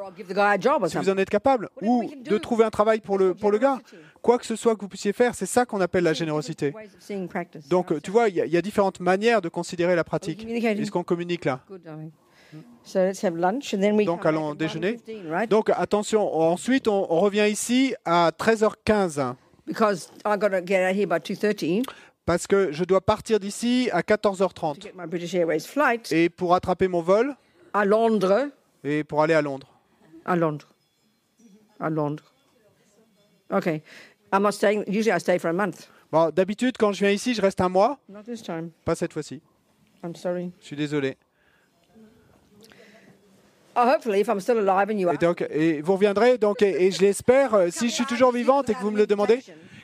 si 0.88 0.96
vous 1.02 1.10
en 1.10 1.18
êtes 1.18 1.30
capable. 1.30 1.68
Ou 1.82 2.00
we 2.00 2.10
can 2.10 2.16
de 2.30 2.38
trouver 2.38 2.64
un 2.64 2.70
travail 2.70 3.00
pour 3.00 3.18
le, 3.18 3.34
pour 3.34 3.50
le 3.50 3.58
gars. 3.58 3.78
Quoi 4.22 4.38
que 4.38 4.46
ce 4.46 4.56
soit 4.56 4.74
que 4.74 4.80
vous 4.80 4.88
puissiez 4.88 5.12
faire, 5.12 5.34
c'est 5.34 5.46
ça 5.46 5.64
qu'on 5.66 5.80
appelle 5.80 6.02
la 6.04 6.12
générosité. 6.12 6.72
Donc, 7.68 8.00
tu 8.02 8.10
vois, 8.10 8.28
il 8.28 8.34
y, 8.36 8.40
a- 8.40 8.46
il 8.46 8.52
y 8.52 8.56
a 8.56 8.62
différentes 8.62 8.98
manières 9.00 9.40
de 9.40 9.48
considérer 9.48 9.94
la 9.94 10.02
pratique. 10.04 10.44
Et 10.80 10.84
ce 10.84 10.90
qu'on 10.90 11.04
communique 11.04 11.44
là? 11.44 11.60
Donc, 14.06 14.24
allons 14.26 14.54
déjeuner. 14.54 14.96
1:15, 15.06 15.30
right? 15.30 15.50
Donc, 15.50 15.70
attention, 15.70 16.32
ensuite, 16.34 16.88
on, 16.88 17.06
on 17.10 17.20
revient 17.20 17.46
ici 17.50 17.94
à 18.04 18.30
13h15. 18.36 19.34
Because 22.26 22.44
I 22.44 22.48
got 22.48 22.66
to 22.66 22.66
get 22.66 22.66
out 22.66 22.66
here 22.66 22.66
by 22.66 22.66
2:30 22.66 22.66
parce 22.66 22.68
que 22.68 22.72
je 22.72 22.84
dois 22.84 23.00
partir 23.00 23.40
d'ici 23.40 23.88
à 23.92 24.02
to 24.02 24.14
14h30 24.14 24.82
get 24.82 24.92
my 24.94 25.06
British 25.06 25.34
Airways 25.34 25.60
flight 25.60 26.12
et 26.12 26.28
pour 26.28 26.54
attraper 26.54 26.88
mon 26.88 27.02
vol 27.02 27.34
à 27.72 27.84
Londres, 27.84 28.48
et 28.84 29.04
pour 29.04 29.22
aller 29.22 29.34
à 29.34 29.42
Londres. 29.42 29.68
à 30.24 30.36
Londres, 30.36 30.68
à 31.78 31.90
Londres. 31.90 32.24
Okay, 33.50 33.82
I'm 34.32 34.42
not 34.42 34.52
staying. 34.52 34.84
Usually, 34.88 35.12
I 35.12 35.20
stay 35.20 35.38
for 35.38 35.50
a 35.50 35.52
month. 35.52 35.88
Bon, 36.10 36.30
d'habitude 36.30 36.76
quand 36.78 36.92
je 36.92 37.00
viens 37.04 37.12
ici, 37.12 37.34
je 37.34 37.42
reste 37.42 37.60
un 37.60 37.68
mois, 37.68 37.98
Not 38.08 38.22
this 38.22 38.42
time. 38.42 38.70
pas 38.84 38.94
cette 38.94 39.12
fois-ci. 39.12 39.40
I'm 40.02 40.14
sorry. 40.14 40.52
Je 40.60 40.66
suis 40.66 40.76
désolé. 40.76 41.16
Oh. 43.78 43.84
Et 45.12 45.18
donc 45.18 45.44
et 45.50 45.82
vous 45.82 45.92
reviendrez 45.92 46.38
donc 46.38 46.62
et, 46.62 46.86
et 46.86 46.90
je 46.90 47.02
l'espère 47.02 47.52
euh, 47.54 47.68
si 47.70 47.90
je 47.90 47.94
suis 47.94 48.06
toujours 48.06 48.32
vivante 48.32 48.70
et 48.70 48.74
que 48.74 48.80
vous 48.80 48.90
me 48.90 48.96
le 48.96 49.06
demandez 49.06 49.42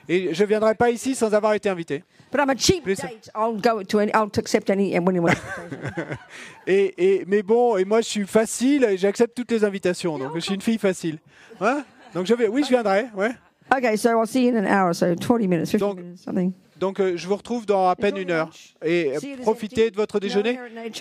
et 0.09 0.35
je 0.35 0.45
viendrai 0.45 0.75
pas 0.75 0.91
ici 0.91 1.15
sans 1.15 1.33
avoir 1.35 1.55
été 1.55 1.69
invité. 1.69 2.05
But 2.31 2.41
I'm 2.41 2.51
a 2.51 2.57
cheap 2.57 2.85
Please. 2.85 2.97
date. 3.03 3.31
I'll 3.37 3.61
go 3.61 3.83
to 3.83 3.99
any. 3.99 4.11
I'll 4.15 4.31
accept 4.39 4.71
any 4.71 4.97
and 4.97 5.07
anyone. 5.09 5.35
Et, 6.67 6.95
et 6.97 7.25
mais 7.27 7.43
bon 7.43 7.77
et 7.77 7.85
moi 7.85 8.01
je 8.03 8.09
suis 8.09 8.27
facile 8.27 8.85
et 8.85 8.97
j'accepte 8.97 9.35
toutes 9.37 9.51
les 9.51 9.65
invitations 9.65 10.17
donc 10.17 10.31
je 10.37 10.41
suis 10.41 10.55
une 10.55 10.61
fille 10.61 10.79
facile. 10.79 11.19
Hein? 11.61 11.85
Donc 12.15 12.27
je 12.27 12.35
vais 12.35 12.47
oui 12.49 12.63
je 12.63 12.69
viendrai 12.69 13.07
ouais. 13.17 13.33
okay, 13.77 13.97
so 13.97 14.11
I'll 14.11 14.27
see 14.29 14.47
you 14.47 14.57
in 14.57 14.65
an 14.65 14.67
hour, 14.67 14.95
so 14.95 15.15
20 15.15 15.49
minutes, 15.49 15.71
15 15.71 15.81
Donc- 15.81 15.97
minutes, 15.99 16.21
something. 16.23 16.53
Donc 16.83 16.99
euh, 16.99 17.13
je 17.15 17.29
vous 17.29 17.37
retrouve 17.37 17.65
dans 17.65 17.89
à 17.89 17.95
peine 17.95 18.17
une 18.17 18.33
heure. 18.33 18.51
et 18.85 19.13
euh, 19.15 19.37
profitez 19.43 19.93
de 19.93 19.97
votre 19.97 20.19
déjeuner 20.19 20.59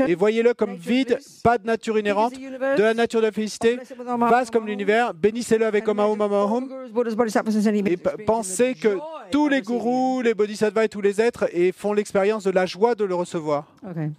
et 0.07 0.13
voyez-le 0.13 0.53
comme 0.53 0.75
vide, 0.75 1.17
pas 1.43 1.57
de 1.57 1.65
nature 1.65 1.97
inhérente, 1.97 2.33
de 2.35 2.83
la 2.83 2.93
nature 2.93 3.19
de 3.19 3.25
la 3.25 3.31
félicité, 3.31 3.79
vaste 3.97 4.49
Om 4.49 4.53
comme 4.53 4.63
Om. 4.65 4.69
l'univers, 4.69 5.15
bénissez-le 5.15 5.65
avec 5.65 5.87
Om 5.87 5.97
Om 5.97 6.21
Om 6.21 6.31
Om, 6.33 6.67
Gurus, 6.67 6.91
Buddhas, 6.91 7.15
Bodhisattvas, 7.15 7.57
and 7.57 7.61
Senti 7.63 7.83
et 7.91 7.97
pensez 7.97 8.75
que 8.75 8.99
tous 9.31 9.49
les 9.49 9.63
gourous, 9.63 10.21
les 10.21 10.35
bodhisattvas 10.35 10.83
et 10.83 10.89
tous 10.89 11.01
les 11.01 11.19
êtres 11.19 11.49
et 11.51 11.71
font 11.71 11.93
l'expérience 11.93 12.43
de 12.43 12.51
la 12.51 12.67
joie 12.67 12.93
de 12.93 13.03
le 13.03 13.15
recevoir. 13.15 13.65
Okay. 13.83 14.11